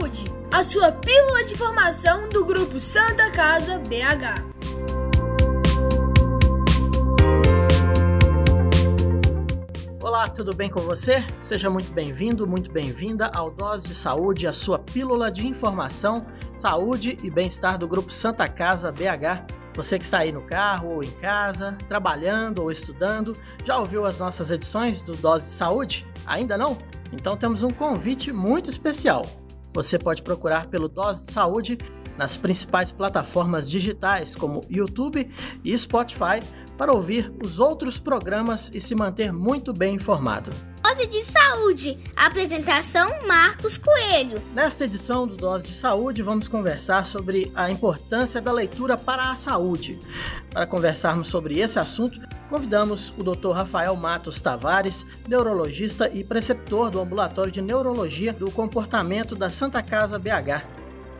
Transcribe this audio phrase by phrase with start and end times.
[0.00, 4.42] de Saúde, a sua pílula de formação do Grupo Santa Casa BH.
[10.00, 11.26] Olá, tudo bem com você?
[11.42, 16.26] Seja muito bem-vindo, muito bem-vinda ao Dose de Saúde, a sua pílula de informação,
[16.56, 19.44] saúde e bem-estar do Grupo Santa Casa BH.
[19.74, 24.18] Você que está aí no carro ou em casa, trabalhando ou estudando, já ouviu as
[24.18, 26.06] nossas edições do Dose de Saúde?
[26.26, 26.78] Ainda não?
[27.12, 29.39] Então temos um convite muito especial.
[29.72, 31.78] Você pode procurar pelo Dose de Saúde
[32.16, 35.30] nas principais plataformas digitais como YouTube
[35.64, 36.40] e Spotify
[36.80, 40.50] para ouvir os outros programas e se manter muito bem informado.
[40.82, 41.98] Dose de Saúde.
[42.16, 44.40] Apresentação Marcos Coelho.
[44.54, 49.36] Nesta edição do Dose de Saúde, vamos conversar sobre a importância da leitura para a
[49.36, 49.98] saúde.
[50.50, 53.50] Para conversarmos sobre esse assunto, convidamos o Dr.
[53.50, 60.18] Rafael Matos Tavares, neurologista e preceptor do Ambulatório de Neurologia do Comportamento da Santa Casa
[60.18, 60.64] BH.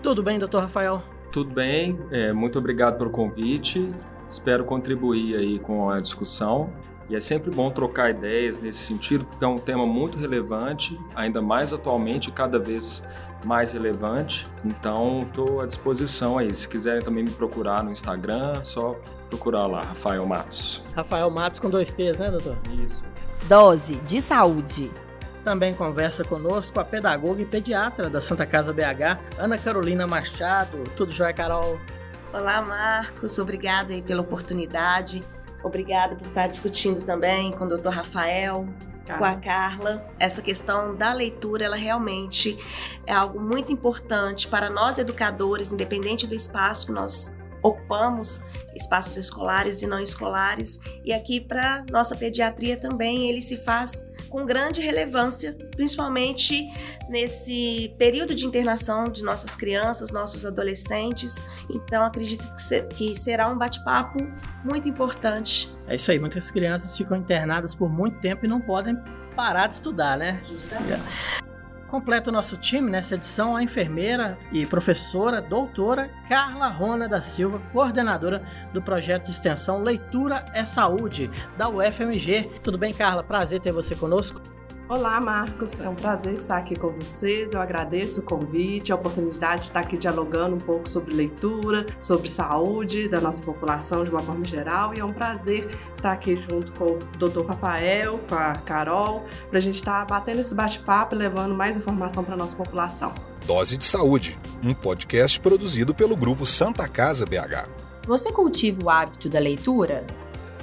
[0.03, 0.61] Tudo bem, Dr.
[0.61, 1.03] Rafael?
[1.31, 3.95] Tudo bem, é, muito obrigado pelo convite.
[4.31, 6.71] Espero contribuir aí com a discussão.
[7.09, 11.43] E é sempre bom trocar ideias nesse sentido, porque é um tema muito relevante, ainda
[11.43, 13.03] mais atualmente, cada vez
[13.45, 14.47] mais relevante.
[14.65, 16.55] Então, estou à disposição aí.
[16.55, 18.97] Se quiserem também me procurar no Instagram, só
[19.29, 20.85] procurar lá, Rafael Matos.
[20.95, 22.57] Rafael Matos com dois T's, né, doutor?
[22.87, 23.05] Isso.
[23.49, 24.89] Dose de saúde.
[25.43, 30.85] Também conversa conosco a pedagoga e pediatra da Santa Casa BH, Ana Carolina Machado.
[30.97, 31.81] Tudo jóia, Carol?
[32.33, 33.41] Olá, Marcos.
[33.41, 35.21] Obrigada aí pela oportunidade.
[35.65, 37.89] Obrigada por estar discutindo também com o Dr.
[37.89, 38.69] Rafael,
[39.19, 40.07] com a Carla.
[40.17, 42.57] Essa questão da leitura, ela realmente
[43.05, 49.83] é algo muito importante para nós educadores, independente do espaço que nós ocupamos, espaços escolares
[49.83, 50.79] e não escolares.
[51.05, 56.71] E aqui para nossa pediatria também ele se faz com grande relevância, principalmente
[57.09, 61.45] nesse período de internação de nossas crianças, nossos adolescentes.
[61.69, 62.45] Então acredito
[62.91, 64.19] que será um bate-papo
[64.65, 65.71] muito importante.
[65.87, 68.97] É isso aí, muitas crianças ficam internadas por muito tempo e não podem
[69.35, 70.41] parar de estudar, né?
[70.47, 71.01] Justamente.
[71.91, 77.61] Completa o nosso time nessa edição a enfermeira e professora doutora Carla Rona da Silva,
[77.73, 82.49] coordenadora do projeto de extensão Leitura é Saúde da UFMG.
[82.63, 83.25] Tudo bem, Carla?
[83.25, 84.41] Prazer ter você conosco.
[84.91, 85.79] Olá, Marcos.
[85.79, 87.53] É um prazer estar aqui com vocês.
[87.53, 92.29] Eu agradeço o convite, a oportunidade de estar aqui dialogando um pouco sobre leitura, sobre
[92.29, 94.93] saúde da nossa população de uma forma geral.
[94.93, 97.47] E é um prazer estar aqui junto com o Dr.
[97.47, 102.25] Rafael, com a Carol, para a gente estar batendo esse bate-papo e levando mais informação
[102.25, 103.15] para a nossa população.
[103.47, 107.69] Dose de Saúde, um podcast produzido pelo grupo Santa Casa BH.
[108.09, 110.05] Você cultiva o hábito da leitura?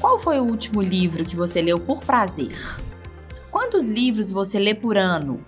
[0.01, 2.57] Qual foi o último livro que você leu por prazer?
[3.51, 5.43] Quantos livros você lê por ano?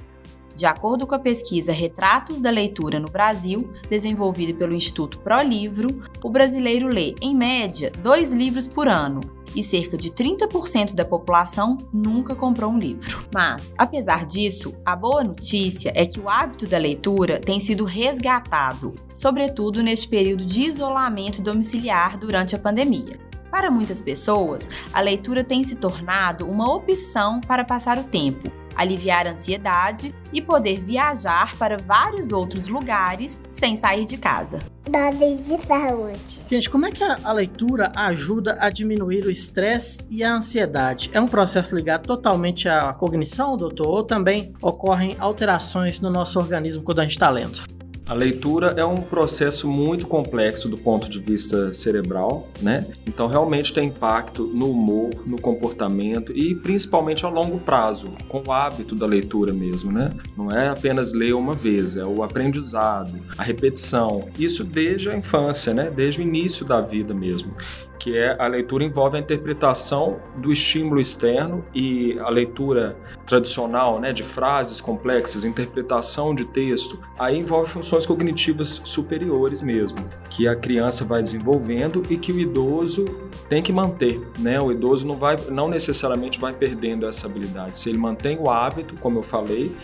[0.55, 6.29] De acordo com a pesquisa Retratos da Leitura no Brasil, desenvolvida pelo Instituto ProLivro, o
[6.29, 9.21] brasileiro lê, em média, dois livros por ano
[9.55, 13.25] e cerca de 30% da população nunca comprou um livro.
[13.33, 18.93] Mas, apesar disso, a boa notícia é que o hábito da leitura tem sido resgatado,
[19.13, 23.28] sobretudo neste período de isolamento domiciliar durante a pandemia.
[23.51, 29.25] Para muitas pessoas, a leitura tem se tornado uma opção para passar o tempo, aliviar
[29.25, 34.59] a ansiedade e poder viajar para vários outros lugares sem sair de casa.
[34.87, 36.41] Dose de saúde.
[36.49, 41.09] Gente, como é que a, a leitura ajuda a diminuir o estresse e a ansiedade?
[41.11, 43.87] É um processo ligado totalmente à cognição, doutor?
[43.87, 47.78] Ou também ocorrem alterações no nosso organismo quando a gente está lendo?
[48.09, 52.87] A leitura é um processo muito complexo do ponto de vista cerebral, né?
[53.05, 58.51] Então realmente tem impacto no humor, no comportamento e principalmente a longo prazo, com o
[58.51, 60.11] hábito da leitura mesmo, né?
[60.35, 64.27] Não é apenas ler uma vez, é o aprendizado, a repetição.
[64.39, 65.91] Isso desde a infância, né?
[65.95, 67.53] Desde o início da vida mesmo
[67.99, 72.95] que é a leitura envolve a interpretação do estímulo externo e a leitura
[73.27, 79.99] tradicional, né, de frases complexas, interpretação de texto, aí envolve funções cognitivas superiores mesmo,
[80.29, 83.05] que a criança vai desenvolvendo e que o idoso
[83.49, 84.61] tem que manter, né?
[84.61, 87.79] O idoso não vai, não necessariamente vai perdendo essa habilidade.
[87.79, 89.75] Se ele mantém o hábito, como eu falei,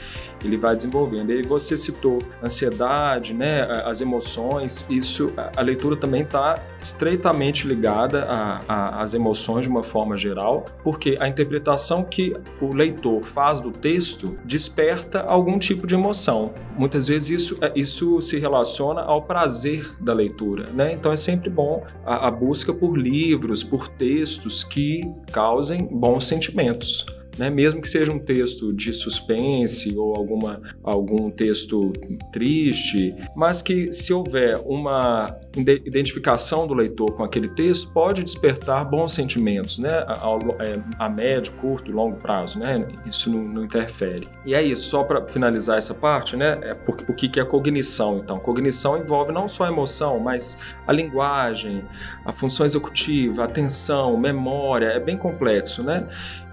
[0.44, 1.32] ele vai desenvolvendo.
[1.32, 3.62] E você citou ansiedade, né?
[3.86, 4.86] As emoções.
[4.90, 8.28] Isso, a leitura também está estreitamente ligada
[8.68, 14.38] às emoções de uma forma geral, porque a interpretação que o leitor faz do texto
[14.46, 16.54] desperta algum tipo de emoção.
[16.78, 20.94] Muitas vezes isso, isso se relaciona ao prazer da leitura, né?
[20.94, 25.02] Então é sempre bom a, a busca por livros, por textos que
[25.32, 27.06] causem bons sentimentos.
[27.38, 27.50] Né?
[27.50, 31.92] mesmo que seja um texto de suspense ou alguma, algum texto
[32.32, 39.14] triste, mas que se houver uma identificação do leitor com aquele texto, pode despertar bons
[39.14, 39.90] sentimentos, né?
[40.08, 42.88] a, a, é, a médio, curto e longo prazo, né?
[43.06, 44.28] Isso não, não interfere.
[44.46, 46.60] E é isso, só para finalizar essa parte, né?
[46.62, 48.40] É o que é cognição, então?
[48.40, 51.84] Cognição envolve não só a emoção, mas a linguagem,
[52.26, 56.08] a função executiva, a atenção, memória, é bem complexo, né?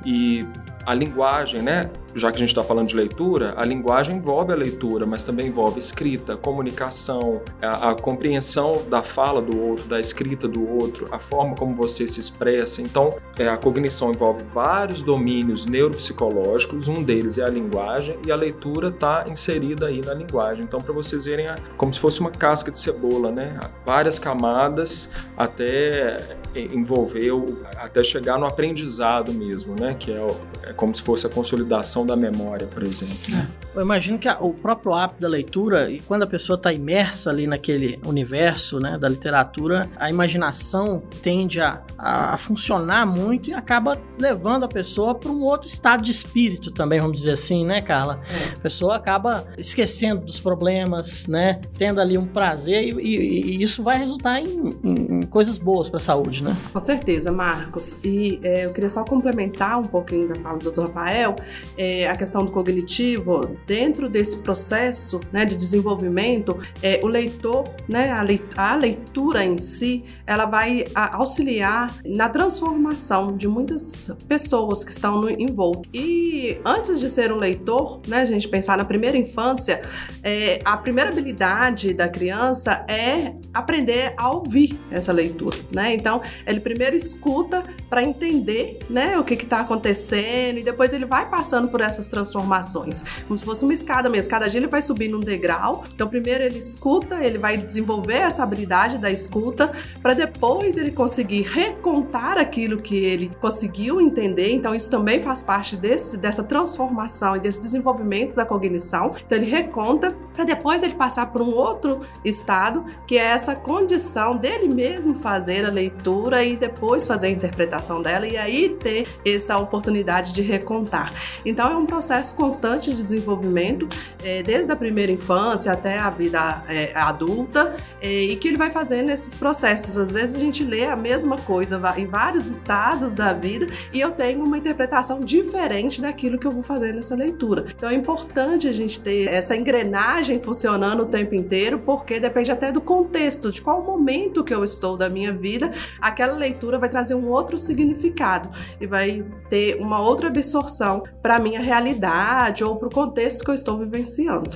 [0.05, 0.47] E
[0.85, 1.91] a linguagem, né?
[2.15, 5.47] Já que a gente está falando de leitura, a linguagem envolve a leitura, mas também
[5.47, 11.19] envolve escrita, comunicação, a, a, compreensão da fala do outro, da escrita do outro, a
[11.19, 12.83] forma como você se expressa.
[12.83, 18.37] Então, é, a cognição envolve vários domínios neuropsicológicos, um deles é a linguagem, e a
[18.37, 20.65] leitura está inserida aí na linguagem.
[20.65, 23.59] Então, para vocês verem, a, como se fosse uma casca de cebola, né?
[23.87, 27.31] Várias camadas até envolver,
[27.77, 29.95] até chegar no aprendizado mesmo, né?
[29.99, 30.35] Que é,
[30.65, 33.17] é como se fosse a consolidação da memória, por exemplo.
[33.29, 33.49] Né?
[33.75, 37.31] Eu imagino que a, o próprio hábito da leitura, e quando a pessoa está imersa
[37.31, 43.55] ali naquele universo né, da literatura, a imaginação tende a, a, a funcionar muito e
[43.55, 47.81] acaba levando a pessoa para um outro estado de espírito também, vamos dizer assim, né,
[47.81, 48.21] Carla?
[48.29, 48.55] É.
[48.55, 51.61] A pessoa acaba esquecendo dos problemas, né?
[51.79, 55.89] Tendo ali um prazer e, e, e isso vai resultar em, em, em coisas boas
[55.89, 56.57] para a saúde, né?
[56.73, 57.97] Com certeza, Marcos.
[58.05, 60.83] E é, eu queria só complementar um pouquinho da fala do Dr.
[60.83, 61.37] Rafael,
[61.77, 68.11] é, a questão do cognitivo dentro desse processo né, de desenvolvimento, é, o leitor, né,
[68.57, 75.31] a, leitura em si, ela vai auxiliar na transformação de muitas pessoas que estão no,
[75.31, 75.91] envolvidas.
[75.93, 79.83] E antes de ser um leitor, né, a gente pensar na primeira infância,
[80.23, 85.59] é, a primeira habilidade da criança é aprender a ouvir essa leitura.
[85.75, 85.95] Né?
[85.95, 91.29] Então, ele primeiro escuta para entender né, o que está acontecendo e depois ele vai
[91.29, 94.31] passando por essas transformações, como se fosse uma escada mesmo.
[94.31, 95.85] Cada dia ele vai subindo um degrau.
[95.95, 101.43] Então, primeiro ele escuta, ele vai desenvolver essa habilidade da escuta, para depois ele conseguir
[101.43, 104.53] recontar aquilo que ele conseguiu entender.
[104.53, 109.13] Então, isso também faz parte desse, dessa transformação e desse desenvolvimento da cognição.
[109.27, 114.37] Então, ele reconta para depois ele passar por um outro estado, que é essa condição
[114.37, 119.59] dele mesmo fazer a leitura e depois fazer a interpretação dela e aí ter essa
[119.59, 121.13] oportunidade de recontar.
[121.45, 123.89] Então, é um processo constante de desenvolvimento,
[124.23, 128.71] é, desde a primeira infância até a vida é, adulta, é, e que ele vai
[128.71, 129.97] fazendo esses processos.
[129.97, 134.11] Às vezes a gente lê a mesma coisa em vários estados da vida e eu
[134.11, 137.67] tenho uma interpretação diferente daquilo que eu vou fazer nessa leitura.
[137.75, 142.71] Então é importante a gente ter essa engrenagem funcionando o tempo inteiro, porque depende até
[142.71, 145.73] do contexto, de qual momento que eu estou da minha vida,
[146.13, 148.51] aquela leitura vai trazer um outro significado
[148.81, 153.55] e vai ter uma outra absorção para minha realidade ou para o contexto que eu
[153.55, 154.51] estou vivenciando.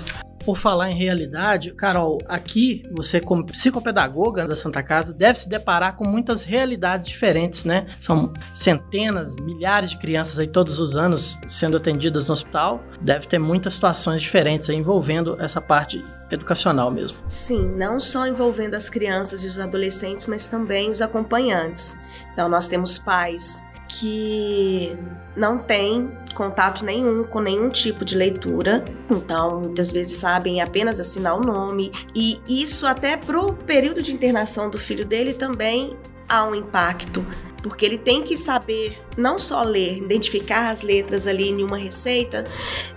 [0.46, 5.96] Por falar em realidade, Carol, aqui você, como psicopedagoga da Santa Casa, deve se deparar
[5.96, 7.88] com muitas realidades diferentes, né?
[8.00, 12.80] São centenas, milhares de crianças aí todos os anos sendo atendidas no hospital.
[13.00, 17.18] Deve ter muitas situações diferentes aí envolvendo essa parte educacional mesmo.
[17.26, 21.98] Sim, não só envolvendo as crianças e os adolescentes, mas também os acompanhantes.
[22.32, 24.96] Então, nós temos pais que
[25.36, 31.36] não tem contato nenhum com nenhum tipo de leitura, então muitas vezes sabem apenas assinar
[31.36, 35.96] o nome, e isso até pro período de internação do filho dele também
[36.28, 37.24] há um impacto,
[37.68, 42.44] porque ele tem que saber não só ler, identificar as letras ali em uma receita,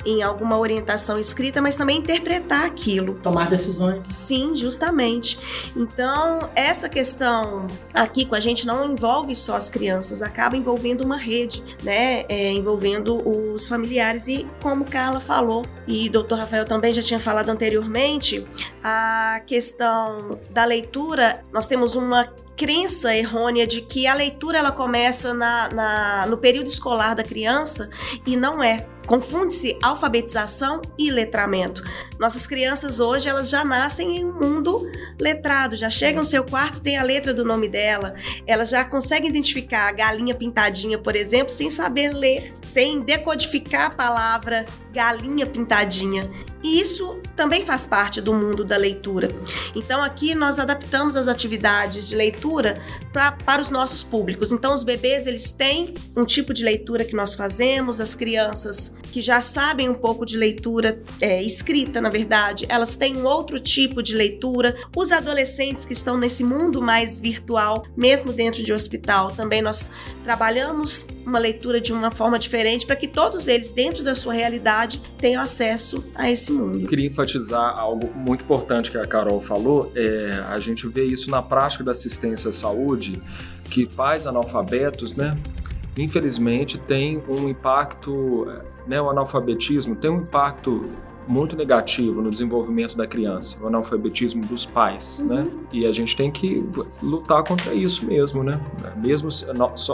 [0.05, 3.15] em alguma orientação escrita, mas também interpretar aquilo.
[3.23, 4.05] Tomar decisões.
[4.07, 5.39] Sim, justamente.
[5.75, 11.17] Então, essa questão aqui com a gente não envolve só as crianças, acaba envolvendo uma
[11.17, 12.25] rede, né?
[12.27, 14.27] É, envolvendo os familiares.
[14.27, 16.35] E como Carla falou, e Dr.
[16.35, 18.45] Rafael também já tinha falado anteriormente,
[18.83, 25.33] a questão da leitura, nós temos uma crença errônea de que a leitura ela começa
[25.33, 27.89] na, na, no período escolar da criança
[28.27, 28.85] e não é.
[29.07, 31.81] Confunde-se alfabetização e letramento.
[32.19, 36.81] Nossas crianças hoje elas já nascem em um mundo letrado, já chegam no seu quarto
[36.81, 38.13] tem a letra do nome dela,
[38.45, 43.89] elas já conseguem identificar a galinha pintadinha, por exemplo, sem saber ler, sem decodificar a
[43.89, 46.29] palavra galinha pintadinha.
[46.61, 49.29] E isso também faz parte do mundo da leitura.
[49.73, 52.81] Então aqui nós adaptamos as atividades de leitura
[53.13, 54.51] pra, para os nossos públicos.
[54.51, 59.21] Então os bebês eles têm um tipo de leitura que nós fazemos, as crianças que
[59.21, 64.01] já sabem um pouco de leitura é, escrita, na verdade, elas têm um outro tipo
[64.01, 64.75] de leitura.
[64.95, 69.91] Os adolescentes que estão nesse mundo mais virtual, mesmo dentro de hospital, também nós
[70.23, 75.01] trabalhamos uma leitura de uma forma diferente para que todos eles, dentro da sua realidade,
[75.17, 76.79] tenham acesso a esse mundo.
[76.79, 79.91] Eu queria enfatizar algo muito importante que a Carol falou.
[79.95, 83.21] É, a gente vê isso na prática da assistência à saúde,
[83.69, 85.37] que pais analfabetos, né?
[85.97, 88.47] Infelizmente tem um impacto,
[88.87, 90.85] né, o analfabetismo tem um impacto
[91.29, 95.27] muito negativo no desenvolvimento da criança, o analfabetismo dos pais, uhum.
[95.27, 95.43] né?
[95.71, 96.65] E a gente tem que
[97.03, 98.59] lutar contra isso mesmo, né?
[98.97, 99.29] Mesmo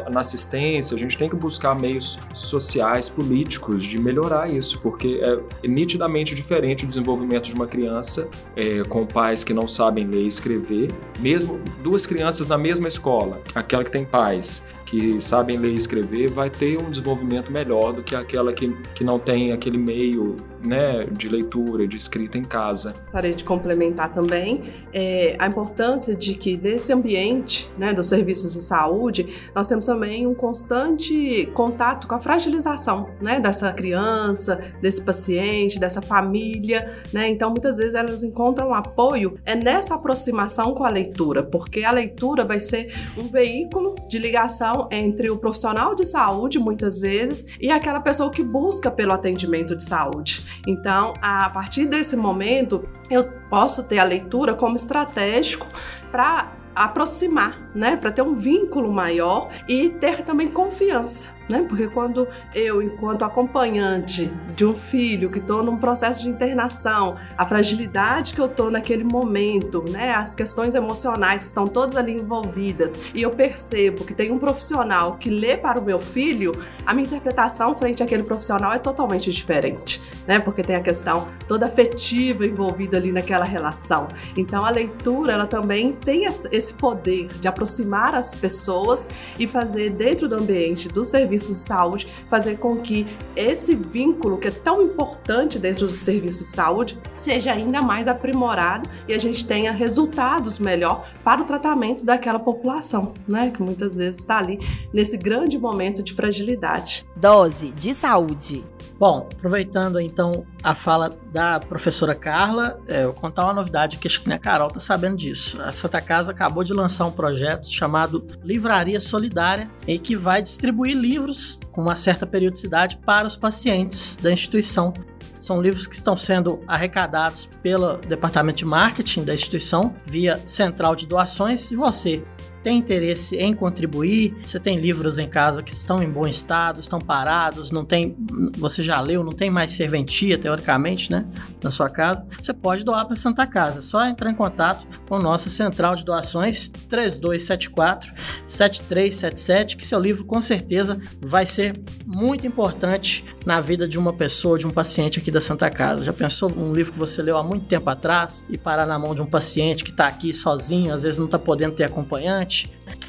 [0.09, 5.67] na assistência, a gente tem que buscar meios sociais, políticos de melhorar isso, porque é
[5.67, 10.27] nitidamente diferente o desenvolvimento de uma criança é, com pais que não sabem ler e
[10.27, 10.89] escrever,
[11.19, 16.29] mesmo duas crianças na mesma escola, aquela que tem pais que sabem ler e escrever
[16.29, 21.05] vai ter um desenvolvimento melhor do que aquela que, que não tem aquele meio né,
[21.05, 22.93] de leitura, de escrita em casa.
[23.03, 28.61] Gostaria de complementar também é, a importância de que nesse ambiente né, dos serviços de
[28.61, 35.79] saúde nós temos também um constante contato com a fragilização né, dessa criança, desse paciente,
[35.79, 36.93] dessa família.
[37.11, 37.29] Né?
[37.29, 42.43] Então, muitas vezes elas encontram apoio é nessa aproximação com a leitura, porque a leitura
[42.43, 47.99] vai ser um veículo de ligação entre o profissional de saúde, muitas vezes, e aquela
[47.99, 50.43] pessoa que busca pelo atendimento de saúde.
[50.65, 55.67] Então, a partir desse momento, eu posso ter a leitura como estratégico
[56.11, 61.65] para aproximar, né, para ter um vínculo maior e ter também confiança né?
[61.67, 67.47] Porque quando eu, enquanto acompanhante de um filho que estou num processo de internação, a
[67.47, 70.13] fragilidade que eu estou naquele momento, né?
[70.13, 75.29] As questões emocionais estão todas ali envolvidas e eu percebo que tem um profissional que
[75.29, 76.51] lê para o meu filho,
[76.85, 80.39] a minha interpretação frente àquele profissional é totalmente diferente, né?
[80.39, 84.07] Porque tem a questão toda afetiva envolvida ali naquela relação.
[84.35, 89.07] Então a leitura, ela também tem esse poder de aproximar as pessoas
[89.39, 93.05] e fazer dentro do ambiente do serviço de saúde, fazer com que
[93.35, 98.89] esse vínculo que é tão importante dentro do serviço de saúde seja ainda mais aprimorado
[99.07, 104.19] e a gente tenha resultados melhor para o tratamento daquela população, né, que muitas vezes
[104.19, 104.59] está ali
[104.93, 107.05] nesse grande momento de fragilidade.
[107.15, 108.74] Dose de saúde.
[108.97, 114.07] Bom, aproveitando então a fala da professora Carla, é, eu vou contar uma novidade que
[114.07, 115.61] acho que a Carol está sabendo disso.
[115.61, 120.95] A Santa Casa acabou de lançar um projeto chamado Livraria Solidária, em que vai distribuir
[120.95, 124.93] livros com uma certa periodicidade para os pacientes da instituição.
[125.41, 131.05] São livros que estão sendo arrecadados pelo departamento de marketing da instituição via central de
[131.05, 131.69] doações.
[131.69, 132.23] E você
[132.65, 136.97] tem interesse em contribuir, você tem livros em casa que estão em bom estado, estão
[136.99, 138.15] parados, não tem,
[138.57, 141.27] você já leu, não tem mais serventia teoricamente, né,
[141.61, 143.77] na sua casa, você pode doar para Santa Casa.
[143.77, 148.11] É só entrar em contato com nossa central de doações 3274
[148.47, 154.57] 7377, que seu livro com certeza vai ser muito importante na vida de uma pessoa,
[154.57, 156.03] de um paciente aqui da Santa Casa.
[156.03, 159.13] Já pensou um livro que você leu há muito tempo atrás e parar na mão
[159.13, 162.54] de um paciente que está aqui sozinho, às vezes não está podendo ter acompanhante?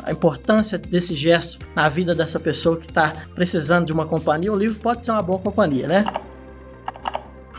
[0.03, 4.57] A importância desse gesto na vida dessa pessoa que está precisando de uma companhia, o
[4.57, 6.05] livro pode ser uma boa companhia, né?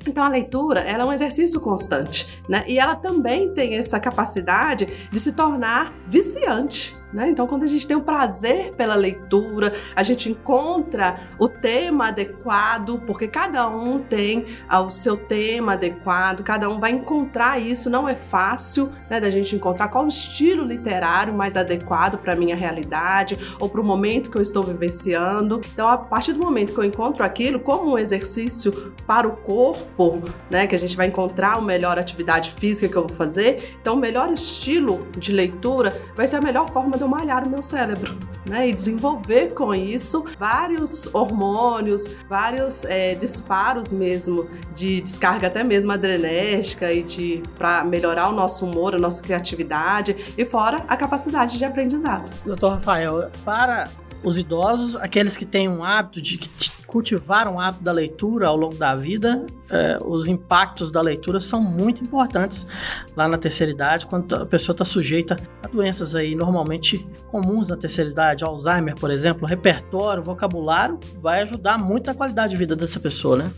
[0.06, 2.64] Então a leitura, ela é um exercício constante, né?
[2.68, 7.30] E ela também tem essa capacidade de se tornar viciante Né?
[7.30, 13.00] Então, quando a gente tem o prazer pela leitura, a gente encontra o tema adequado,
[13.06, 17.88] porque cada um tem ah, o seu tema adequado, cada um vai encontrar isso.
[17.88, 22.36] Não é fácil né, da gente encontrar qual o estilo literário mais adequado para a
[22.36, 25.60] minha realidade ou para o momento que eu estou vivenciando.
[25.72, 30.22] Então, a partir do momento que eu encontro aquilo como um exercício para o corpo,
[30.50, 33.94] né, que a gente vai encontrar a melhor atividade física que eu vou fazer, então
[33.94, 37.62] o melhor estilo de leitura vai ser a melhor forma de eu malhar o meu
[37.62, 38.68] cérebro, né?
[38.68, 46.92] E desenvolver com isso vários hormônios, vários é, disparos mesmo de descarga até mesmo adrenérgica
[46.92, 51.64] e de para melhorar o nosso humor, a nossa criatividade e fora a capacidade de
[51.64, 52.30] aprendizado.
[52.44, 53.88] Doutor Rafael, para
[54.22, 56.48] os idosos, aqueles que têm um hábito de que
[56.86, 61.60] cultivar um hábito da leitura ao longo da vida, é, os impactos da leitura são
[61.60, 62.66] muito importantes
[63.16, 67.76] lá na terceira idade, quando a pessoa está sujeita a doenças aí normalmente comuns na
[67.76, 73.00] terceira idade, Alzheimer, por exemplo, repertório, vocabulário vai ajudar muito na qualidade de vida dessa
[73.00, 73.50] pessoa, né?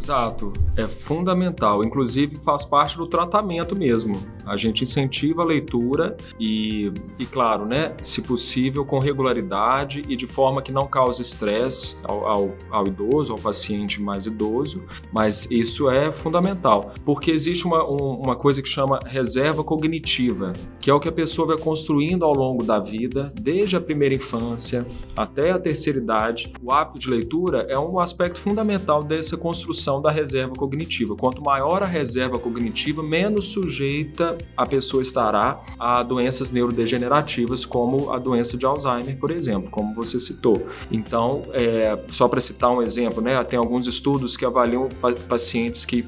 [0.00, 1.84] Exato, é fundamental.
[1.84, 4.18] Inclusive faz parte do tratamento mesmo.
[4.46, 10.26] A gente incentiva a leitura e, e claro, né, se possível com regularidade e de
[10.26, 14.82] forma que não cause estresse ao, ao, ao, idoso, ao paciente mais idoso.
[15.12, 20.88] Mas isso é fundamental, porque existe uma, um, uma coisa que chama reserva cognitiva, que
[20.88, 24.86] é o que a pessoa vai construindo ao longo da vida, desde a primeira infância
[25.14, 26.54] até a terceira idade.
[26.62, 31.16] O hábito de leitura é um aspecto fundamental dessa construção da reserva cognitiva.
[31.16, 38.18] Quanto maior a reserva cognitiva, menos sujeita a pessoa estará a doenças neurodegenerativas, como a
[38.18, 40.66] doença de Alzheimer, por exemplo, como você citou.
[40.92, 44.90] Então, é, só para citar um exemplo, né, tem alguns estudos que avaliam
[45.26, 46.04] pacientes que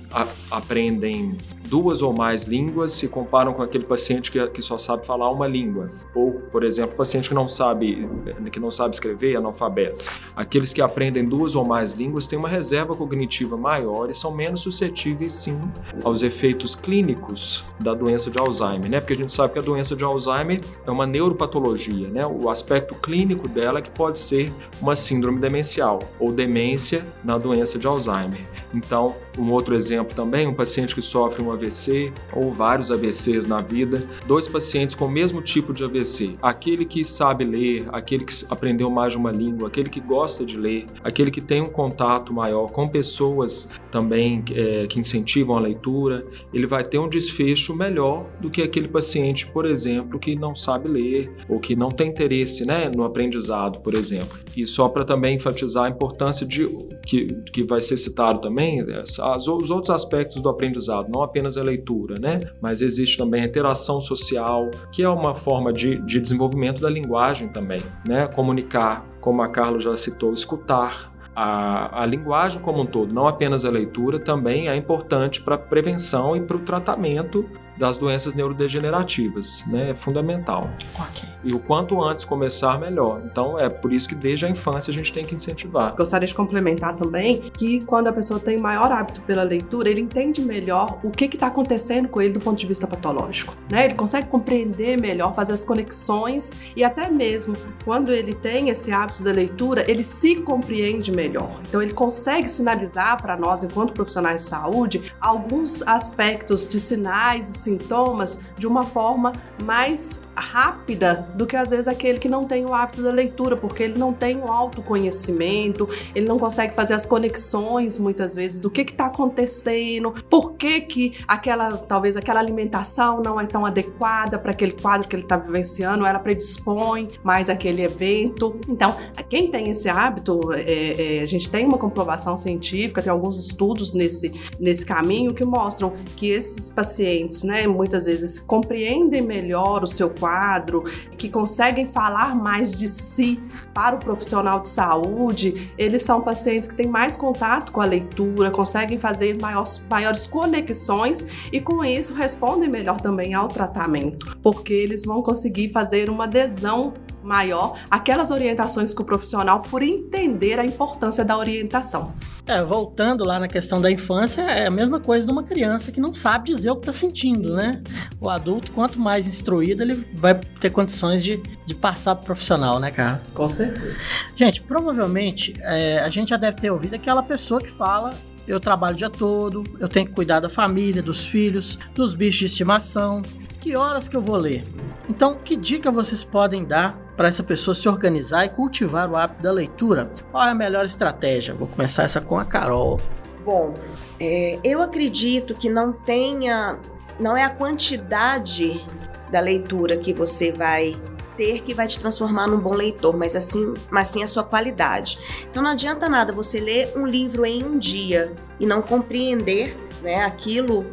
[0.50, 1.38] aprendem
[1.72, 5.48] duas ou mais línguas se comparam com aquele paciente que, que só sabe falar uma
[5.48, 5.88] língua.
[6.14, 8.06] Ou, por exemplo, paciente que não sabe
[8.50, 10.04] que não sabe escrever, analfabeto.
[10.36, 14.60] Aqueles que aprendem duas ou mais línguas têm uma reserva cognitiva maior e são menos
[14.60, 15.58] suscetíveis, sim,
[16.04, 19.00] aos efeitos clínicos da doença de Alzheimer, né?
[19.00, 22.26] Porque a gente sabe que a doença de Alzheimer é uma neuropatologia, né?
[22.26, 27.78] O aspecto clínico dela é que pode ser uma síndrome demencial ou demência na doença
[27.78, 28.46] de Alzheimer.
[28.74, 33.60] Então, um outro exemplo também, um paciente que sofre um AVC ou vários AVCs na
[33.60, 38.34] vida, dois pacientes com o mesmo tipo de AVC, aquele que sabe ler, aquele que
[38.50, 42.32] aprendeu mais de uma língua, aquele que gosta de ler, aquele que tem um contato
[42.32, 48.26] maior com pessoas também é, que incentivam a leitura, ele vai ter um desfecho melhor
[48.40, 52.64] do que aquele paciente, por exemplo, que não sabe ler ou que não tem interesse
[52.64, 54.38] né, no aprendizado, por exemplo.
[54.56, 56.68] E só para também enfatizar a importância de
[57.04, 61.62] que, que vai ser citado também, as, os outros aspectos do aprendizado, não apenas a
[61.62, 62.38] leitura, né?
[62.60, 67.48] Mas existe também a interação social, que é uma forma de, de desenvolvimento da linguagem
[67.48, 68.26] também, né?
[68.28, 73.64] Comunicar, como a Carla já citou, escutar, a, a, linguagem como um todo, não apenas
[73.64, 79.64] a leitura, também é importante para a prevenção e para o tratamento das doenças neurodegenerativas,
[79.66, 79.90] né?
[79.90, 80.70] É fundamental.
[80.94, 81.28] Okay.
[81.44, 83.22] E o quanto antes começar, melhor.
[83.24, 85.94] Então, é por isso que desde a infância a gente tem que incentivar.
[85.96, 90.40] Gostaria de complementar também que quando a pessoa tem maior hábito pela leitura, ele entende
[90.40, 93.84] melhor o que está acontecendo com ele do ponto de vista patológico, né?
[93.84, 99.22] Ele consegue compreender melhor, fazer as conexões e até mesmo quando ele tem esse hábito
[99.22, 101.60] da leitura, ele se compreende melhor.
[101.68, 108.38] Então, ele consegue sinalizar para nós, enquanto profissionais de saúde, alguns aspectos de sinais sintomas
[108.56, 109.32] de uma forma
[109.64, 113.82] mais rápida do que às vezes aquele que não tem o hábito da leitura, porque
[113.82, 118.82] ele não tem o autoconhecimento, ele não consegue fazer as conexões muitas vezes do que
[118.82, 124.72] está acontecendo, por que, que aquela, talvez aquela alimentação não é tão adequada para aquele
[124.72, 128.58] quadro que ele está vivenciando, ela predispõe mais aquele evento.
[128.68, 128.96] Então,
[129.28, 133.92] quem tem esse hábito, é, é, a gente tem uma comprovação científica, tem alguns estudos
[133.92, 140.10] nesse, nesse caminho que mostram que esses pacientes, né, muitas vezes compreendem melhor o seu
[140.22, 140.84] quadro,
[141.18, 143.42] que conseguem falar mais de si
[143.74, 148.48] para o profissional de saúde, eles são pacientes que têm mais contato com a leitura,
[148.48, 155.04] conseguem fazer maiores, maiores conexões e com isso respondem melhor também ao tratamento, porque eles
[155.04, 161.24] vão conseguir fazer uma adesão maior aquelas orientações que o profissional por entender a importância
[161.24, 162.12] da orientação.
[162.46, 166.00] É, voltando lá na questão da infância, é a mesma coisa de uma criança que
[166.00, 167.80] não sabe dizer o que está sentindo, né?
[168.20, 172.80] O adulto, quanto mais instruído, ele vai ter condições de, de passar para o profissional,
[172.80, 173.22] né, cara?
[173.32, 173.96] Com certeza.
[174.34, 178.12] Gente, provavelmente é, a gente já deve ter ouvido aquela pessoa que fala
[178.46, 182.40] eu trabalho o dia todo, eu tenho que cuidar da família, dos filhos, dos bichos
[182.40, 183.22] de estimação.
[183.60, 184.64] Que horas que eu vou ler?
[185.08, 189.42] Então, que dica vocês podem dar para essa pessoa se organizar e cultivar o hábito
[189.42, 190.10] da leitura?
[190.30, 191.54] Qual é a melhor estratégia?
[191.54, 193.00] Vou começar essa com a Carol.
[193.44, 193.74] Bom,
[194.20, 196.78] é, eu acredito que não tenha,
[197.18, 198.84] não é a quantidade
[199.30, 200.94] da leitura que você vai
[201.36, 205.18] ter que vai te transformar num bom leitor, mas assim, mas sim a sua qualidade.
[205.50, 210.24] Então não adianta nada você ler um livro em um dia e não compreender, né,
[210.24, 210.86] aquilo,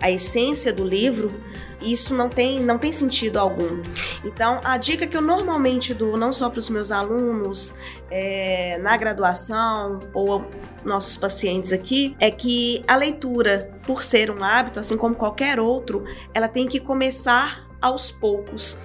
[0.00, 1.32] a essência do livro,
[1.80, 3.82] isso não tem, não tem sentido algum.
[4.24, 7.74] Então, a dica que eu normalmente dou, não só para os meus alunos
[8.10, 10.44] é, na graduação ou
[10.84, 16.04] nossos pacientes aqui, é que a leitura, por ser um hábito, assim como qualquer outro,
[16.32, 18.78] ela tem que começar aos poucos,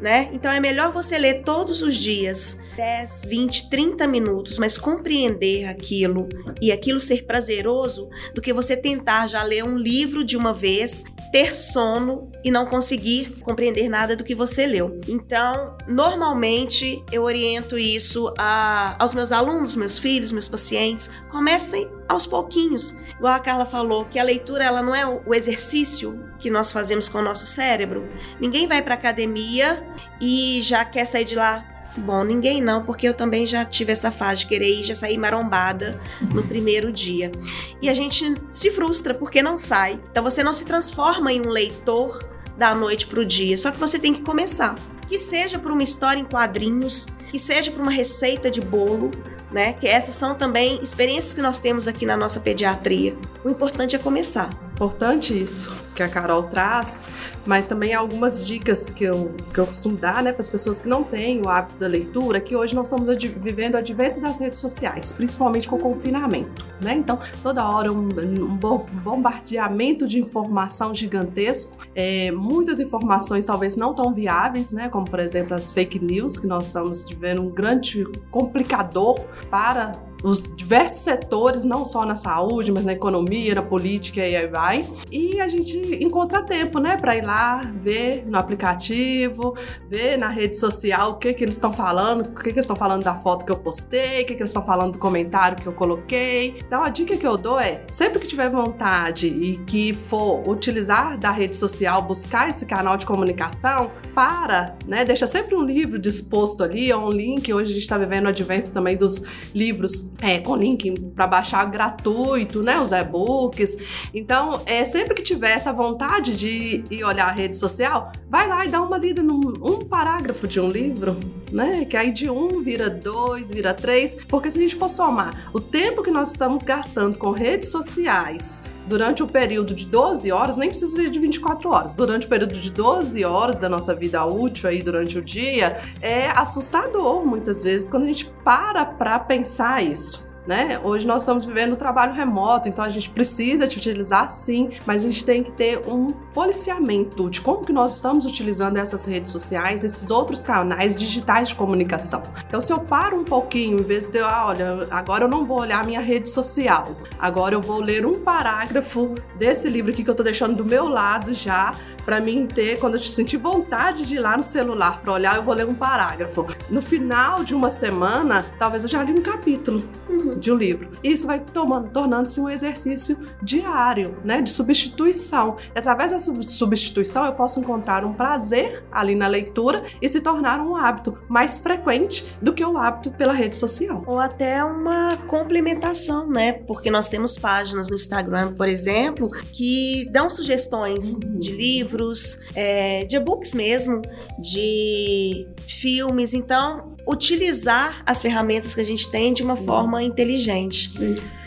[0.00, 0.28] né?
[0.32, 6.28] Então é melhor você ler todos os dias 10, 20, 30 minutos, mas compreender aquilo
[6.60, 11.04] e aquilo ser prazeroso do que você tentar já ler um livro de uma vez,
[11.30, 15.00] ter sono e não conseguir compreender nada do que você leu.
[15.08, 22.26] Então, normalmente eu oriento isso a, aos meus alunos, meus filhos, meus pacientes, comecem aos
[22.26, 22.94] pouquinhos.
[23.24, 27.08] Igual a Carla falou, que a leitura ela não é o exercício que nós fazemos
[27.08, 28.06] com o nosso cérebro.
[28.38, 29.82] Ninguém vai para academia
[30.20, 31.64] e já quer sair de lá
[31.96, 35.16] Bom, ninguém não, porque eu também já tive essa fase de querer ir, já sair
[35.16, 37.32] marombada no primeiro dia.
[37.80, 39.98] E a gente se frustra porque não sai.
[40.10, 43.80] Então você não se transforma em um leitor da noite para o dia, só que
[43.80, 44.74] você tem que começar.
[45.08, 49.10] Que seja por uma história em quadrinhos, que seja por uma receita de bolo,
[49.54, 49.72] né?
[49.72, 53.16] Que essas são também experiências que nós temos aqui na nossa pediatria.
[53.44, 54.50] O importante é começar.
[54.74, 57.02] Importante isso que a Carol traz,
[57.46, 60.88] mas também algumas dicas que eu, que eu costumo dar né, para as pessoas que
[60.88, 64.58] não têm o hábito da leitura, que hoje nós estamos vivendo o advento das redes
[64.58, 66.64] sociais, principalmente com o confinamento.
[66.80, 66.94] Né?
[66.94, 74.12] Então, toda hora um, um bombardeamento de informação gigantesco, é, muitas informações talvez não tão
[74.12, 79.20] viáveis, né, como por exemplo as fake news, que nós estamos vivendo um grande complicador
[79.48, 79.92] para
[80.24, 84.86] os diversos setores, não só na saúde, mas na economia, na política e aí vai.
[85.12, 89.54] E a gente encontra tempo, né, para ir lá ver no aplicativo,
[89.86, 92.74] ver na rede social o que que eles estão falando, o que que eles estão
[92.74, 95.66] falando da foto que eu postei, o que que eles estão falando do comentário que
[95.66, 96.56] eu coloquei.
[96.66, 101.18] Então a dica que eu dou é, sempre que tiver vontade e que for utilizar
[101.18, 106.62] da rede social, buscar esse canal de comunicação, para, né, deixa sempre um livro disposto
[106.62, 107.52] ali, ou um link.
[107.52, 111.64] Hoje a gente está vivendo o advento também dos livros é, com link para baixar
[111.66, 112.80] gratuito, né?
[112.80, 113.76] Os e-books.
[114.12, 118.64] Então, é, sempre que tiver essa vontade de ir olhar a rede social, vai lá
[118.64, 121.18] e dá uma lida num um parágrafo de um livro,
[121.50, 121.84] né?
[121.84, 124.14] Que aí de um vira dois, vira três.
[124.28, 128.62] Porque se a gente for somar o tempo que nós estamos gastando com redes sociais
[128.86, 132.54] durante o período de 12 horas, nem precisa ser de 24 horas, durante o período
[132.54, 137.90] de 12 horas da nossa vida útil aí durante o dia, é assustador muitas vezes
[137.90, 140.33] quando a gente para para pensar isso.
[140.46, 140.78] Né?
[140.82, 145.06] Hoje nós estamos vivendo trabalho remoto, então a gente precisa de utilizar sim, mas a
[145.06, 149.82] gente tem que ter um policiamento de como que nós estamos utilizando essas redes sociais,
[149.82, 152.22] esses outros canais digitais de comunicação.
[152.46, 155.60] Então se eu paro um pouquinho, em vez de, ah, olha, agora eu não vou
[155.60, 160.12] olhar minha rede social, agora eu vou ler um parágrafo desse livro aqui que eu
[160.12, 161.74] estou deixando do meu lado já,
[162.04, 165.42] para mim ter, quando eu sentir vontade de ir lá no celular para olhar, eu
[165.42, 166.46] vou ler um parágrafo.
[166.68, 170.38] No final de uma semana, talvez eu já li um capítulo uhum.
[170.38, 170.88] de um livro.
[171.02, 175.56] E isso vai tomando, tornando-se um exercício diário, né, de substituição.
[175.74, 180.60] E através dessa substituição, eu posso encontrar um prazer ali na leitura e se tornar
[180.60, 184.02] um hábito mais frequente do que o hábito pela rede social.
[184.06, 186.52] Ou até uma complementação, né?
[186.52, 191.38] Porque nós temos páginas no Instagram, por exemplo, que dão sugestões uhum.
[191.38, 194.02] de livros livros, é, de e-books mesmo,
[194.38, 196.34] de filmes.
[196.34, 200.92] Então, utilizar as ferramentas que a gente tem de uma forma inteligente.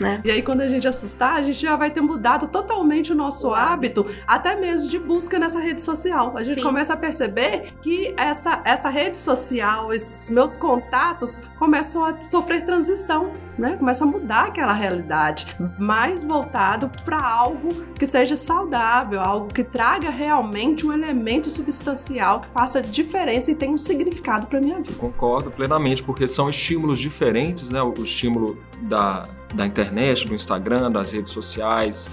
[0.00, 0.20] Né?
[0.24, 3.52] E aí, quando a gente assustar, a gente já vai ter mudado totalmente o nosso
[3.52, 6.36] hábito, até mesmo de busca nessa rede social.
[6.36, 6.62] A gente Sim.
[6.62, 13.32] começa a perceber que essa, essa rede social, esses meus contatos começam a sofrer transição,
[13.58, 13.76] né?
[13.76, 15.46] Começa a mudar aquela realidade,
[15.78, 22.48] mais voltado para algo que seja saudável, algo que traga realmente um elemento substancial que
[22.50, 24.94] faça diferença e tenha um significado para minha vida.
[24.98, 27.82] Concordo concordo plenamente, porque são estímulos diferentes, né?
[27.82, 32.10] O estímulo da, da internet, do Instagram, das redes sociais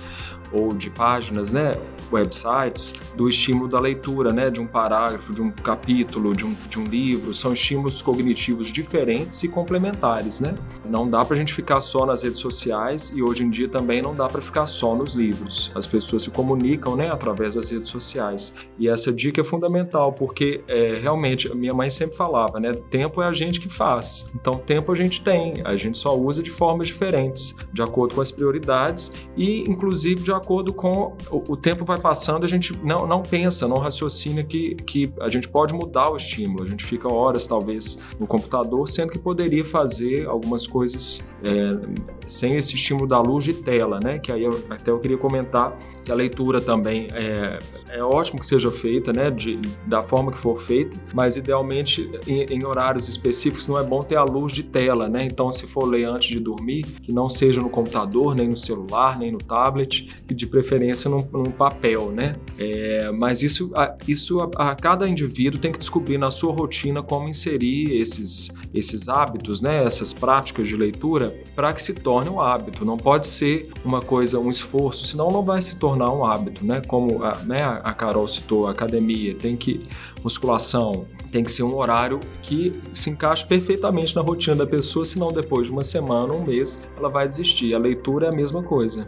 [0.52, 1.76] ou de páginas, né?
[2.12, 4.50] Websites do estímulo da leitura, né?
[4.50, 7.34] De um parágrafo, de um capítulo, de um, de um livro.
[7.34, 10.56] São estímulos cognitivos diferentes e complementares, né?
[10.86, 14.02] Não dá para a gente ficar só nas redes sociais e hoje em dia também
[14.02, 15.72] não dá para ficar só nos livros.
[15.76, 17.10] As pessoas se comunicam, né?
[17.10, 18.54] Através das redes sociais.
[18.78, 22.74] E essa dica é fundamental porque é, realmente minha mãe sempre falava, né?
[22.90, 24.30] Tempo é a gente que faz.
[24.36, 25.62] Então tempo a gente tem.
[25.64, 30.32] A gente só usa de formas diferentes, de acordo com as prioridades e inclusive de
[30.32, 34.76] acordo com o, o tempo vai passando, a gente não, não pensa, não raciocina que,
[34.76, 36.64] que a gente pode mudar o estímulo.
[36.64, 41.78] A gente fica horas, talvez, no computador, sendo que poderia fazer algumas coisas é,
[42.28, 44.20] sem esse estímulo da luz de tela, né?
[44.20, 48.48] Que aí eu, até eu queria comentar que a leitura também é, é ótimo que
[48.48, 49.30] seja feita, né?
[49.30, 54.02] De, da forma que for feita, mas idealmente em, em horários específicos não é bom
[54.04, 55.26] ter a luz de tela, né?
[55.26, 59.18] Então, se for ler antes de dormir, que não seja no computador, nem no celular,
[59.18, 62.36] nem no tablet, e de preferência num, num papel, né?
[62.58, 67.04] É, mas isso, a, isso a, a, cada indivíduo tem que descobrir na sua rotina
[67.04, 69.84] como inserir esses, esses hábitos, né?
[69.84, 72.86] Essas práticas de leitura para que se torne um hábito.
[72.86, 76.82] Não pode ser uma coisa, um esforço, senão não vai se tornar um hábito, né?
[76.88, 79.84] Como a, né, a Carol citou, academia, tem que
[80.24, 85.28] musculação, tem que ser um horário que se encaixe perfeitamente na rotina da pessoa, senão
[85.28, 87.74] depois de uma semana, um mês, ela vai desistir.
[87.76, 89.08] A leitura é a mesma coisa.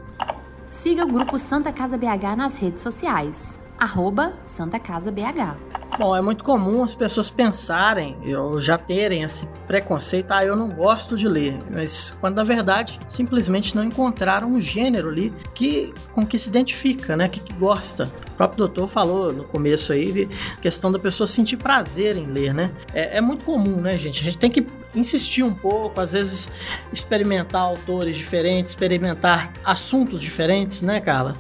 [0.68, 5.56] Siga o grupo Santa Casa BH nas redes sociais arroba Santa Casa BH.
[5.98, 10.70] Bom, é muito comum as pessoas pensarem, ou já terem esse preconceito, ah, eu não
[10.70, 16.26] gosto de ler, mas quando na verdade simplesmente não encontraram um gênero ali que, com
[16.26, 18.12] que se identifica, né, que, que gosta.
[18.34, 20.30] O próprio doutor falou no começo aí,
[20.62, 22.72] questão da pessoa sentir prazer em ler, né?
[22.94, 24.22] É, é muito comum, né, gente?
[24.22, 26.48] A gente tem que insistir um pouco, às vezes
[26.94, 31.36] experimentar autores diferentes, experimentar assuntos diferentes, né, Carla?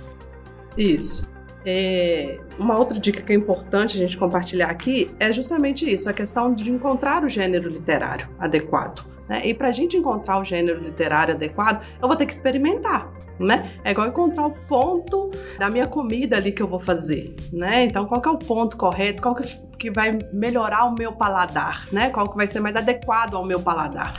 [0.76, 1.37] Isso.
[1.70, 6.14] É, uma outra dica que é importante a gente compartilhar aqui é justamente isso, a
[6.14, 9.06] questão de encontrar o gênero literário adequado.
[9.28, 9.46] Né?
[9.46, 13.10] E para a gente encontrar o gênero literário adequado, eu vou ter que experimentar.
[13.38, 13.74] Né?
[13.84, 17.84] É igual encontrar o ponto da minha comida ali que eu vou fazer, né?
[17.84, 19.22] Então, qual que é o ponto correto?
[19.22, 19.44] Qual que,
[19.78, 22.10] que vai melhorar o meu paladar, né?
[22.10, 24.14] Qual que vai ser mais adequado ao meu paladar?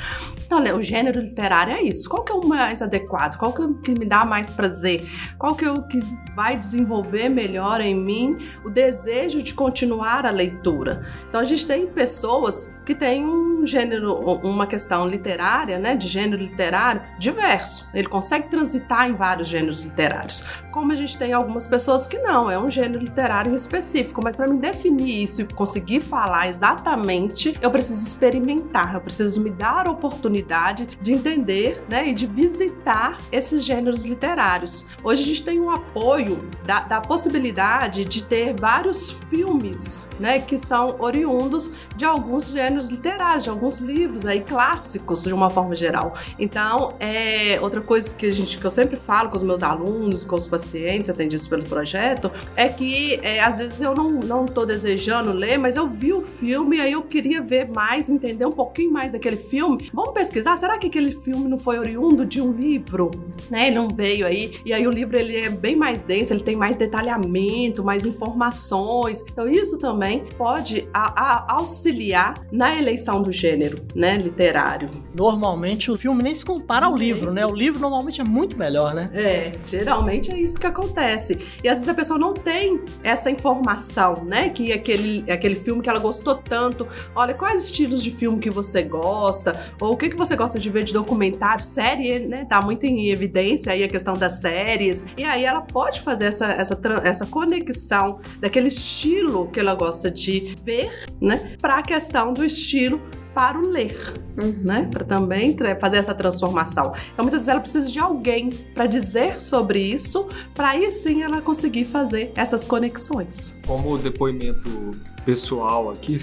[0.49, 2.09] Então, o gênero literário é isso.
[2.09, 3.37] Qual que é o mais adequado?
[3.37, 5.07] Qual que, é o que me dá mais prazer?
[5.37, 6.01] Qual que é o que
[6.35, 11.05] vai desenvolver melhor em mim o desejo de continuar a leitura?
[11.29, 16.43] Então, a gente tem pessoas que têm um gênero, uma questão literária, né, de gênero
[16.43, 17.87] literário diverso.
[17.93, 20.43] Ele consegue transitar em vários gêneros literários.
[20.79, 24.21] Como a gente tem algumas pessoas que não, é um gênero literário específico.
[24.23, 29.51] Mas para me definir isso e conseguir falar exatamente, eu preciso experimentar, eu preciso me
[29.51, 34.87] dar a oportunidade oportunidade de entender né, e de visitar esses gêneros literários.
[35.03, 40.59] Hoje a gente tem um apoio da, da possibilidade de ter vários filmes né, que
[40.59, 46.15] são oriundos de alguns gêneros literários, de alguns livros aí clássicos de uma forma geral.
[46.39, 50.25] Então, é outra coisa que a gente que eu sempre falo com os meus alunos,
[50.25, 50.68] com os pacientes
[51.09, 55.77] atendidos pelo projeto, é que é, às vezes eu não não estou desejando ler, mas
[55.77, 59.37] eu vi o filme e aí eu queria ver mais, entender um pouquinho mais daquele
[59.37, 59.91] filme.
[59.93, 63.11] Vamos pesquisar, será que aquele filme não foi oriundo de um livro?
[63.51, 63.69] Né?
[63.69, 64.59] Ele não veio aí.
[64.65, 69.25] E aí o livro ele é bem mais denso, ele tem mais detalhamento, mais informações.
[69.31, 74.91] Então isso também pode a, a auxiliar na eleição do gênero, né, literário.
[75.15, 77.45] Normalmente o filme nem se compara ao livro, né?
[77.47, 79.11] O livro normalmente é muito melhor, né?
[79.13, 81.39] É, geralmente é isso que acontece.
[81.63, 84.49] E às vezes a pessoa não tem essa informação, né?
[84.49, 86.87] Que aquele, aquele filme que ela gostou tanto.
[87.15, 89.59] Olha, quais estilos de filme que você gosta?
[89.81, 91.65] Ou o que, que você gosta de ver de documentário?
[91.65, 92.45] Série, né?
[92.45, 95.05] Tá muito em evidência aí a questão das séries.
[95.17, 100.57] E aí ela pode fazer essa, essa, essa conexão daquele estilo que ela gosta de
[100.65, 101.57] ver, né?
[101.61, 103.01] Para a questão do estilo
[103.39, 103.97] para o ler,
[104.37, 104.63] uhum.
[104.65, 104.89] né?
[104.91, 106.93] Para também fazer essa transformação.
[107.13, 111.41] Então, muitas vezes ela precisa de alguém para dizer sobre isso, para aí sim ela
[111.41, 113.57] conseguir fazer essas conexões.
[113.65, 114.91] Como depoimento
[115.25, 116.17] pessoal aqui,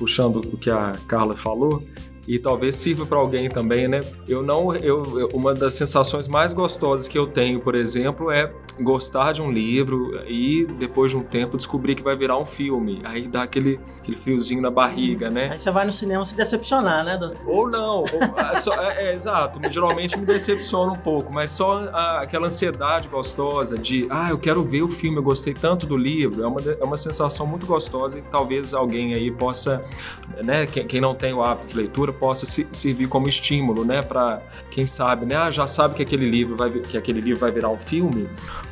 [0.00, 1.80] puxando o que a Carla falou,
[2.26, 4.00] e talvez sirva para alguém também, né?
[4.26, 9.32] Eu não, eu, uma das sensações mais gostosas que eu tenho, por exemplo, é gostar
[9.32, 13.00] de um livro e depois de um tempo descobrir que vai virar um filme.
[13.04, 15.50] Aí dá aquele, aquele friozinho na barriga, né?
[15.52, 17.42] Aí você vai no cinema se decepcionar, né, doutor?
[17.46, 17.98] Ou não.
[17.98, 19.60] Ou, é, só, é, é, exato.
[19.70, 24.62] Geralmente me decepciona um pouco, mas só a, aquela ansiedade gostosa de, ah, eu quero
[24.62, 26.42] ver o filme, eu gostei tanto do livro.
[26.42, 29.84] É uma, é uma sensação muito gostosa e talvez alguém aí possa,
[30.42, 34.02] né, quem, quem não tem o hábito de leitura, possa se, servir como estímulo, né,
[34.02, 37.50] para quem sabe, né, ah, já sabe que aquele livro vai que aquele livro vai
[37.50, 38.28] virar um filme,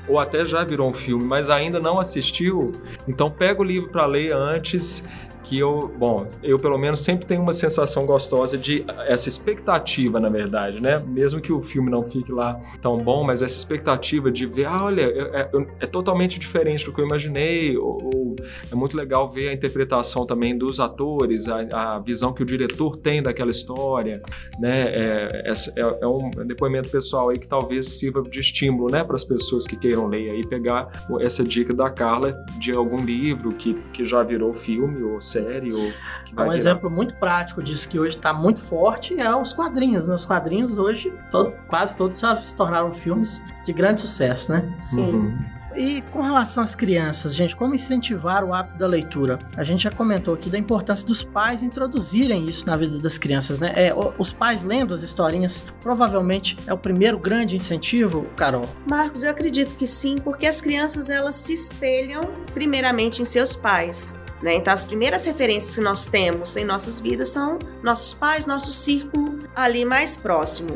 [0.08, 2.72] ou até já virou um filme, mas ainda não assistiu,
[3.08, 5.04] então pega o livro para ler antes
[5.46, 10.28] que eu, bom, eu pelo menos sempre tenho uma sensação gostosa de essa expectativa, na
[10.28, 10.98] verdade, né?
[10.98, 14.84] Mesmo que o filme não fique lá tão bom, mas essa expectativa de ver, ah,
[14.84, 15.48] olha, é,
[15.80, 18.36] é, totalmente diferente do que eu imaginei, ou, ou,
[18.70, 22.96] é muito legal ver a interpretação também dos atores, a, a visão que o diretor
[22.96, 24.20] tem daquela história,
[24.58, 24.80] né?
[24.88, 29.24] É, é, é, um depoimento pessoal aí que talvez sirva de estímulo, né, para as
[29.24, 30.86] pessoas que queiram ler aí, pegar
[31.20, 35.92] essa dica da Carla de algum livro que, que já virou filme ou série ou
[36.24, 36.56] que vai Um virar.
[36.56, 40.06] exemplo muito prático disso que hoje está muito forte é os quadrinhos.
[40.06, 44.74] Nos quadrinhos hoje todo, quase todos já se tornaram filmes de grande sucesso, né?
[44.78, 45.06] Sim.
[45.10, 45.38] Uhum.
[45.78, 49.38] E com relação às crianças, gente, como incentivar o hábito da leitura?
[49.58, 53.58] A gente já comentou aqui da importância dos pais introduzirem isso na vida das crianças,
[53.58, 53.74] né?
[53.76, 58.64] É, os pais lendo as historinhas provavelmente é o primeiro grande incentivo, Carol.
[58.88, 62.22] Marcos, eu acredito que sim, porque as crianças elas se espelham
[62.54, 64.14] primeiramente em seus pais.
[64.42, 64.54] Né?
[64.54, 69.38] Então, as primeiras referências que nós temos em nossas vidas são nossos pais, nosso círculo
[69.54, 70.70] ali mais próximo.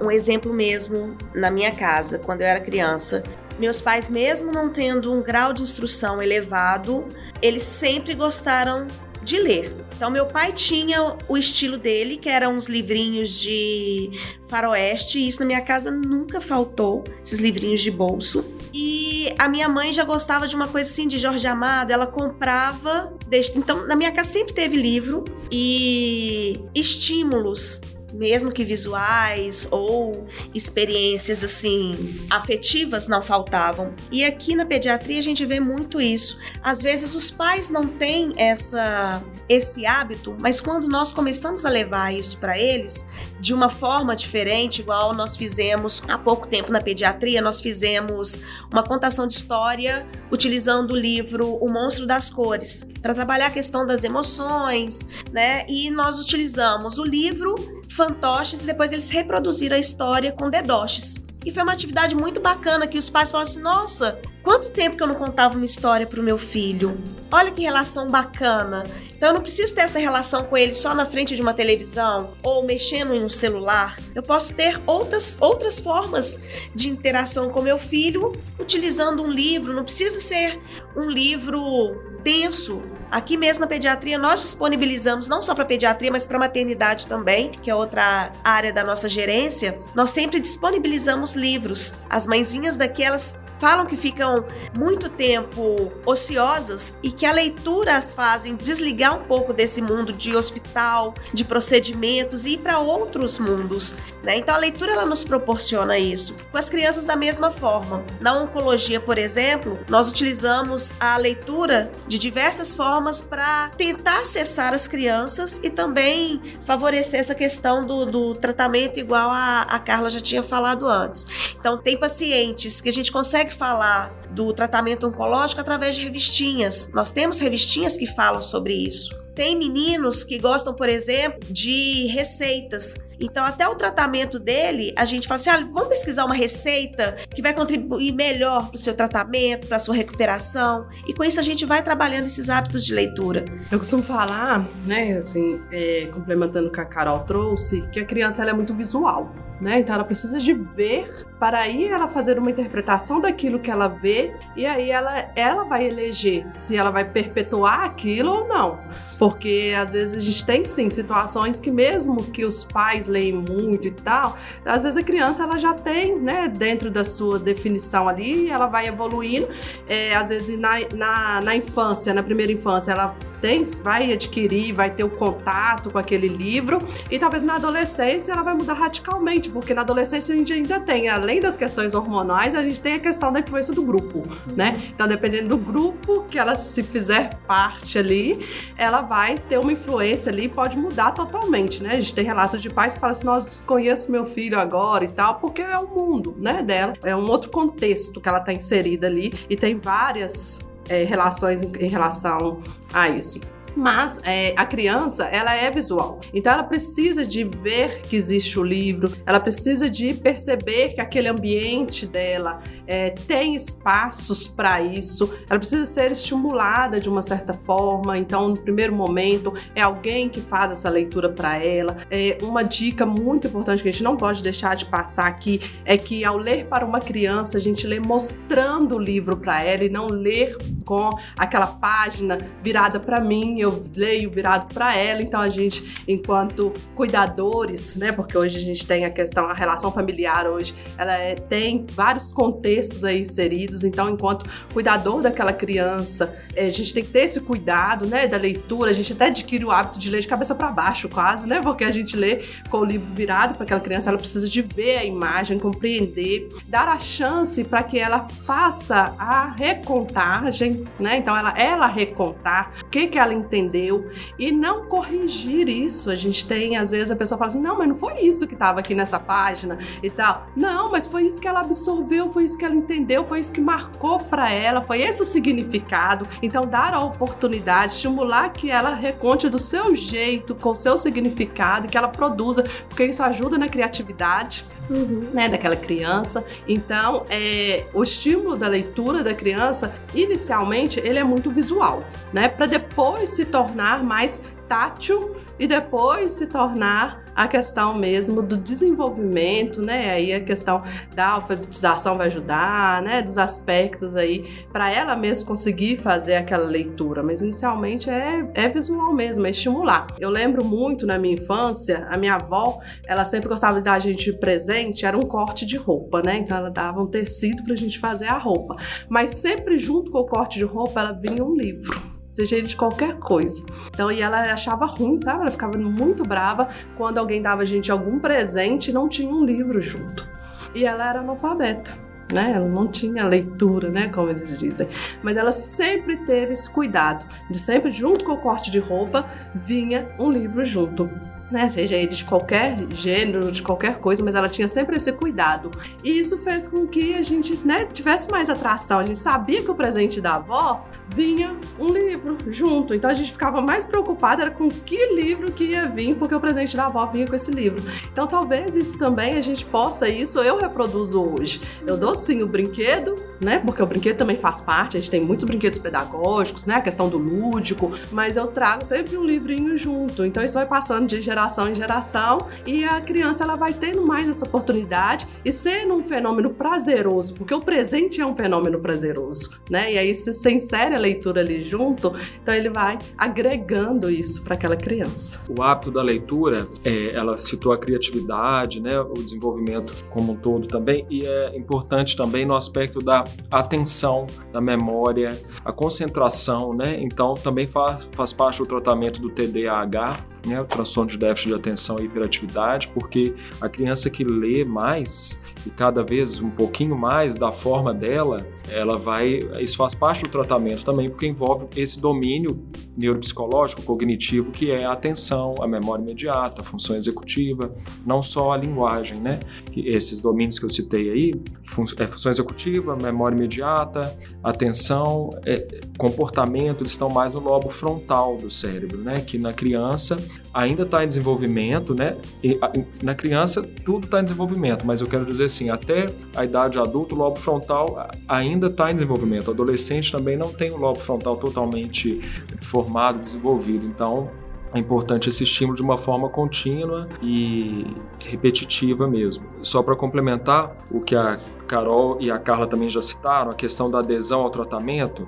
[0.00, 3.22] Um exemplo mesmo na minha casa, quando eu era criança.
[3.58, 7.04] Meus pais, mesmo não tendo um grau de instrução elevado,
[7.42, 8.86] eles sempre gostaram
[9.22, 9.72] de ler.
[9.96, 14.12] Então, meu pai tinha o estilo dele, que eram uns livrinhos de
[14.48, 18.44] faroeste, e isso na minha casa nunca faltou, esses livrinhos de bolso.
[18.72, 19.07] E
[19.38, 23.12] a minha mãe já gostava de uma coisa assim de Jorge Amado, ela comprava.
[23.26, 27.80] desde- Então, na minha casa sempre teve livro e estímulos,
[28.12, 31.94] mesmo que visuais ou experiências assim
[32.30, 33.92] afetivas não faltavam.
[34.10, 36.38] E aqui na pediatria a gente vê muito isso.
[36.62, 42.12] Às vezes os pais não têm essa esse hábito, mas quando nós começamos a levar
[42.14, 43.06] isso para eles
[43.40, 48.82] de uma forma diferente, igual nós fizemos há pouco tempo na pediatria, nós fizemos uma
[48.82, 54.04] contação de história utilizando o livro O Monstro das Cores, para trabalhar a questão das
[54.04, 55.64] emoções, né?
[55.68, 61.24] E nós utilizamos o livro fantoches e depois eles reproduziram a história com dedoches.
[61.44, 65.02] E foi uma atividade muito bacana que os pais falaram assim: nossa, quanto tempo que
[65.02, 66.98] eu não contava uma história para o meu filho?
[67.30, 68.82] Olha que relação bacana.
[69.14, 72.30] Então eu não preciso ter essa relação com ele só na frente de uma televisão
[72.42, 73.98] ou mexendo em um celular.
[74.14, 76.40] Eu posso ter outras, outras formas
[76.74, 79.74] de interação com meu filho utilizando um livro.
[79.74, 80.58] Não precisa ser
[80.96, 82.80] um livro denso.
[83.10, 87.70] Aqui mesmo na pediatria nós disponibilizamos não só para pediatria, mas para maternidade também, que
[87.70, 89.78] é outra área da nossa gerência.
[89.94, 91.92] Nós sempre disponibilizamos livros.
[92.08, 94.44] As mãezinhas daqui elas falam que ficam
[94.76, 100.34] muito tempo ociosas e que a leitura as fazem desligar um pouco desse mundo de
[100.36, 103.96] hospital, de procedimentos e ir para outros mundos.
[104.22, 104.38] Né?
[104.38, 106.36] Então a leitura ela nos proporciona isso.
[106.50, 108.04] Com as crianças da mesma forma.
[108.20, 114.88] Na oncologia, por exemplo, nós utilizamos a leitura de diversas formas para tentar acessar as
[114.88, 120.42] crianças e também favorecer essa questão do, do tratamento, igual a, a Carla já tinha
[120.42, 121.26] falado antes.
[121.58, 126.90] Então, tem pacientes que a gente consegue falar do tratamento oncológico através de revistinhas.
[126.92, 129.16] Nós temos revistinhas que falam sobre isso.
[129.34, 132.94] Tem meninos que gostam, por exemplo, de receitas.
[133.20, 137.42] Então, até o tratamento dele, a gente fala assim: ah, vamos pesquisar uma receita que
[137.42, 140.88] vai contribuir melhor para o seu tratamento, para a sua recuperação.
[141.06, 143.44] E com isso, a gente vai trabalhando esses hábitos de leitura.
[143.70, 148.42] Eu costumo falar, né, assim, é, complementando o que a Carol trouxe, que a criança
[148.42, 149.78] ela é muito visual, né?
[149.80, 154.17] Então ela precisa de ver para aí ela fazer uma interpretação daquilo que ela vê
[154.56, 158.80] e aí ela, ela vai eleger se ela vai perpetuar aquilo ou não.
[159.18, 163.88] Porque às vezes a gente tem sim situações que mesmo que os pais leem muito
[163.88, 168.50] e tal, às vezes a criança ela já tem, né, dentro da sua definição ali,
[168.50, 169.48] ela vai evoluindo.
[169.88, 174.90] É, às vezes na, na, na infância, na primeira infância, ela tem, vai adquirir, vai
[174.90, 176.78] ter o contato com aquele livro
[177.10, 181.08] e talvez na adolescência ela vai mudar radicalmente, porque na adolescência a gente ainda tem,
[181.08, 184.07] além das questões hormonais, a gente tem a questão da influência do grupo,
[184.54, 184.90] né?
[184.94, 190.30] Então, dependendo do grupo que ela se fizer parte ali, ela vai ter uma influência
[190.30, 191.94] ali, pode mudar totalmente, né?
[191.94, 195.08] A gente tem relatos de pais que falam assim: "Nossa, desconheço meu filho agora e
[195.08, 199.06] tal", porque é o mundo, né, dela, é um outro contexto que ela tá inserida
[199.06, 203.40] ali e tem várias é, relações em, em relação a isso.
[203.78, 206.18] Mas é, a criança, ela é visual.
[206.34, 211.28] Então ela precisa de ver que existe o livro, ela precisa de perceber que aquele
[211.28, 218.18] ambiente dela é, tem espaços para isso, ela precisa ser estimulada de uma certa forma.
[218.18, 221.98] Então, no primeiro momento, é alguém que faz essa leitura para ela.
[222.10, 225.96] É uma dica muito importante que a gente não pode deixar de passar aqui é
[225.96, 229.88] que ao ler para uma criança, a gente lê mostrando o livro para ela e
[229.88, 235.22] não ler com aquela página virada para mim, eu leio virado para ela.
[235.22, 239.92] Então a gente, enquanto cuidadores, né, porque hoje a gente tem a questão, a relação
[239.92, 243.84] familiar hoje, ela é, tem vários contextos aí inseridos.
[243.84, 248.36] Então, enquanto cuidador daquela criança, é, a gente tem que ter esse cuidado, né, da
[248.36, 248.90] leitura.
[248.90, 251.84] A gente até adquire o hábito de ler de cabeça para baixo, quase, né, porque
[251.84, 255.04] a gente lê com o livro virado para aquela criança, ela precisa de ver a
[255.04, 261.16] imagem, compreender, dar a chance para que ela faça a recontagem, né?
[261.16, 266.10] Então ela ela recontar o que que ela entendeu e não corrigir isso.
[266.10, 268.54] A gente tem às vezes a pessoa fala assim: "Não, mas não foi isso que
[268.54, 270.46] estava aqui nessa página" e tal.
[270.54, 273.60] Não, mas foi isso que ela absorveu, foi isso que ela entendeu, foi isso que
[273.60, 276.28] marcou para ela, foi esse o significado.
[276.42, 281.88] Então dar a oportunidade, estimular que ela reconte do seu jeito, com o seu significado,
[281.88, 285.30] que ela produza, porque isso ajuda na criatividade uhum.
[285.32, 286.44] né, daquela criança.
[286.66, 292.66] Então, é, o estímulo da leitura da criança, inicialmente, ele é muito visual, né, para
[292.66, 300.10] depois se tornar mais tátil e depois se tornar a questão mesmo do desenvolvimento, né?
[300.10, 300.82] Aí a questão
[301.14, 303.22] da alfabetização vai ajudar, né?
[303.22, 307.22] Dos aspectos aí para ela mesma conseguir fazer aquela leitura.
[307.22, 310.08] Mas inicialmente é, é visual mesmo, é estimular.
[310.18, 313.98] Eu lembro muito na minha infância, a minha avó, ela sempre gostava de dar a
[314.00, 316.38] gente presente, era um corte de roupa, né?
[316.38, 318.74] Então ela dava um tecido pra gente fazer a roupa.
[319.08, 322.76] Mas sempre junto com o corte de roupa, ela vinha um livro seja ele de
[322.76, 323.64] qualquer coisa.
[323.88, 325.42] Então, e ela achava ruim, sabe?
[325.42, 329.44] Ela ficava muito brava quando alguém dava a gente algum presente e não tinha um
[329.44, 330.28] livro junto.
[330.72, 331.92] E ela era analfabeta.
[332.32, 332.52] Né?
[332.54, 334.08] Ela não tinha leitura, né?
[334.08, 334.86] Como eles dizem.
[335.22, 340.14] Mas ela sempre teve esse cuidado de sempre, junto com o corte de roupa, vinha
[340.18, 341.10] um livro junto
[341.50, 341.68] né?
[341.68, 345.70] Seja ele de qualquer gênero, de qualquer coisa, mas ela tinha sempre esse cuidado.
[346.02, 348.98] E isso fez com que a gente, né, tivesse mais atração.
[348.98, 350.84] A gente sabia que o presente da avó
[351.14, 352.94] vinha um livro junto.
[352.94, 356.40] Então a gente ficava mais preocupada era com que livro que ia vir, porque o
[356.40, 357.82] presente da avó vinha com esse livro.
[358.12, 361.60] Então talvez isso também a gente possa isso eu reproduzo hoje.
[361.86, 363.58] Eu dou sim o brinquedo, né?
[363.58, 366.76] Porque o brinquedo também faz parte, a gente tem muitos brinquedos pedagógicos, né?
[366.76, 370.24] A questão do lúdico, mas eu trago sempre um livrinho junto.
[370.24, 374.28] Então isso vai passando de geração em geração e a criança ela vai tendo mais
[374.28, 379.92] essa oportunidade e sendo um fenômeno prazeroso, porque o presente é um fenômeno prazeroso, né?
[379.92, 384.54] E aí se você insere a leitura ali junto, então ele vai agregando isso para
[384.54, 385.40] aquela criança.
[385.48, 389.00] O hábito da leitura, é, ela citou a criatividade, né?
[389.00, 394.60] O desenvolvimento como um todo também e é importante também no aspecto da atenção, da
[394.60, 397.00] memória, a concentração, né?
[397.00, 400.16] Então também faz, faz parte do tratamento do TDAH
[400.46, 405.42] né, o transtorno de déficit de atenção e hiperatividade, porque a criança que lê mais
[405.66, 409.40] e cada vez um pouquinho mais da forma dela, ela vai.
[409.60, 412.62] Isso faz parte do tratamento também, porque envolve esse domínio
[412.96, 417.72] neuropsicológico, cognitivo, que é a atenção, a memória imediata, a função executiva,
[418.04, 419.38] não só a linguagem, né?
[419.76, 426.82] Esses domínios que eu citei aí, fun é, função executiva, memória imediata, atenção, é, comportamento,
[426.82, 429.20] eles estão mais no lobo frontal do cérebro, né?
[429.20, 430.18] Que na criança
[430.52, 432.16] ainda está em desenvolvimento, né?
[432.42, 436.44] E, a, na criança tudo está em desenvolvimento, mas eu quero dizer assim, até a
[436.44, 439.48] idade adulta, o lobo frontal ainda está em desenvolvimento.
[439.48, 442.20] O adolescente também não tem o lobo frontal totalmente
[442.60, 443.86] formado, desenvolvido.
[443.86, 444.30] Então,
[444.74, 447.86] é importante esse estímulo de uma forma contínua e
[448.18, 449.44] repetitiva mesmo.
[449.62, 453.90] Só para complementar o que a Carol e a Carla também já citaram, a questão
[453.90, 455.26] da adesão ao tratamento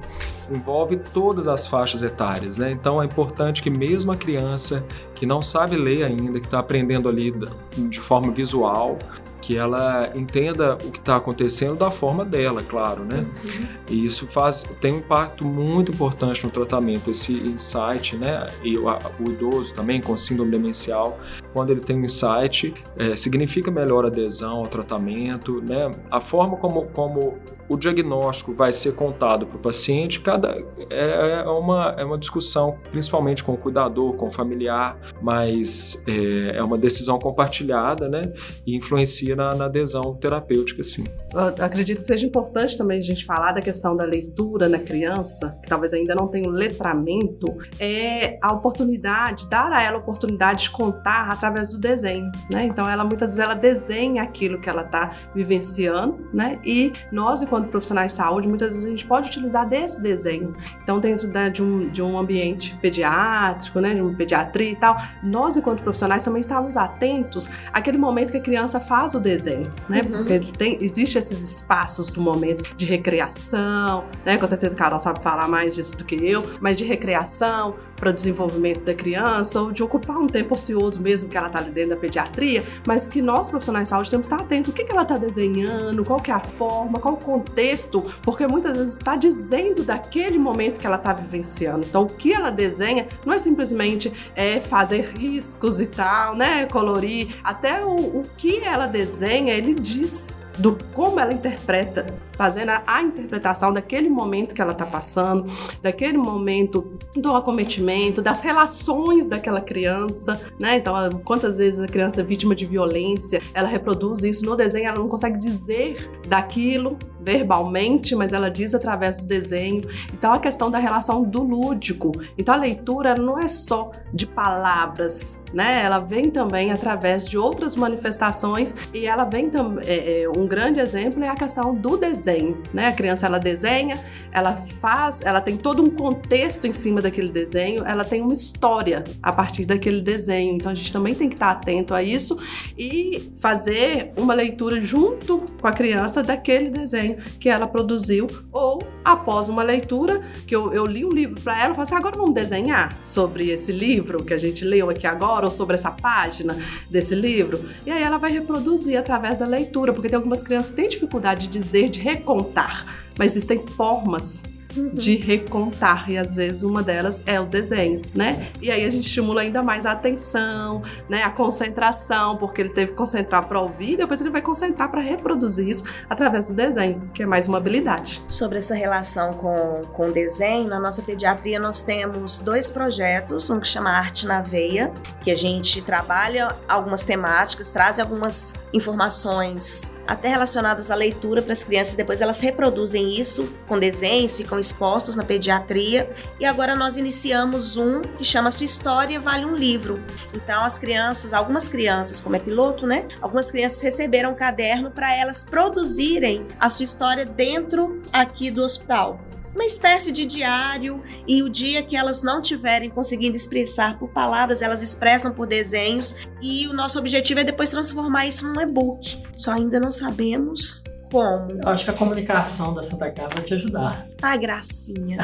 [0.51, 2.71] envolve todas as faixas etárias, né?
[2.71, 7.09] Então é importante que mesmo a criança que não sabe ler ainda, que está aprendendo
[7.09, 7.33] ali
[7.77, 8.99] de forma visual,
[9.41, 13.27] que ela entenda o que está acontecendo da forma dela, claro, né?
[13.45, 13.67] Uhum.
[13.89, 18.49] E isso faz tem um impacto muito importante no tratamento, esse insight, né?
[18.63, 21.19] E o, o idoso também com síndrome demencial,
[21.53, 25.91] quando ele tem um insight, é, significa melhor adesão ao tratamento, né?
[26.11, 27.39] A forma como, como
[27.71, 30.61] o diagnóstico vai ser contado para o paciente, cada
[30.91, 36.57] é, é, uma, é uma discussão, principalmente com o cuidador, com o familiar, mas é,
[36.57, 38.23] é uma decisão compartilhada, né?
[38.67, 41.05] E influencia na, na adesão terapêutica, sim.
[41.33, 45.57] Eu acredito que seja importante também a gente falar da questão da leitura na criança,
[45.63, 50.65] que talvez ainda não tenha um letramento, é a oportunidade, dar a ela a oportunidade
[50.65, 52.65] de contar através do desenho, né?
[52.65, 56.59] Então ela muitas vezes ela desenha aquilo que ela está vivenciando, né?
[56.65, 60.55] E nós, enquanto profissionais de saúde, muitas vezes a gente pode utilizar desse desenho.
[60.83, 63.95] Então dentro da, de, um, de um ambiente pediátrico, né?
[63.95, 68.41] De uma pediatria e tal, nós enquanto profissionais também estamos atentos àquele momento que a
[68.41, 70.03] criança faz o desenho, né?
[70.03, 70.19] Uhum.
[70.19, 74.37] Porque tem, existe esses espaços do momento de recreação, né?
[74.37, 78.11] Com certeza a Carol sabe falar mais disso do que eu, mas de recreação para
[78.11, 81.71] o desenvolvimento da criança ou de ocupar um tempo ocioso mesmo que ela está ali
[81.71, 84.73] dentro da pediatria, mas que nós profissionais de saúde temos que estar atentos.
[84.73, 88.47] O que, que ela está desenhando, qual que é a forma, qual o contexto, porque
[88.47, 91.87] muitas vezes está dizendo daquele momento que ela está vivenciando.
[91.87, 97.37] Então, o que ela desenha não é simplesmente é, fazer riscos e tal, né, colorir,
[97.45, 102.07] até o, o que ela desenha, ele diz do como ela interpreta,
[102.41, 105.45] fazendo a, a interpretação daquele momento que ela está passando,
[105.83, 110.79] daquele momento do acometimento, das relações daquela criança, né?
[110.79, 114.99] Então, quantas vezes a criança é vítima de violência, ela reproduz isso no desenho, ela
[114.99, 119.83] não consegue dizer daquilo verbalmente, mas ela diz através do desenho.
[120.13, 122.13] Então, a questão da relação do lúdico.
[122.39, 125.83] Então, a leitura não é só de palavras, né?
[125.83, 129.85] Ela vem também através de outras manifestações e ela vem também.
[129.87, 132.30] É, um grande exemplo é a questão do desenho,
[132.73, 132.89] né?
[132.89, 133.99] A criança ela desenha,
[134.33, 139.05] ela faz, ela tem todo um contexto em cima daquele desenho, ela tem uma história
[139.23, 140.55] a partir daquele desenho.
[140.55, 142.39] Então a gente também tem que estar atento a isso
[142.79, 149.49] e fazer uma leitura junto com a criança daquele desenho que ela produziu ou após
[149.49, 152.35] uma leitura que eu, eu li um livro para ela, eu falei assim, agora vamos
[152.35, 156.57] desenhar sobre esse livro que a gente leu aqui agora ou sobre essa página
[156.89, 157.69] desse livro.
[157.87, 161.47] E aí ela vai reproduzir através da leitura, porque tem algumas crianças que têm dificuldade
[161.47, 162.87] de dizer, de recontar,
[163.19, 164.43] mas existem formas
[164.77, 164.91] uhum.
[164.91, 168.49] de recontar e às vezes uma delas é o desenho, né?
[168.61, 171.23] E aí a gente estimula ainda mais a atenção, né?
[171.23, 175.69] A concentração, porque ele teve que concentrar para ouvir, depois ele vai concentrar para reproduzir
[175.69, 178.23] isso através do desenho, que é mais uma habilidade.
[178.29, 183.61] Sobre essa relação com, com o desenho, na nossa pediatria nós temos dois projetos, um
[183.61, 184.93] que chama Arte na Veia,
[185.23, 191.63] que a gente trabalha algumas temáticas, traz algumas informações até relacionadas à leitura para as
[191.63, 196.11] crianças, depois elas reproduzem isso com desenhos com expostos na pediatria.
[196.41, 200.03] E agora nós iniciamos um que chama Sua História Vale um Livro.
[200.35, 203.07] Então as crianças, algumas crianças, como é piloto, né?
[203.21, 209.21] Algumas crianças receberam um caderno para elas produzirem a sua história dentro aqui do hospital
[209.55, 214.63] uma espécie de diário e o dia que elas não tiverem conseguindo expressar por palavras,
[214.63, 219.23] elas expressam por desenhos e o nosso objetivo é depois transformar isso num e-book.
[219.35, 221.53] Só ainda não sabemos como?
[221.63, 224.07] Eu acho que a comunicação da Santa Casa vai te ajudar.
[224.23, 225.19] Ah, gracinha.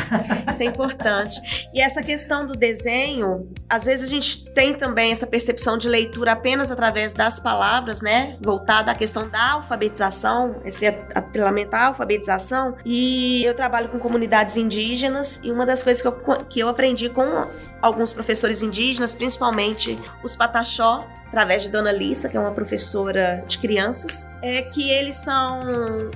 [0.50, 1.68] Isso é importante.
[1.72, 6.32] E essa questão do desenho, às vezes a gente tem também essa percepção de leitura
[6.32, 8.36] apenas através das palavras, né?
[8.42, 12.76] Voltada à questão da alfabetização, esse atrelamento à alfabetização.
[12.84, 17.08] E eu trabalho com comunidades indígenas e uma das coisas que eu, que eu aprendi
[17.08, 17.46] com
[17.80, 23.58] alguns professores indígenas, principalmente os Pataxó, através de Dona Lissa, que é uma professora de
[23.58, 25.60] crianças, é que eles são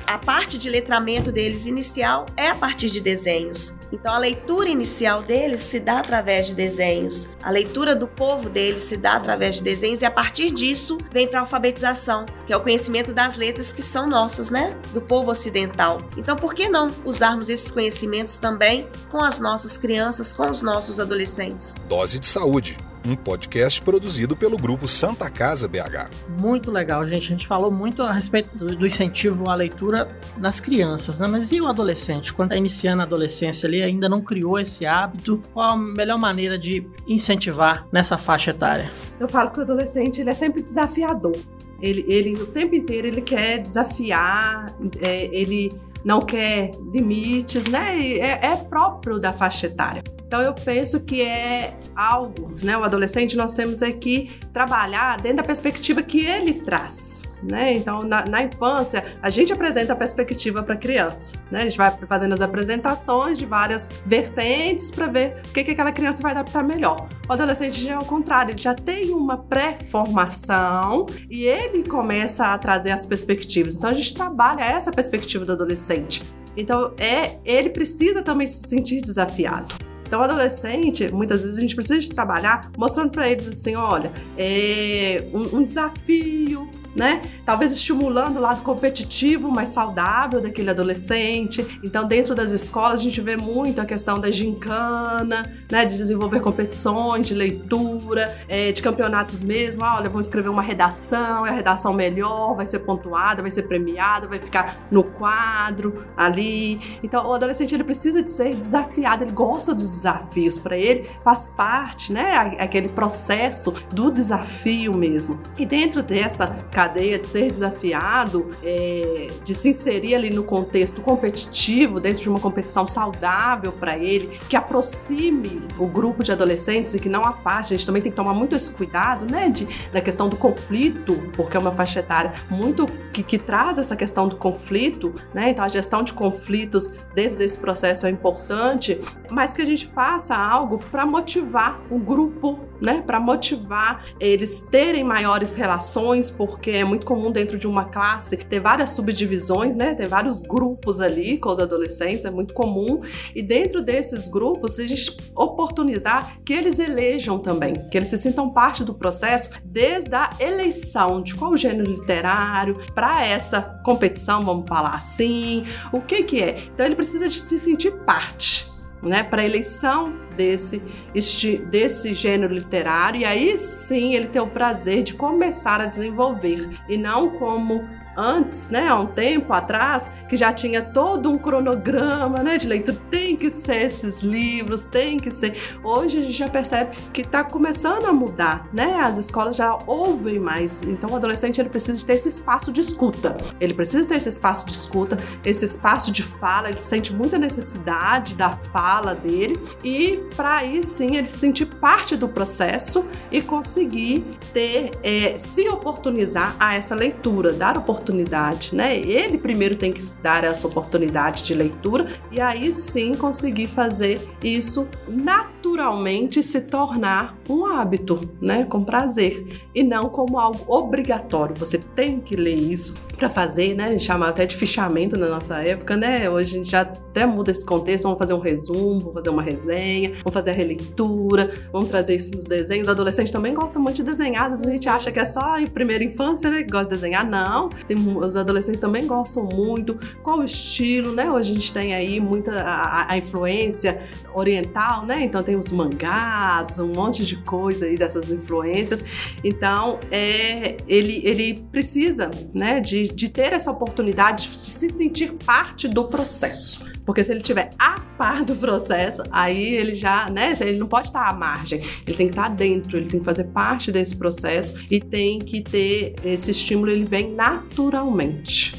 [0.06, 3.78] a parte de letramento deles inicial é a partir de desenhos.
[3.92, 7.28] Então a leitura inicial deles se dá através de desenhos.
[7.42, 11.26] A leitura do povo deles se dá através de desenhos e a partir disso vem
[11.26, 14.76] para a alfabetização, que é o conhecimento das letras que são nossas, né?
[14.92, 16.00] Do povo ocidental.
[16.16, 21.00] Então por que não usarmos esses conhecimentos também com as nossas crianças, com os nossos
[21.00, 21.74] adolescentes?
[21.88, 26.11] Dose de saúde um podcast produzido pelo grupo Santa Casa BH.
[26.38, 27.26] Muito legal, gente.
[27.26, 31.26] A gente falou muito a respeito do incentivo à leitura nas crianças, né?
[31.26, 32.32] Mas e o adolescente?
[32.32, 36.59] Quando está iniciando a adolescência ali, ainda não criou esse hábito, qual a melhor maneira
[36.59, 38.90] de incentivar nessa faixa etária?
[39.18, 41.36] Eu falo que o adolescente ele é sempre desafiador.
[41.80, 45.72] Ele, ele o tempo inteiro ele quer desafiar, é, ele
[46.05, 47.98] não quer limites, né?
[48.18, 50.03] É, é próprio da faixa etária.
[50.26, 52.76] Então eu penso que é algo, né?
[52.76, 57.22] O adolescente nós temos é que trabalhar dentro da perspectiva que ele traz.
[57.43, 57.74] Né?
[57.74, 61.34] Então, na, na, infância, a gente apresenta a perspectiva para a criança.
[61.51, 61.61] Né?
[61.61, 65.93] A gente vai fazendo as apresentações de várias vertentes para ver o que, que aquela
[65.93, 67.09] criança vai adaptar melhor.
[67.28, 72.59] O adolescente já é o contrário, ele já tem uma pré-formação e ele começa a
[72.59, 73.74] trazer as perspectivas.
[73.74, 76.22] Então, a gente trabalha essa perspectiva do adolescente.
[76.57, 79.74] Então, é, ele precisa também se sentir desafiado.
[80.11, 85.22] Então, adolescente, muitas vezes a gente precisa de trabalhar mostrando para eles assim: olha, é
[85.32, 87.22] um, um desafio, né?
[87.45, 91.80] Talvez estimulando o lado competitivo, mais saudável daquele adolescente.
[91.82, 95.84] Então, dentro das escolas, a gente vê muito a questão da gincana, né?
[95.84, 99.84] De desenvolver competições de leitura, é, de campeonatos mesmo.
[99.84, 103.62] Ah, olha, vamos escrever uma redação, é a redação melhor, vai ser pontuada, vai ser
[103.64, 106.80] premiada, vai ficar no quadro ali.
[107.03, 110.59] Então, o adolescente ele precisa de ser desafiado, ele gosta dos desafios.
[110.59, 112.57] Para ele, faz parte, né?
[112.59, 115.41] Aquele processo do desafio mesmo.
[115.59, 116.47] E dentro dessa
[116.81, 122.41] cadeia, de ser desafiado, é, de se inserir ali no contexto competitivo, dentro de uma
[122.41, 127.74] competição saudável para ele, que aproxime o grupo de adolescentes e que não afaste.
[127.74, 131.22] A gente também tem que tomar muito esse cuidado, né, de, da questão do conflito,
[131.37, 135.51] porque é uma faixa etária muito que, que traz essa questão do conflito, né?
[135.51, 138.99] Então a gestão de conflitos dentro desse processo é importante,
[139.31, 145.05] mas que a gente faça algo para motivar o grupo, né, para motivar eles terem
[145.05, 149.93] maiores relações, porque porque é muito comum dentro de uma classe ter várias subdivisões, né?
[149.95, 153.01] Ter vários grupos ali com os adolescentes, é muito comum.
[153.35, 158.51] E dentro desses grupos, a gente oportunizar que eles elejam também, que eles se sintam
[158.51, 164.95] parte do processo desde a eleição de qual gênero literário para essa competição, vamos falar
[164.95, 166.57] assim, o que que é.
[166.73, 168.70] Então ele precisa de se sentir parte
[169.03, 170.82] né, para eleição desse,
[171.14, 176.68] este, desse gênero literário, e aí sim ele ter o prazer de começar a desenvolver,
[176.88, 182.42] e não como antes, né, há um tempo atrás, que já tinha todo um cronograma,
[182.42, 185.56] né, de leitura, tem que ser esses livros, tem que ser.
[185.82, 189.00] Hoje a gente já percebe que está começando a mudar, né?
[189.00, 190.82] As escolas já ouvem mais.
[190.82, 193.36] Então o adolescente ele precisa de ter esse espaço de escuta.
[193.61, 198.34] Ele precisa ter esse espaço de escuta, esse espaço de fala, ele sente muita necessidade
[198.34, 204.24] da fala dele e para aí sim ele se sentir parte do processo e conseguir
[204.52, 208.98] ter, é, se oportunizar a essa leitura, dar oportunidade oportunidade, né?
[208.98, 214.88] Ele primeiro tem que dar essa oportunidade de leitura e aí sim conseguir fazer isso
[215.07, 218.64] naturalmente se tornar um hábito, né?
[218.64, 221.55] Com prazer e não como algo obrigatório.
[221.57, 223.98] Você tem que ler isso para fazer, né?
[223.98, 226.28] Chamava até de fichamento na nossa época, né?
[226.30, 229.42] Hoje a gente já até muda esse contexto, vamos fazer um resumo, vamos fazer uma
[229.42, 232.88] resenha, vamos fazer a releitura, vamos trazer isso nos desenhos.
[232.88, 235.59] Os adolescentes também gostam muito de desenhar, às vezes a gente acha que é só
[235.59, 236.62] em primeira infância, né?
[236.62, 237.28] Que gosta de desenhar.
[237.28, 239.98] Não, tem, os adolescentes também gostam muito.
[240.22, 241.30] Qual o estilo, né?
[241.30, 244.01] Hoje a gente tem aí muita a, a influência
[244.34, 245.24] oriental, né?
[245.24, 249.05] Então tem os mangás, um monte de coisa aí dessas influências.
[249.43, 255.88] Então, é, ele, ele precisa, né, de, de ter essa oportunidade de se sentir parte
[255.88, 256.84] do processo.
[257.05, 261.09] Porque se ele tiver a par do processo, aí ele já, né, ele não pode
[261.09, 264.78] estar à margem, ele tem que estar dentro, ele tem que fazer parte desse processo
[264.91, 268.74] e tem que ter esse estímulo, ele vem naturalmente.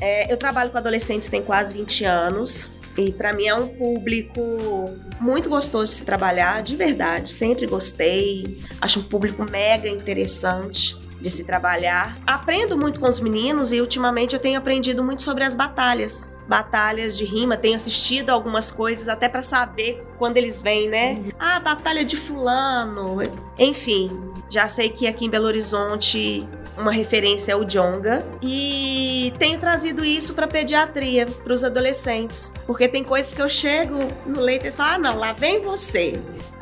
[0.00, 2.70] É, eu trabalho com adolescentes tem quase 20 anos.
[2.96, 4.40] E para mim é um público
[5.20, 7.30] muito gostoso de se trabalhar, de verdade.
[7.30, 8.60] Sempre gostei.
[8.80, 12.18] Acho um público mega interessante de se trabalhar.
[12.26, 16.30] Aprendo muito com os meninos e ultimamente eu tenho aprendido muito sobre as batalhas.
[16.46, 21.24] Batalhas de rima, tenho assistido algumas coisas até para saber quando eles vêm, né?
[21.38, 23.22] Ah, batalha de fulano.
[23.58, 24.10] Enfim,
[24.50, 30.34] já sei que aqui em Belo Horizonte uma referência ao Jonga e tenho trazido isso
[30.34, 34.94] para pediatria, para os adolescentes, porque tem coisas que eu chego no leito e falam:
[34.94, 36.20] ah, não, lá vem você.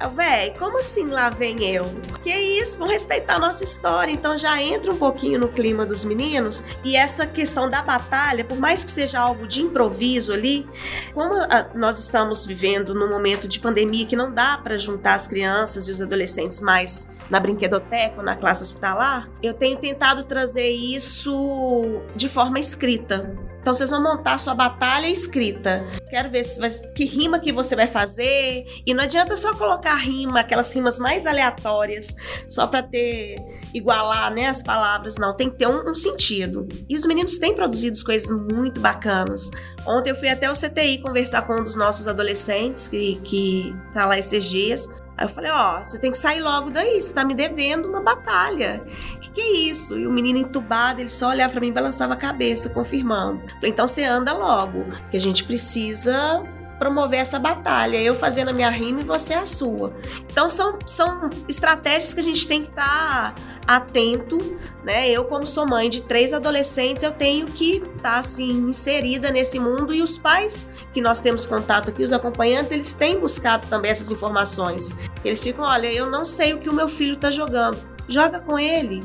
[0.09, 1.85] Véi, como assim lá vem eu?
[2.23, 4.13] Que isso, vão respeitar a nossa história.
[4.13, 6.65] Então já entra um pouquinho no clima dos meninos.
[6.85, 10.67] E essa questão da batalha, por mais que seja algo de improviso ali,
[11.15, 15.27] como a, nós estamos vivendo num momento de pandemia que não dá para juntar as
[15.27, 20.69] crianças e os adolescentes mais na brinquedoteca ou na classe hospitalar, eu tenho tentado trazer
[20.69, 25.87] isso de forma escrita Então vocês vão montar sua batalha escrita.
[26.11, 28.67] Quero ver vai, que rima que você vai fazer.
[28.85, 32.15] E não adianta só colocar rima, aquelas rimas mais aleatórias,
[32.49, 33.37] só para ter
[33.73, 35.17] igualar, né, as palavras.
[35.17, 36.67] Não, tem que ter um, um sentido.
[36.89, 39.49] E os meninos têm produzido coisas muito bacanas.
[39.87, 44.07] Ontem eu fui até o CTI conversar com um dos nossos adolescentes que, que tá
[44.07, 44.89] lá esses dias.
[45.17, 48.01] Aí eu falei, ó, você tem que sair logo daí, você tá me devendo uma
[48.01, 48.83] batalha.
[49.15, 49.99] O que, que é isso?
[49.99, 53.43] E o menino entubado, ele só olhava para mim e balançava a cabeça, confirmando.
[53.55, 56.43] Falei, então você anda logo, que a gente precisa
[56.83, 57.97] promover essa batalha.
[57.97, 59.95] Eu fazendo a minha rima e você a sua.
[60.29, 65.09] Então são, são estratégias que a gente tem que estar tá atento, né?
[65.09, 69.61] Eu, como sou mãe de três adolescentes, eu tenho que estar tá, assim inserida nesse
[69.61, 73.93] mundo e os pais que nós temos contato aqui, os acompanhantes, eles têm buscado também
[73.93, 74.93] essas informações.
[75.25, 77.79] Eles ficam, olha, eu não sei o que o meu filho está jogando.
[78.09, 79.05] Joga com ele.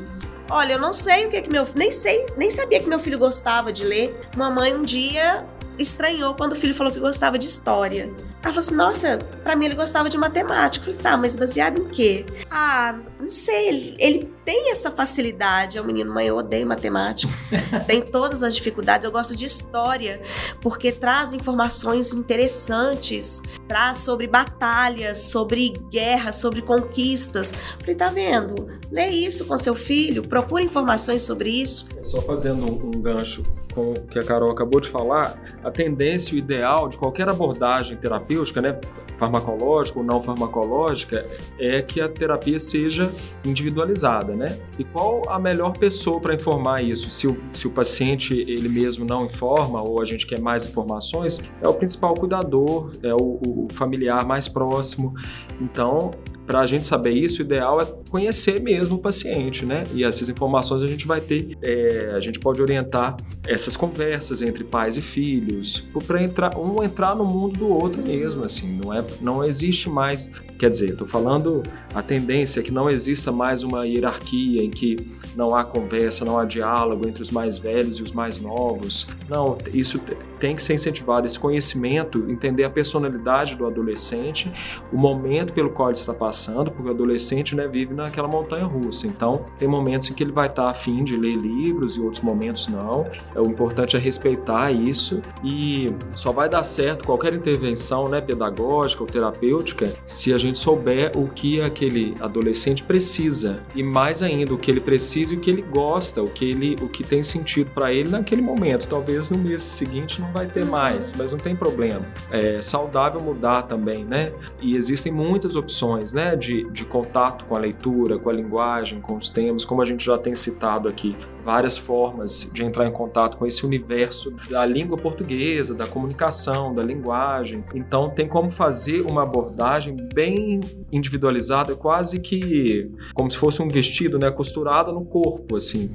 [0.50, 2.98] Olha, eu não sei o que é que meu nem sei, nem sabia que meu
[2.98, 4.18] filho gostava de ler.
[4.34, 5.46] Mamãe um dia
[5.78, 8.04] estranhou quando o filho falou que gostava de história.
[8.42, 10.82] Ela falou assim: Nossa, pra mim ele gostava de matemática.
[10.82, 12.26] Eu falei: Tá, mas baseado em quê?
[12.50, 13.68] Ah, não sei.
[13.68, 15.76] Ele, ele tem essa facilidade.
[15.76, 17.30] É um menino, mãe, eu odeio matemática.
[17.86, 19.04] tem todas as dificuldades.
[19.04, 20.22] Eu gosto de história,
[20.62, 27.52] porque traz informações interessantes, traz sobre batalhas, sobre guerras, sobre conquistas.
[27.52, 28.68] Eu falei: Tá vendo?
[28.90, 31.86] Lê isso com seu filho, procura informações sobre isso.
[32.02, 33.44] Só fazendo um, um gancho
[33.78, 37.96] com o que a Carol acabou de falar, a tendência, o ideal de qualquer abordagem
[37.96, 38.80] terapêutica, né,
[39.16, 41.24] farmacológica ou não farmacológica,
[41.58, 43.12] é que a terapia seja
[43.44, 44.58] individualizada, né?
[44.78, 47.10] E qual a melhor pessoa para informar isso?
[47.10, 51.42] Se o, se o paciente ele mesmo não informa ou a gente quer mais informações,
[51.60, 55.12] é o principal cuidador, é o, o familiar mais próximo.
[55.60, 56.12] Então,
[56.48, 59.84] para a gente saber isso, o ideal é conhecer mesmo o paciente, né?
[59.92, 64.64] E essas informações a gente vai ter, é, a gente pode orientar essas conversas entre
[64.64, 68.80] pais e filhos, para entrar um entrar no mundo do outro mesmo, assim.
[68.82, 71.62] Não é, não existe mais, quer dizer, estou falando
[71.94, 74.96] a tendência é que não exista mais uma hierarquia em que
[75.36, 79.06] não há conversa, não há diálogo entre os mais velhos e os mais novos.
[79.28, 80.00] Não, isso
[80.38, 84.52] tem que ser incentivado, esse conhecimento, entender a personalidade do adolescente,
[84.92, 89.06] o momento pelo qual ele está passando, porque o adolescente né, vive naquela montanha russa.
[89.06, 92.68] Então, tem momentos em que ele vai estar afim de ler livros e outros momentos
[92.68, 93.06] não.
[93.34, 99.02] É, o importante é respeitar isso e só vai dar certo qualquer intervenção né, pedagógica
[99.02, 104.58] ou terapêutica se a gente souber o que aquele adolescente precisa e mais ainda o
[104.58, 107.92] que ele precisa o que ele gosta, o que ele, o que tem sentido para
[107.92, 108.88] ele naquele momento.
[108.88, 110.70] Talvez no mês seguinte não vai ter uhum.
[110.70, 112.02] mais, mas não tem problema.
[112.30, 114.32] É saudável mudar também, né?
[114.60, 119.16] E existem muitas opções, né, de, de contato com a leitura, com a linguagem, com
[119.16, 121.16] os temas, como a gente já tem citado aqui
[121.48, 126.82] várias formas de entrar em contato com esse universo da língua portuguesa, da comunicação, da
[126.82, 127.64] linguagem.
[127.74, 130.60] Então tem como fazer uma abordagem bem
[130.92, 135.90] individualizada, quase que como se fosse um vestido, né, costurado no corpo, assim,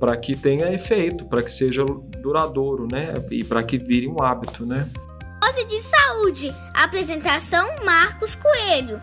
[0.00, 1.84] para que tenha efeito, para que seja
[2.22, 4.88] duradouro, né, e para que vire um hábito, né.
[5.42, 6.54] Dose de saúde.
[6.72, 9.02] Apresentação Marcos Coelho.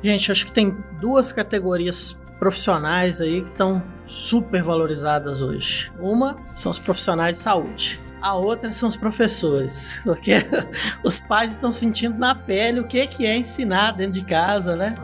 [0.00, 5.92] Gente, acho que tem duas categorias profissionais aí que estão super valorizadas hoje.
[5.98, 10.34] Uma são os profissionais de saúde a outra são os professores, porque
[11.02, 14.94] os pais estão sentindo na pele o que, que é ensinar dentro de casa, né?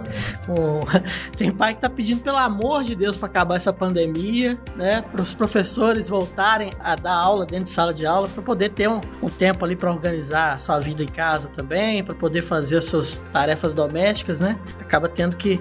[1.37, 5.03] tem pai que está pedindo, pelo amor de Deus, para acabar essa pandemia, né?
[5.03, 8.89] Para os professores voltarem a dar aula dentro de sala de aula, para poder ter
[8.89, 12.79] um, um tempo ali para organizar a sua vida em casa também, para poder fazer
[12.79, 14.59] as suas tarefas domésticas, né?
[14.81, 15.61] Acaba tendo que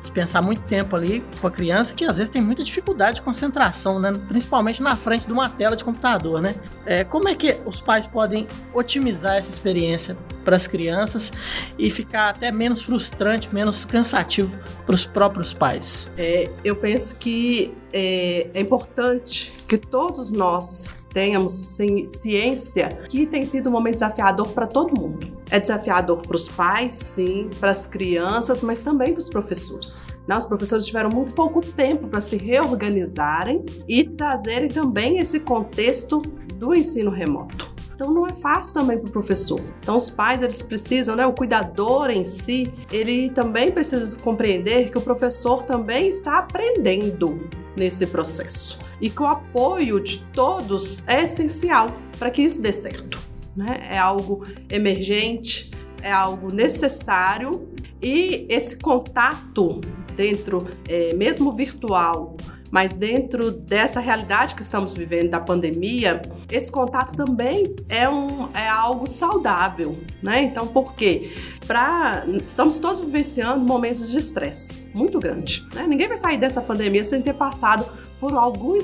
[0.00, 3.98] dispensar muito tempo ali com a criança que às vezes tem muita dificuldade de concentração,
[3.98, 4.12] né?
[4.28, 6.54] Principalmente na frente de uma tela de computador, né?
[6.88, 11.30] É, como é que os pais podem otimizar essa experiência para as crianças
[11.78, 14.50] e ficar até menos frustrante, menos cansativo
[14.86, 16.08] para os próprios pais?
[16.16, 21.76] É, eu penso que é, é importante que todos nós tenhamos
[22.08, 25.36] ciência que tem sido um momento desafiador para todo mundo.
[25.50, 30.06] É desafiador para os pais, sim, para as crianças, mas também para os professores.
[30.26, 30.36] Né?
[30.36, 36.22] Os professores tiveram muito pouco tempo para se reorganizarem e trazerem também esse contexto
[36.58, 37.72] do ensino remoto.
[37.94, 39.60] Então não é fácil também para o professor.
[39.80, 44.98] Então os pais eles precisam, né, o cuidador em si, ele também precisa compreender que
[44.98, 51.88] o professor também está aprendendo nesse processo e que o apoio de todos é essencial
[52.18, 53.18] para que isso dê certo.
[53.56, 53.88] Né?
[53.90, 57.68] É algo emergente, é algo necessário
[58.00, 59.80] e esse contato
[60.14, 62.36] dentro, é, mesmo virtual,
[62.70, 68.68] mas dentro dessa realidade que estamos vivendo da pandemia, esse contato também é, um, é
[68.68, 70.42] algo saudável, né?
[70.42, 71.34] Então, por quê?
[71.66, 75.66] Pra, estamos todos vivenciando momentos de estresse muito grande.
[75.74, 75.86] Né?
[75.86, 77.86] Ninguém vai sair dessa pandemia sem ter passado
[78.18, 78.78] por algum,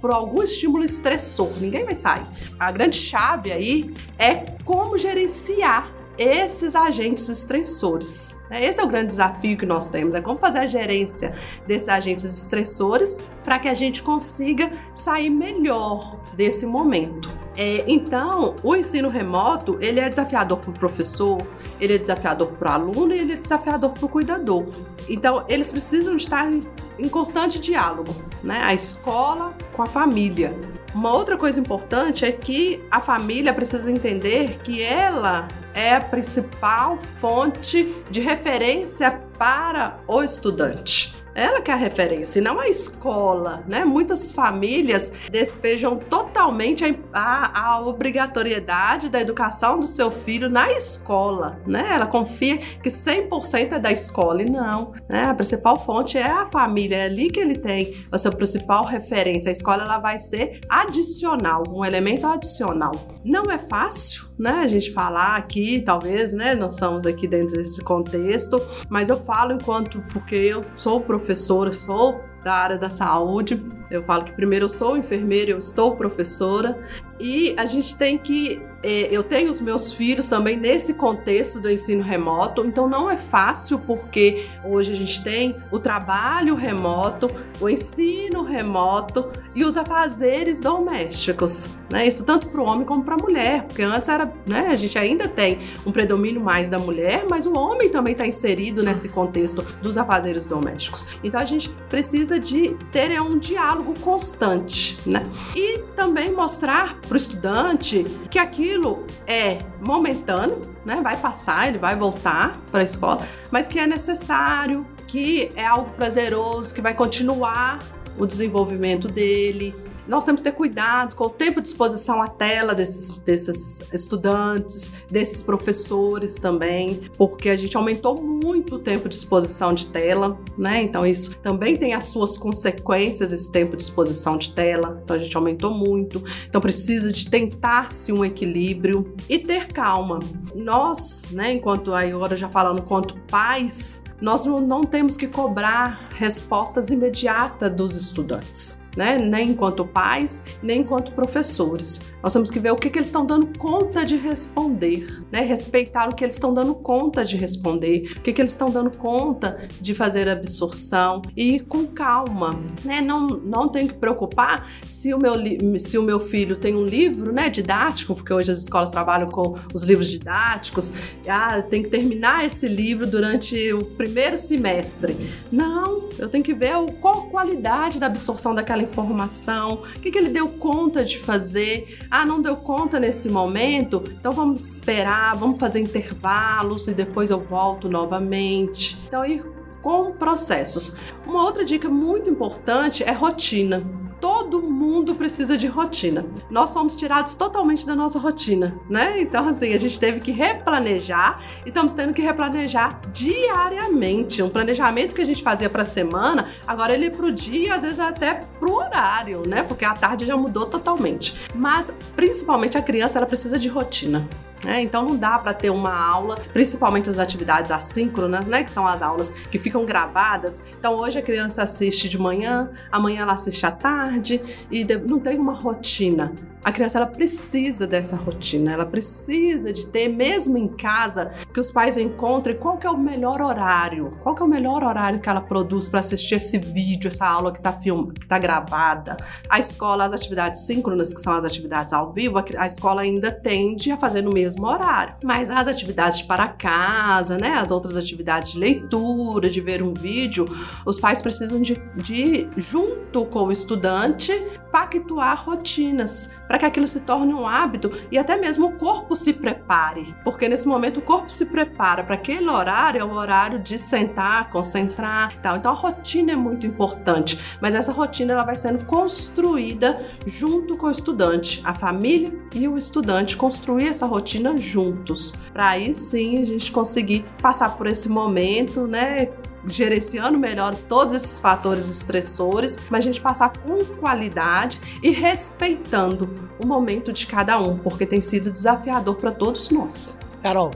[0.00, 1.50] por algum estímulo estressor.
[1.60, 2.24] Ninguém vai sair.
[2.58, 8.34] A grande chave aí é como gerenciar esses agentes estressores.
[8.52, 8.66] Né?
[8.66, 11.34] Esse é o grande desafio que nós temos, é como fazer a gerência
[11.66, 17.30] desses agentes estressores para que a gente consiga sair melhor desse momento.
[17.56, 21.38] É, então, o ensino remoto ele é desafiador para o professor,
[21.80, 24.66] ele é desafiador para o aluno e ele é desafiador para o cuidador.
[25.08, 26.66] Então, eles precisam estar em,
[26.98, 28.60] em constante diálogo, né?
[28.62, 30.54] A escola com a família.
[30.94, 36.98] Uma outra coisa importante é que a família precisa entender que ela é a principal
[37.18, 41.21] fonte de referência para o estudante.
[41.34, 43.84] Ela que é a referência, e não a escola, né?
[43.84, 51.88] Muitas famílias despejam totalmente a, a, obrigatoriedade da educação do seu filho na escola, né?
[51.92, 55.24] Ela confia que 100% é da escola e não, né?
[55.24, 59.48] A principal fonte é a família, é ali que ele tem a sua principal referência.
[59.48, 62.92] A escola ela vai ser adicional, um elemento adicional.
[63.24, 67.80] Não é fácil, né, a gente falar aqui, talvez, né, nós estamos aqui dentro desse
[67.82, 74.02] contexto, mas eu falo enquanto, porque eu sou professora, sou da área da saúde, eu
[74.02, 76.78] falo que primeiro eu sou enfermeira, eu estou professora,
[77.20, 81.70] e a gente tem que é, eu tenho os meus filhos também nesse contexto do
[81.70, 87.30] ensino remoto, então não é fácil porque hoje a gente tem o trabalho remoto,
[87.62, 92.06] o ensino remoto e os afazeres domésticos, né?
[92.06, 94.68] Isso tanto para o homem como para a mulher, porque antes era, né?
[94.68, 98.82] A gente ainda tem um predomínio mais da mulher, mas o homem também está inserido
[98.82, 101.06] nesse contexto dos afazeres domésticos.
[101.22, 105.22] Então a gente precisa de ter um diálogo constante, né?
[105.54, 111.00] E também mostrar para o estudante que aqui aquilo é momentâneo, né?
[111.02, 115.90] Vai passar, ele vai voltar para a escola, mas que é necessário, que é algo
[115.90, 117.80] prazeroso, que vai continuar
[118.16, 119.74] o desenvolvimento dele,
[120.08, 124.90] nós temos que ter cuidado com o tempo de exposição à tela desses, desses estudantes,
[125.10, 130.82] desses professores também, porque a gente aumentou muito o tempo de exposição de tela, né?
[130.82, 134.98] Então isso também tem as suas consequências, esse tempo de exposição de tela.
[135.04, 136.24] Então a gente aumentou muito.
[136.48, 140.20] Então precisa de tentar-se um equilíbrio e ter calma.
[140.54, 147.70] Nós, né, enquanto agora já falando enquanto pais, nós não, temos que cobrar respostas imediatas
[147.74, 149.18] dos estudantes né?
[149.18, 152.00] Nem enquanto pais, nem enquanto professores.
[152.22, 155.40] Nós temos que ver o que, que eles estão dando conta de responder, né?
[155.40, 158.90] Respeitar o que eles estão dando conta de responder, o que, que eles estão dando
[158.90, 163.00] conta de fazer absorção e com calma, né?
[163.00, 165.34] Não, não tem que preocupar se o meu,
[165.78, 169.54] se o meu filho tem um livro, né, didático, porque hoje as escolas trabalham com
[169.74, 170.92] os livros didáticos,
[171.28, 175.16] ah, tem que terminar esse livro durante o primeiro semestre.
[175.50, 180.18] Não, eu tenho que ver qual a qualidade da absorção daquela informação, o que, que
[180.18, 181.98] ele deu conta de fazer.
[182.10, 184.02] Ah, não deu conta nesse momento?
[184.18, 188.98] Então vamos esperar, vamos fazer intervalos e depois eu volto novamente.
[189.06, 189.44] Então, ir
[189.80, 190.96] com processos.
[191.26, 196.24] Uma outra dica muito importante é rotina todo mundo precisa de rotina.
[196.48, 199.20] Nós fomos tirados totalmente da nossa rotina, né?
[199.20, 204.40] Então, assim, a gente teve que replanejar e estamos tendo que replanejar diariamente.
[204.40, 207.74] Um planejamento que a gente fazia para a semana, agora ele é para o dia,
[207.74, 209.64] às vezes até para o horário, né?
[209.64, 211.34] Porque a tarde já mudou totalmente.
[211.52, 214.28] Mas, principalmente, a criança ela precisa de rotina.
[214.66, 218.86] É, então não dá para ter uma aula, principalmente as atividades assíncronas, né, que são
[218.86, 220.62] as aulas que ficam gravadas.
[220.78, 224.40] Então hoje a criança assiste de manhã, amanhã ela assiste à tarde
[224.70, 226.32] e não tem uma rotina.
[226.64, 231.72] A criança ela precisa dessa rotina, ela precisa de ter, mesmo em casa, que os
[231.72, 235.28] pais encontrem qual que é o melhor horário, qual que é o melhor horário que
[235.28, 238.10] ela produz para assistir esse vídeo, essa aula que está film...
[238.12, 239.16] que tá gravada.
[239.48, 243.90] A escola, as atividades síncronas, que são as atividades ao vivo, a escola ainda tende
[243.90, 245.16] a fazer no mesmo horário.
[245.24, 250.44] Mas as atividades para casa, né, as outras atividades de leitura, de ver um vídeo,
[250.86, 254.32] os pais precisam de, de junto com o estudante,
[254.70, 259.32] pactuar rotinas para que aquilo se torne um hábito e até mesmo o corpo se
[259.32, 263.78] prepare, porque nesse momento o corpo se prepara para aquele horário, é o horário de
[263.78, 265.56] sentar, concentrar, tal.
[265.56, 270.88] Então a rotina é muito importante, mas essa rotina ela vai sendo construída junto com
[270.88, 276.44] o estudante, a família e o estudante construir essa rotina juntos, para aí sim a
[276.44, 279.30] gente conseguir passar por esse momento, né?
[279.66, 286.66] Gerenciando melhor todos esses fatores estressores, mas a gente passar com qualidade e respeitando o
[286.66, 290.18] momento de cada um, porque tem sido desafiador para todos nós.
[290.42, 290.70] Carol.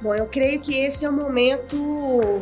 [0.00, 2.40] Bom, eu creio que esse é o momento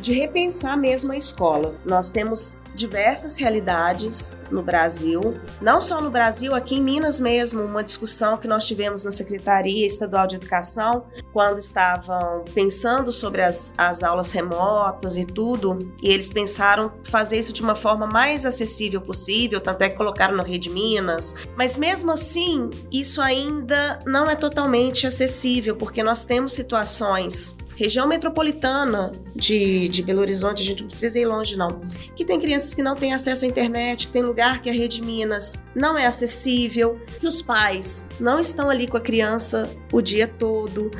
[0.00, 1.74] de repensar mesmo a escola.
[1.84, 7.82] Nós temos diversas realidades no Brasil, não só no Brasil, aqui em Minas mesmo, uma
[7.82, 14.02] discussão que nós tivemos na Secretaria Estadual de Educação, quando estavam pensando sobre as, as
[14.02, 19.60] aulas remotas e tudo, e eles pensaram fazer isso de uma forma mais acessível possível,
[19.60, 25.06] tanto é que colocaram na Rede Minas, mas mesmo assim, isso ainda não é totalmente
[25.06, 31.18] acessível, porque nós temos situações região metropolitana de, de Belo Horizonte, a gente não precisa
[31.18, 31.80] ir longe não,
[32.14, 35.00] que tem crianças que não têm acesso à internet, que tem lugar que a rede
[35.00, 40.28] Minas não é acessível, que os pais não estão ali com a criança o dia
[40.28, 40.90] todo,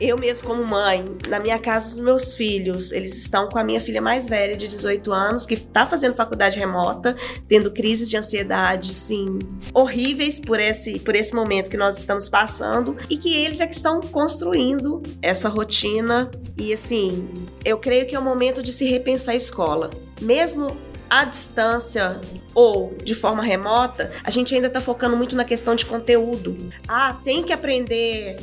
[0.00, 3.80] eu mesmo como mãe, na minha casa, os meus filhos, eles estão com a minha
[3.80, 7.16] filha mais velha, de 18 anos, que está fazendo faculdade remota,
[7.48, 9.38] tendo crises de ansiedade, sim,
[9.74, 13.74] horríveis por esse, por esse momento que nós estamos passando, e que eles é que
[13.74, 16.30] estão construindo essa rotina.
[16.56, 17.28] E assim,
[17.64, 19.90] eu creio que é o momento de se repensar a escola.
[20.20, 20.76] Mesmo
[21.08, 22.20] à distância
[22.54, 26.72] ou de forma remota, a gente ainda está focando muito na questão de conteúdo.
[26.86, 28.38] Ah, tem que aprender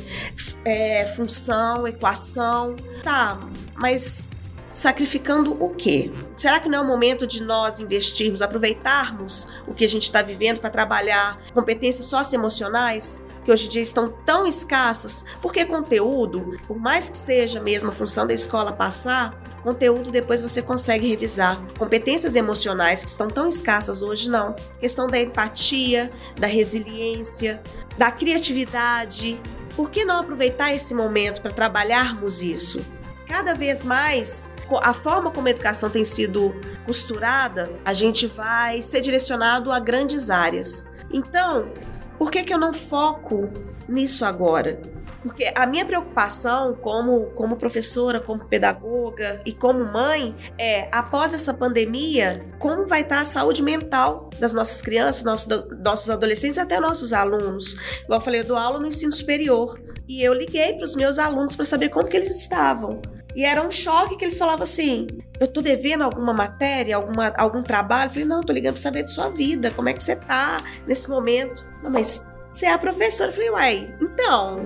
[0.64, 2.76] é, função, equação.
[3.02, 3.38] Tá,
[3.74, 4.30] mas
[4.72, 6.10] sacrificando o quê?
[6.36, 10.20] Será que não é o momento de nós investirmos, aproveitarmos o que a gente está
[10.20, 13.24] vivendo para trabalhar competências socioemocionais?
[13.46, 17.92] que hoje em dia estão tão escassas, porque conteúdo, por mais que seja mesmo a
[17.92, 21.60] função da escola passar, conteúdo depois você consegue revisar.
[21.76, 24.54] Competências emocionais que estão tão escassas hoje, não.
[24.78, 26.08] Questão da empatia,
[26.38, 27.60] da resiliência,
[27.98, 29.40] da criatividade.
[29.74, 32.80] Por que não aproveitar esse momento para trabalharmos isso?
[33.26, 34.48] Cada vez mais,
[34.82, 36.54] a forma como a educação tem sido
[36.84, 40.86] costurada, a gente vai ser direcionado a grandes áreas.
[41.10, 41.72] Então,
[42.16, 43.50] por que, que eu não foco
[43.88, 44.80] nisso agora?
[45.26, 51.52] Porque a minha preocupação como, como professora, como pedagoga e como mãe é, após essa
[51.52, 55.48] pandemia, como vai estar a saúde mental das nossas crianças, nossos,
[55.82, 57.74] nossos adolescentes e até nossos alunos.
[58.04, 59.80] Igual eu falei, eu dou aula no ensino superior.
[60.08, 63.02] E eu liguei para os meus alunos para saber como que eles estavam.
[63.34, 65.06] E era um choque que eles falavam assim:
[65.38, 68.08] eu tô devendo alguma matéria, alguma, algum trabalho?
[68.08, 70.58] Eu falei, não, tô ligando para saber de sua vida, como é que você tá
[70.86, 71.62] nesse momento.
[71.82, 72.24] Não, mas
[72.56, 73.28] você é a professora.
[73.28, 74.64] Eu falei, uai, então,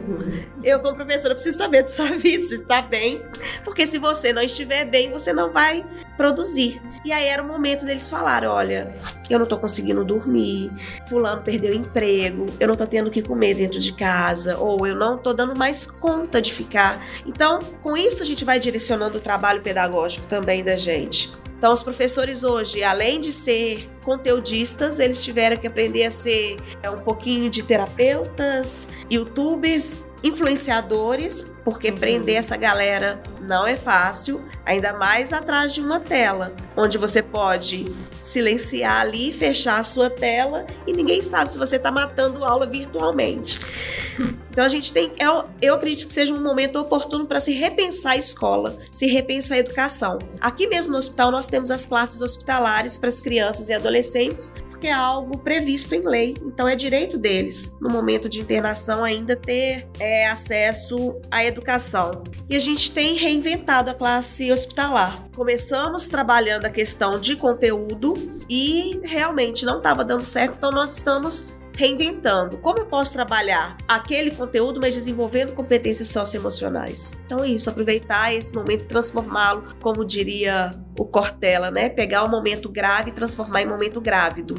[0.63, 3.21] eu como professora preciso saber da sua vida, se está bem,
[3.65, 5.85] porque se você não estiver bem, você não vai
[6.17, 6.81] produzir.
[7.05, 8.95] E aí era o momento deles falar, olha,
[9.29, 10.71] eu não tô conseguindo dormir,
[11.09, 14.95] fulano perdeu emprego, eu não tô tendo o que comer dentro de casa, ou eu
[14.95, 17.05] não tô dando mais conta de ficar.
[17.27, 21.33] Então, com isso a gente vai direcionando o trabalho pedagógico também da gente.
[21.61, 26.89] Então, os professores hoje, além de ser conteudistas, eles tiveram que aprender a ser é,
[26.89, 31.99] um pouquinho de terapeutas, youtubers, influenciadores, porque uhum.
[31.99, 37.95] prender essa galera não é fácil, ainda mais atrás de uma tela, onde você pode
[38.23, 43.61] silenciar ali, fechar a sua tela e ninguém sabe se você está matando aula virtualmente.
[44.51, 48.13] Então a gente tem, eu, eu acredito que seja um momento oportuno para se repensar
[48.13, 50.19] a escola, se repensar a educação.
[50.41, 54.89] Aqui mesmo no hospital nós temos as classes hospitalares para as crianças e adolescentes, porque
[54.89, 59.87] é algo previsto em lei, então é direito deles, no momento de internação, ainda ter
[59.99, 62.23] é, acesso à educação.
[62.49, 65.29] E a gente tem reinventado a classe hospitalar.
[65.37, 68.15] Começamos trabalhando a questão de conteúdo
[68.49, 72.59] e realmente não estava dando certo, então nós estamos reinventando.
[72.59, 77.21] Como eu posso trabalhar aquele conteúdo, mas desenvolvendo competências socioemocionais?
[77.25, 81.89] Então é isso, aproveitar esse momento e transformá-lo, como diria o Cortella, né?
[81.89, 84.55] Pegar o momento grave e transformar em momento grávido.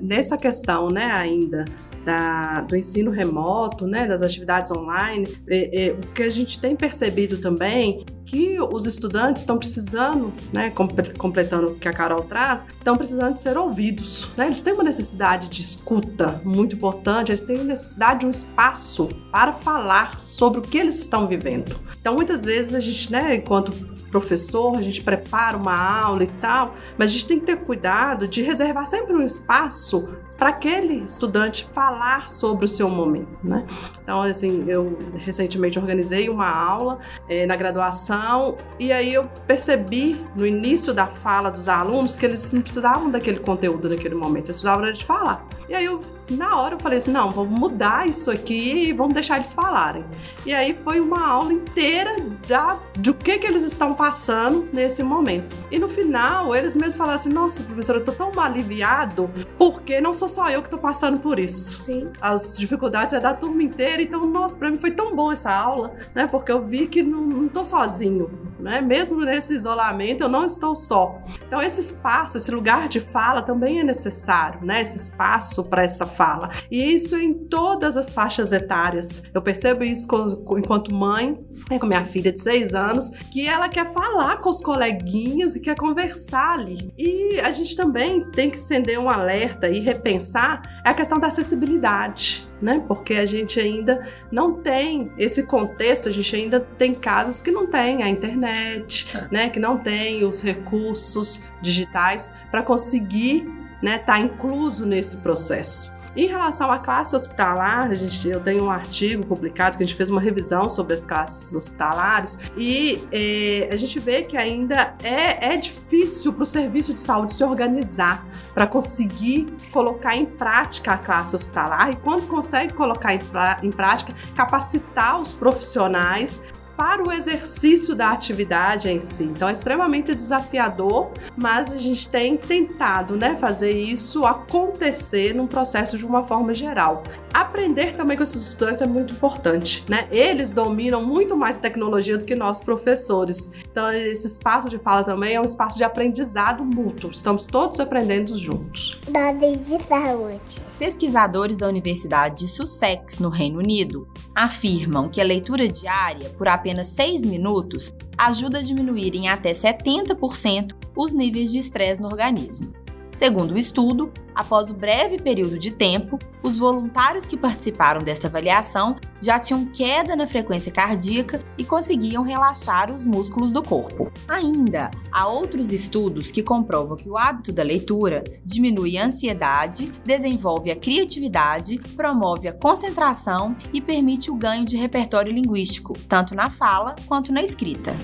[0.00, 1.64] Nessa questão, né, ainda
[2.04, 6.76] da, do ensino remoto, né, das atividades online, é, é, o que a gente tem
[6.76, 10.72] percebido também que os estudantes estão precisando, né,
[11.18, 14.28] completando o que a Carol traz, estão precisando ser ouvidos.
[14.36, 14.46] Né?
[14.46, 19.52] Eles têm uma necessidade de escuta muito importante, eles têm necessidade de um espaço para
[19.52, 21.76] falar sobre o que eles estão vivendo.
[22.00, 23.72] Então, muitas vezes a gente, né, enquanto
[24.10, 28.28] professor, a gente prepara uma aula e tal, mas a gente tem que ter cuidado
[28.28, 33.64] de reservar sempre um espaço para aquele estudante falar sobre o seu momento, né?
[34.02, 40.46] Então, assim, eu recentemente organizei uma aula é, na graduação e aí eu percebi no
[40.46, 44.92] início da fala dos alunos que eles não precisavam daquele conteúdo naquele momento, eles precisavam
[44.92, 45.46] de falar.
[45.68, 46.00] E aí eu
[46.30, 50.04] na hora eu falei assim: não, vamos mudar isso aqui e vamos deixar eles falarem.
[50.46, 52.16] E aí foi uma aula inteira
[52.48, 55.56] da, do que, que eles estão passando nesse momento.
[55.70, 60.14] E no final, eles mesmos falaram assim: nossa, professora, eu tô tão aliviado porque não
[60.14, 61.78] sou só eu que tô passando por isso.
[61.78, 62.10] Sim.
[62.20, 65.94] As dificuldades é da turma inteira, então, nossa, pra mim foi tão bom essa aula,
[66.14, 66.26] né?
[66.26, 68.80] Porque eu vi que não, não tô sozinho, né?
[68.80, 71.18] Mesmo nesse isolamento, eu não estou só.
[71.46, 74.80] Então, esse espaço, esse lugar de fala também é necessário, né?
[74.80, 76.50] Esse espaço para essa fala.
[76.70, 79.22] E isso em todas as faixas etárias.
[79.32, 81.38] Eu percebo isso com, enquanto mãe,
[81.70, 85.60] né, com minha filha de seis anos, que ela quer falar com os coleguinhas e
[85.60, 86.92] quer conversar ali.
[86.96, 92.46] E a gente também tem que acender um alerta e repensar a questão da acessibilidade.
[92.62, 92.82] Né?
[92.88, 97.66] Porque a gente ainda não tem esse contexto, a gente ainda tem casas que não
[97.66, 99.28] têm a internet, é.
[99.30, 99.48] né?
[99.50, 103.46] Que não tem os recursos digitais para conseguir
[103.84, 105.94] né, tá incluso nesse processo.
[106.16, 109.96] Em relação à classe hospitalar, a gente, eu tenho um artigo publicado que a gente
[109.96, 115.54] fez uma revisão sobre as classes hospitalares e é, a gente vê que ainda é,
[115.54, 120.98] é difícil para o serviço de saúde se organizar para conseguir colocar em prática a
[120.98, 123.20] classe hospitalar e quando consegue colocar em,
[123.62, 126.40] em prática, capacitar os profissionais
[126.76, 129.24] para o exercício da atividade em si.
[129.24, 135.96] Então é extremamente desafiador, mas a gente tem tentado né, fazer isso acontecer num processo
[135.96, 137.02] de uma forma geral.
[137.34, 140.06] Aprender também com esses estudantes é muito importante, né?
[140.08, 143.50] Eles dominam muito mais tecnologia do que nós professores.
[143.68, 147.10] Então esse espaço de fala também é um espaço de aprendizado mútuo.
[147.10, 149.00] Estamos todos aprendendo juntos.
[149.08, 150.62] Dados de saúde.
[150.78, 156.86] Pesquisadores da Universidade de Sussex, no Reino Unido, afirmam que a leitura diária, por apenas
[156.88, 162.83] 6 minutos, ajuda a diminuir em até 70% os níveis de estresse no organismo.
[163.14, 168.96] Segundo o estudo, após o breve período de tempo, os voluntários que participaram desta avaliação
[169.20, 174.12] já tinham queda na frequência cardíaca e conseguiam relaxar os músculos do corpo.
[174.28, 180.72] Ainda, há outros estudos que comprovam que o hábito da leitura diminui a ansiedade, desenvolve
[180.72, 186.96] a criatividade, promove a concentração e permite o ganho de repertório linguístico, tanto na fala
[187.06, 187.96] quanto na escrita.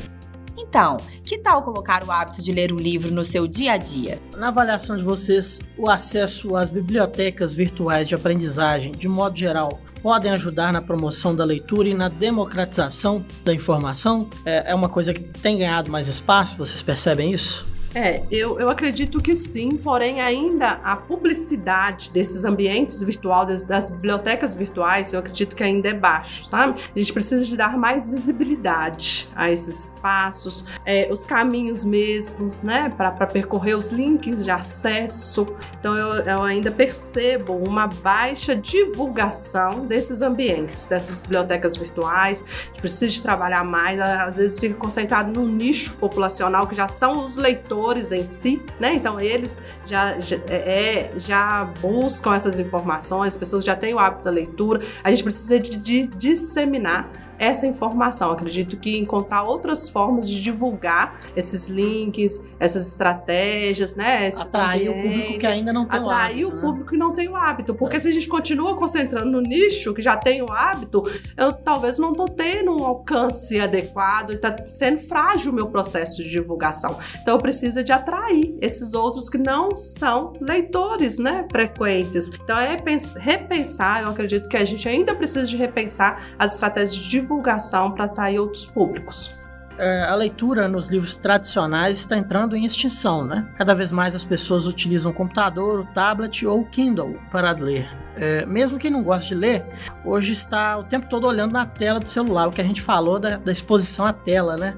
[0.61, 4.21] Então, que tal colocar o hábito de ler um livro no seu dia a dia?
[4.37, 10.31] Na avaliação de vocês, o acesso às bibliotecas virtuais de aprendizagem, de modo geral, podem
[10.33, 14.29] ajudar na promoção da leitura e na democratização da informação?
[14.45, 17.67] É, é uma coisa que tem ganhado mais espaço, vocês percebem isso?
[17.95, 24.55] É, eu, eu acredito que sim, porém ainda a publicidade desses ambientes virtuais, das bibliotecas
[24.55, 26.81] virtuais, eu acredito que ainda é baixo, sabe?
[26.95, 32.93] A gente precisa de dar mais visibilidade a esses espaços, é, os caminhos mesmos, né,
[32.97, 35.47] para percorrer os links de acesso.
[35.79, 42.45] Então eu, eu ainda percebo uma baixa divulgação desses ambientes, dessas bibliotecas virtuais.
[42.47, 46.87] A gente precisa de trabalhar mais, às vezes fica concentrado no nicho populacional que já
[46.87, 48.95] são os leitores autores em si, né?
[48.95, 53.99] Então eles já, já, é, é, já buscam essas informações, as pessoas já têm o
[53.99, 54.83] hábito da leitura.
[55.03, 57.09] A gente precisa de, de disseminar
[57.41, 58.31] essa informação.
[58.31, 64.29] Acredito que encontrar outras formas de divulgar esses links, essas estratégias, né?
[64.29, 66.21] Esses atrair o público que ainda não tem o hábito.
[66.21, 66.61] Atrair o né?
[66.61, 67.75] público que não tem o hábito.
[67.75, 67.99] Porque é.
[67.99, 71.03] se a gente continua concentrando no nicho que já tem o hábito,
[71.35, 76.23] eu talvez não estou tendo um alcance adequado e está sendo frágil o meu processo
[76.23, 76.99] de divulgação.
[77.23, 81.47] Então eu preciso de atrair esses outros que não são leitores, né?
[81.51, 82.31] Frequentes.
[82.45, 82.77] Então é
[83.19, 87.93] repensar, eu acredito que a gente ainda precisa de repensar as estratégias de divulgação divulgação
[87.93, 89.40] para atrair outros públicos.
[89.81, 93.49] É, a leitura nos livros tradicionais está entrando em extinção, né?
[93.57, 97.89] Cada vez mais as pessoas utilizam o computador, o tablet ou o Kindle para ler.
[98.15, 99.65] É, mesmo quem não gosta de ler,
[100.05, 103.19] hoje está o tempo todo olhando na tela do celular, o que a gente falou
[103.19, 104.77] da, da exposição à tela, né?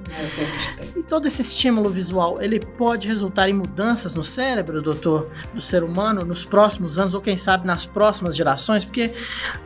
[0.94, 5.82] E todo esse estímulo visual, ele pode resultar em mudanças no cérebro, doutor, do ser
[5.82, 9.12] humano nos próximos anos, ou quem sabe nas próximas gerações, porque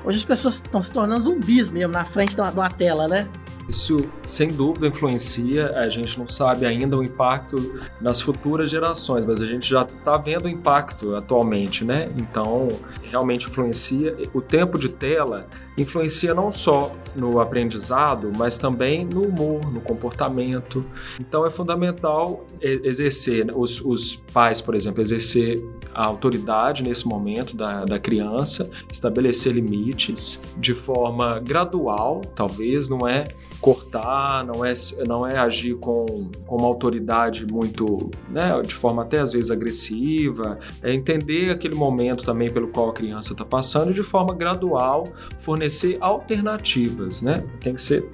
[0.03, 3.07] hoje as pessoas estão se tornando zumbis mesmo na frente de uma, de uma tela,
[3.07, 3.29] né?
[3.69, 5.73] Isso, sem dúvida, influencia.
[5.77, 10.17] A gente não sabe ainda o impacto nas futuras gerações, mas a gente já está
[10.17, 12.11] vendo o impacto atualmente, né?
[12.17, 12.69] Então,
[13.03, 14.17] realmente influencia.
[14.33, 15.47] O tempo de tela
[15.77, 20.85] influencia não só no aprendizado, mas também no humor, no comportamento.
[21.19, 23.53] Então, é fundamental exercer, né?
[23.55, 25.63] os, os pais, por exemplo, exercer
[25.95, 33.25] a autoridade nesse momento da, da criança, estabelecer limites de forma gradual, talvez, não é
[33.61, 34.73] cortar, não é,
[35.07, 40.57] não é agir com, com uma autoridade muito, né, de forma até às vezes agressiva,
[40.83, 45.09] é entender aquele momento também pelo qual a criança está passando e de forma gradual
[45.39, 47.45] fornecer alternativas, né?
[47.61, 48.07] Tem que ser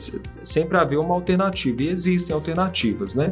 [0.43, 3.31] sempre haver uma alternativa e existem alternativas, né,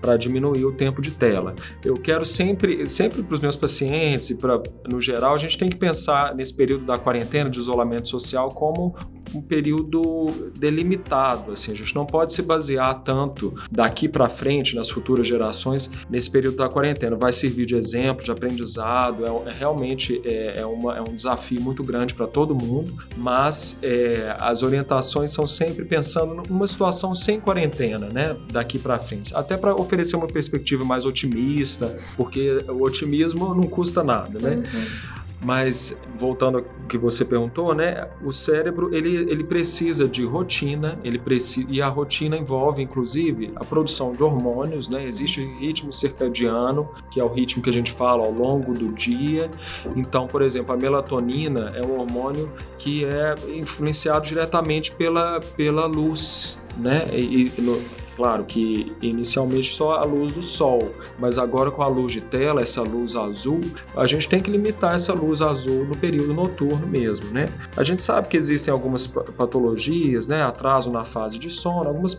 [0.00, 1.54] para diminuir o tempo de tela.
[1.84, 5.68] Eu quero sempre, sempre para os meus pacientes e para no geral a gente tem
[5.68, 8.94] que pensar nesse período da quarentena de isolamento social como
[9.34, 14.90] um período delimitado, assim, a gente não pode se basear tanto daqui para frente nas
[14.90, 17.16] futuras gerações nesse período da quarentena.
[17.16, 21.60] Vai servir de exemplo, de aprendizado, é, é realmente é, é, uma, é, um desafio
[21.60, 27.40] muito grande para todo mundo, mas é, as orientações são sempre pensando numa situação sem
[27.40, 33.54] quarentena, né, daqui para frente, até para oferecer uma perspectiva mais otimista, porque o otimismo
[33.54, 34.56] não custa nada, né?
[34.56, 35.21] Uhum.
[35.42, 38.08] Mas voltando ao que você perguntou, né?
[38.22, 43.64] O cérebro ele, ele precisa de rotina, ele precisa e a rotina envolve inclusive a
[43.64, 45.04] produção de hormônios, né?
[45.04, 48.92] Existe o ritmo circadiano, que é o ritmo que a gente fala ao longo do
[48.92, 49.50] dia.
[49.96, 56.60] Então, por exemplo, a melatonina é um hormônio que é influenciado diretamente pela, pela luz,
[56.76, 57.08] né?
[57.12, 57.82] E, e
[58.22, 62.62] Claro que inicialmente só a luz do sol, mas agora com a luz de tela,
[62.62, 63.60] essa luz azul,
[63.96, 67.48] a gente tem que limitar essa luz azul no período noturno mesmo, né?
[67.76, 70.40] A gente sabe que existem algumas patologias, né?
[70.40, 72.14] Atraso na fase de sono, algumas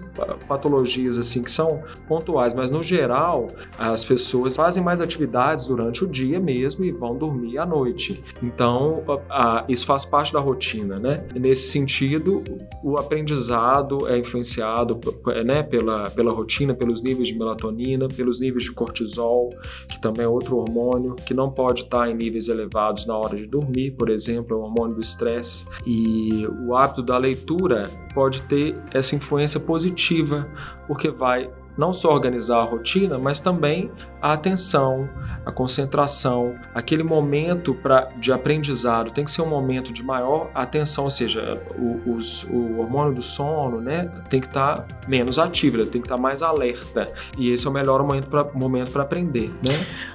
[0.45, 3.47] patologias assim que são pontuais, mas no geral
[3.79, 8.21] as pessoas fazem mais atividades durante o dia mesmo e vão dormir à noite.
[8.43, 11.23] Então a, isso faz parte da rotina, né?
[11.33, 12.43] Nesse sentido,
[12.83, 14.99] o aprendizado é influenciado,
[15.45, 15.63] né?
[15.63, 19.49] pela, pela rotina, pelos níveis de melatonina, pelos níveis de cortisol,
[19.89, 23.45] que também é outro hormônio que não pode estar em níveis elevados na hora de
[23.45, 25.65] dormir, por exemplo, é o hormônio do estresse.
[25.85, 30.47] E o hábito da leitura pode ter essa influência positiva,
[30.87, 33.91] porque vai não só organizar a rotina, mas também
[34.21, 35.09] a atenção,
[35.45, 41.05] a concentração, aquele momento pra, de aprendizado tem que ser um momento de maior atenção,
[41.05, 45.77] ou seja, o, os, o hormônio do sono né, tem que estar tá menos ativo,
[45.79, 47.11] tem que estar tá mais alerta.
[47.37, 49.53] E esse é o melhor momento para momento aprender.
[49.63, 49.71] Né?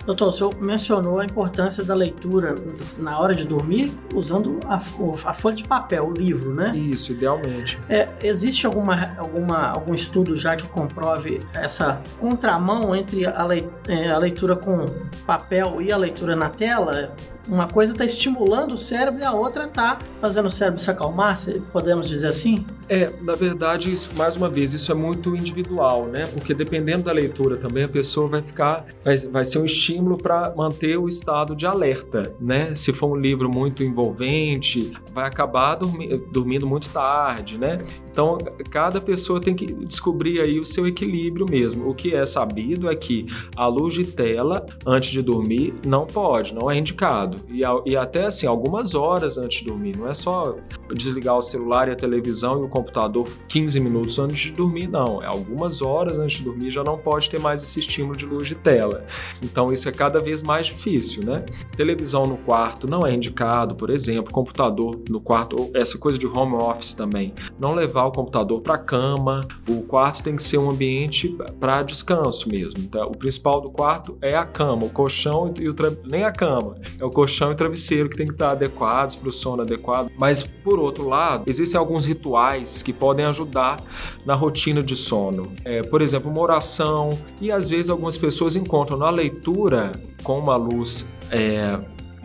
[0.06, 2.54] Doutor, o senhor mencionou a importância da leitura
[2.98, 6.76] na hora de dormir usando a, a folha de papel, o livro, né?
[6.76, 7.78] Isso, idealmente.
[7.88, 14.10] É, existe alguma, alguma, algum estudo já que comprove essa contramão entre a leitura é,
[14.10, 14.86] a leitura com
[15.26, 17.14] papel e a leitura na tela,
[17.48, 21.36] uma coisa está estimulando o cérebro e a outra está fazendo o cérebro se acalmar,
[21.72, 22.64] podemos dizer assim?
[22.88, 26.26] É, na verdade, isso, mais uma vez, isso é muito individual, né?
[26.32, 30.54] Porque dependendo da leitura também, a pessoa vai ficar, vai, vai ser um estímulo para
[30.56, 32.74] manter o estado de alerta, né?
[32.74, 37.84] Se for um livro muito envolvente, vai acabar dormi dormindo muito tarde, né?
[38.10, 38.38] Então,
[38.70, 41.88] cada pessoa tem que descobrir aí o seu equilíbrio mesmo.
[41.88, 46.54] O que é sabido é que a luz de tela antes de dormir não pode,
[46.54, 47.37] não é indicado.
[47.48, 50.56] E, e até assim, algumas horas antes de dormir, não é só
[50.94, 55.22] desligar o celular e a televisão e o computador 15 minutos antes de dormir, não.
[55.22, 58.46] É algumas horas antes de dormir já não pode ter mais esse estímulo de luz
[58.46, 59.04] de tela.
[59.42, 61.44] Então isso é cada vez mais difícil, né?
[61.76, 66.54] Televisão no quarto não é indicado, por exemplo, computador no quarto, essa coisa de home
[66.54, 67.34] office também.
[67.58, 69.40] Não levar o computador para a cama.
[69.68, 72.80] O quarto tem que ser um ambiente para descanso mesmo.
[72.80, 75.92] Então, o principal do quarto é a cama, o colchão e o tra...
[76.04, 79.28] nem a cama, é o colchão e o travesseiro que tem que estar adequados para
[79.28, 80.10] o sono adequado.
[80.18, 83.80] Mas por outro lado, existem alguns rituais que podem ajudar
[84.24, 85.52] na rotina de sono.
[85.64, 89.92] É, por exemplo, uma oração, e às vezes algumas pessoas encontram na leitura
[90.22, 91.06] com uma luz.
[91.30, 91.78] É,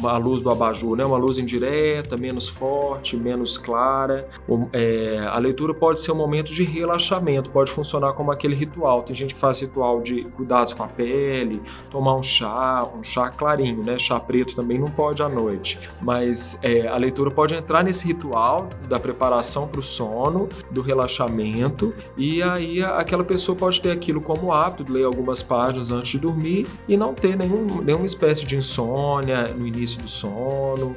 [0.07, 1.05] a luz do abajur, né?
[1.05, 4.27] uma luz indireta, menos forte, menos clara.
[4.71, 9.03] É, a leitura pode ser um momento de relaxamento, pode funcionar como aquele ritual.
[9.03, 13.29] Tem gente que faz ritual de cuidados com a pele, tomar um chá, um chá
[13.29, 13.97] clarinho, né?
[13.99, 15.79] Chá preto também não pode à noite.
[16.01, 21.93] Mas é, a leitura pode entrar nesse ritual da preparação para o sono, do relaxamento,
[22.17, 26.67] e aí aquela pessoa pode ter aquilo como hábito ler algumas páginas antes de dormir
[26.87, 30.95] e não ter nenhum, nenhuma espécie de insônia no início do sono.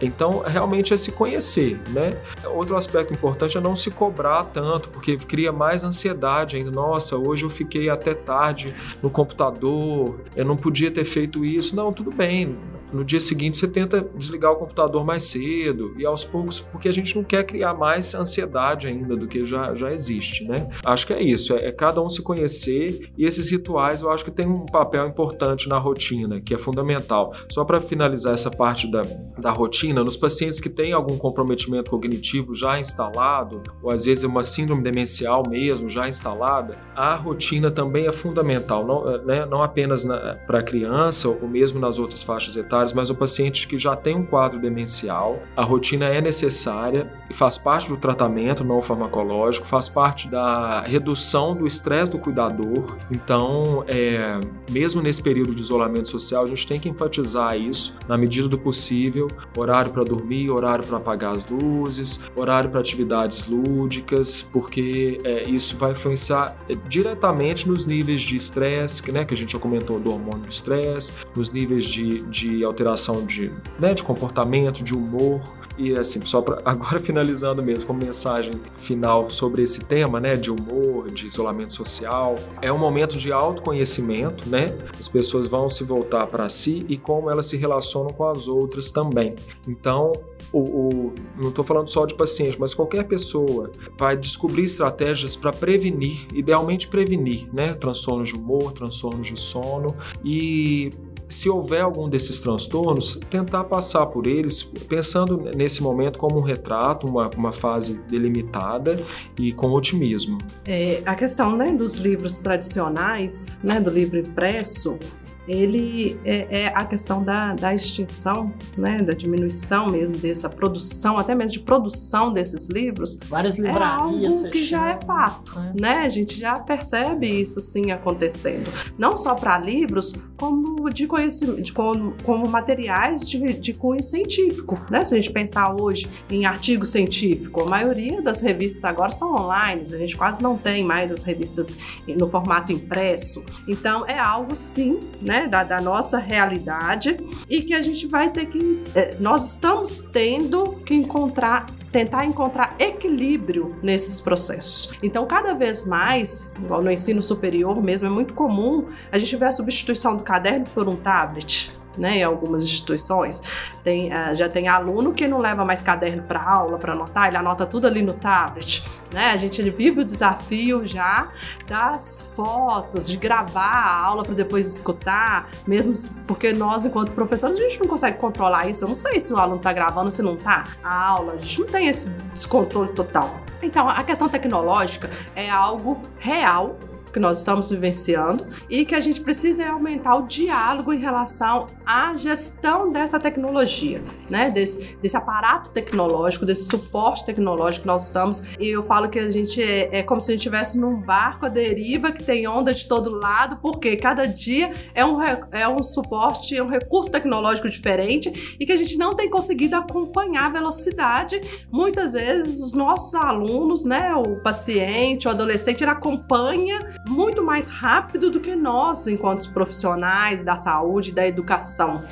[0.00, 2.12] Então, realmente é se conhecer, né?
[2.44, 6.70] Outro aspecto importante é não se cobrar tanto, porque cria mais ansiedade ainda.
[6.70, 11.74] Nossa, hoje eu fiquei até tarde no computador, eu não podia ter feito isso.
[11.74, 12.58] Não, tudo bem,
[12.92, 16.92] No dia seguinte você tenta desligar o computador mais cedo e aos poucos, porque a
[16.92, 20.68] gente não quer criar mais ansiedade ainda do que já, já existe, né?
[20.84, 24.24] Acho que é isso, é, é cada um se conhecer e esses rituais eu acho
[24.24, 27.34] que tem um papel importante na rotina, que é fundamental.
[27.50, 29.02] Só para finalizar essa parte da,
[29.38, 34.44] da rotina, nos pacientes que têm algum comprometimento cognitivo já instalado, ou às vezes uma
[34.44, 40.04] síndrome demencial mesmo já instalada, a rotina também é fundamental, não, né, não apenas
[40.46, 44.14] para a criança ou mesmo nas outras faixas etárias, mas o paciente que já tem
[44.14, 49.88] um quadro demencial, a rotina é necessária e faz parte do tratamento não farmacológico, faz
[49.88, 52.96] parte da redução do estresse do cuidador.
[53.10, 54.38] Então, é,
[54.70, 58.58] mesmo nesse período de isolamento social, a gente tem que enfatizar isso na medida do
[58.58, 65.48] possível: horário para dormir, horário para apagar as luzes, horário para atividades lúdicas, porque é,
[65.48, 69.98] isso vai influenciar é, diretamente nos níveis de estresse, né, que a gente já comentou
[69.98, 75.40] do hormônio do estresse, nos níveis de, de alteração de, né, de comportamento, de humor.
[75.78, 80.50] E assim, só para agora finalizando mesmo, como mensagem final sobre esse tema, né, de
[80.50, 84.74] humor, de isolamento social, é um momento de autoconhecimento, né?
[84.98, 88.90] As pessoas vão se voltar para si e como elas se relacionam com as outras
[88.90, 89.34] também.
[89.68, 90.12] Então,
[90.52, 95.52] o, o, não estou falando só de paciente, mas qualquer pessoa vai descobrir estratégias para
[95.52, 97.74] prevenir, idealmente prevenir, né?
[97.74, 99.94] Transtornos de humor, transtornos de sono
[100.24, 100.90] e
[101.28, 107.06] se houver algum desses transtornos, tentar passar por eles pensando nesse momento como um retrato,
[107.06, 109.02] uma, uma fase delimitada
[109.38, 110.38] e com otimismo.
[110.64, 114.98] É, a questão né, dos livros tradicionais, né, do livro impresso,
[115.46, 121.34] ele é, é, a questão da, da extinção, né, da diminuição mesmo dessa produção, até
[121.34, 123.18] mesmo de produção desses livros.
[123.28, 125.80] Várias livrarias é algo que já é fato, é.
[125.80, 125.98] né?
[125.98, 132.14] A gente já percebe isso sim acontecendo, não só para livros, como de conhecimento, como,
[132.22, 135.04] como materiais de, de cunho científico, né?
[135.04, 139.82] Se a gente pensar hoje em artigo científico, a maioria das revistas agora são online,
[139.82, 143.44] a gente quase não tem mais as revistas no formato impresso.
[143.66, 145.35] Então é algo sim, né?
[145.36, 147.18] Né, da, da, nossa realidade
[147.48, 148.82] e que a gente vai ter que.
[148.94, 151.66] É, nós estamos tendo que encontrar.
[151.92, 154.90] Tentar encontrar equilíbrio nesses processos.
[155.02, 159.50] Então, cada vez mais, no ensino superior mesmo, é muito comum a gente ver a
[159.50, 163.42] substituição do caderno por um tablet né, em algumas instituições.
[163.82, 167.36] Tem, uh, já tem aluno que não leva mais caderno para aula para anotar, ele
[167.36, 168.84] anota tudo ali no tablet.
[169.12, 169.30] Né?
[169.30, 171.28] A gente vive o desafio já
[171.66, 175.94] das fotos, de gravar a aula para depois escutar, mesmo
[176.26, 178.84] porque nós, enquanto professores, a gente não consegue controlar isso.
[178.84, 181.60] Eu não sei se o aluno está gravando se não está a aula, a gente
[181.60, 183.40] não tem esse descontrole total.
[183.62, 186.76] Então, a questão tecnológica é algo real
[187.16, 191.68] que nós estamos vivenciando e que a gente precisa é aumentar o diálogo em relação
[191.86, 194.50] à gestão dessa tecnologia, né?
[194.50, 198.42] Desse, desse aparato tecnológico, desse suporte tecnológico que nós estamos.
[198.60, 201.46] E eu falo que a gente é, é como se a gente estivesse num barco
[201.46, 205.82] à deriva que tem onda de todo lado, porque cada dia é um, é um
[205.82, 210.50] suporte, é um recurso tecnológico diferente e que a gente não tem conseguido acompanhar a
[210.50, 211.40] velocidade.
[211.72, 216.78] Muitas vezes os nossos alunos, né, o paciente, o adolescente, ele acompanha
[217.08, 222.02] muito mais rápido do que nós, enquanto profissionais da saúde, da educação.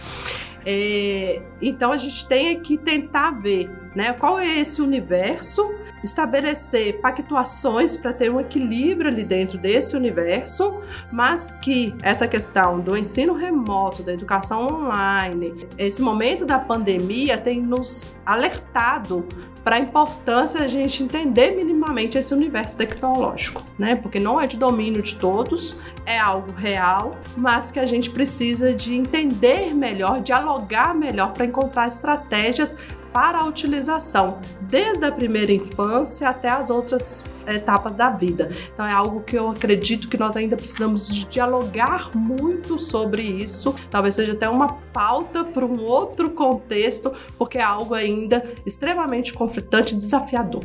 [0.67, 5.73] É, então a gente tem que tentar ver né, qual é esse universo,
[6.03, 10.81] estabelecer pactuações para ter um equilíbrio ali dentro desse universo,
[11.11, 17.61] mas que essa questão do ensino remoto, da educação online, esse momento da pandemia tem
[17.61, 19.27] nos alertado
[19.65, 23.97] para a importância da gente entender minimamente esse universo tecnológico, né?
[23.97, 28.75] Porque não é de domínio de todos, é algo real, mas que a gente precisa
[28.75, 32.77] de entender melhor, dialogar melhor para encontrar estratégias
[33.15, 38.51] para a utilização, desde a primeira infância até as outras etapas da vida.
[38.75, 43.73] Então é algo que eu acredito que nós ainda precisamos de dialogar muito sobre isso.
[43.89, 49.95] Talvez seja até uma pauta para um outro contexto, porque é algo ainda extremamente conflitante
[49.95, 50.65] e desafiador.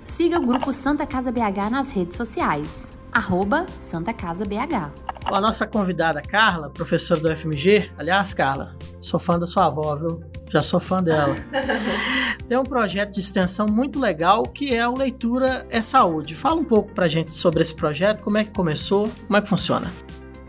[0.00, 2.94] Siga o grupo Santa Casa BH nas redes sociais.
[3.12, 4.90] Arroba Santa Casa BH.
[5.26, 10.33] A nossa convidada Carla, professora do FMG, aliás, Carla, sou fã da sua avó, viu?
[10.54, 11.34] Já sou fã dela.
[12.48, 16.36] Tem um projeto de extensão muito legal que é o Leitura é Saúde.
[16.36, 19.48] Fala um pouco pra gente sobre esse projeto, como é que começou, como é que
[19.48, 19.90] funciona.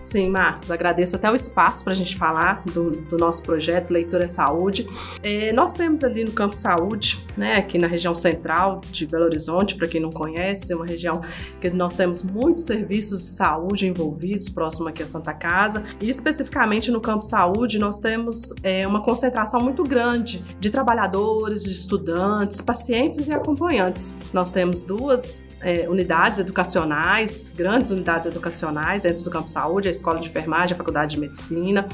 [0.05, 4.27] Sim, Marcos, agradeço até o espaço para a gente falar do, do, nosso projeto Leitura
[4.27, 4.87] Saúde.
[5.23, 9.73] É, nós temos ali no Campo Saúde, né, aqui na região central de Belo Horizonte,
[9.73, 11.21] para quem não conhece, é uma região
[11.59, 16.91] que nós temos muitos serviços de saúde envolvidos, próximo aqui a Santa Casa, e especificamente
[16.91, 23.27] no Campo Saúde nós temos é, uma concentração muito grande de trabalhadores, de estudantes, pacientes
[23.27, 24.15] e acompanhantes.
[24.31, 30.29] Nós temos duas é, unidades educacionais, grandes unidades educacionais dentro do campo saúde, Escola de
[30.29, 31.87] Enfermagem, a Faculdade de Medicina,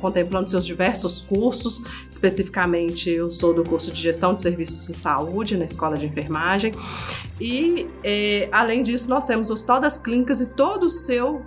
[0.00, 1.82] contemplando seus diversos cursos.
[2.10, 6.74] Especificamente, eu sou do curso de Gestão de Serviços de Saúde na Escola de Enfermagem.
[7.40, 11.44] E, é, além disso, nós temos o Hospital das Clínicas e todo o seu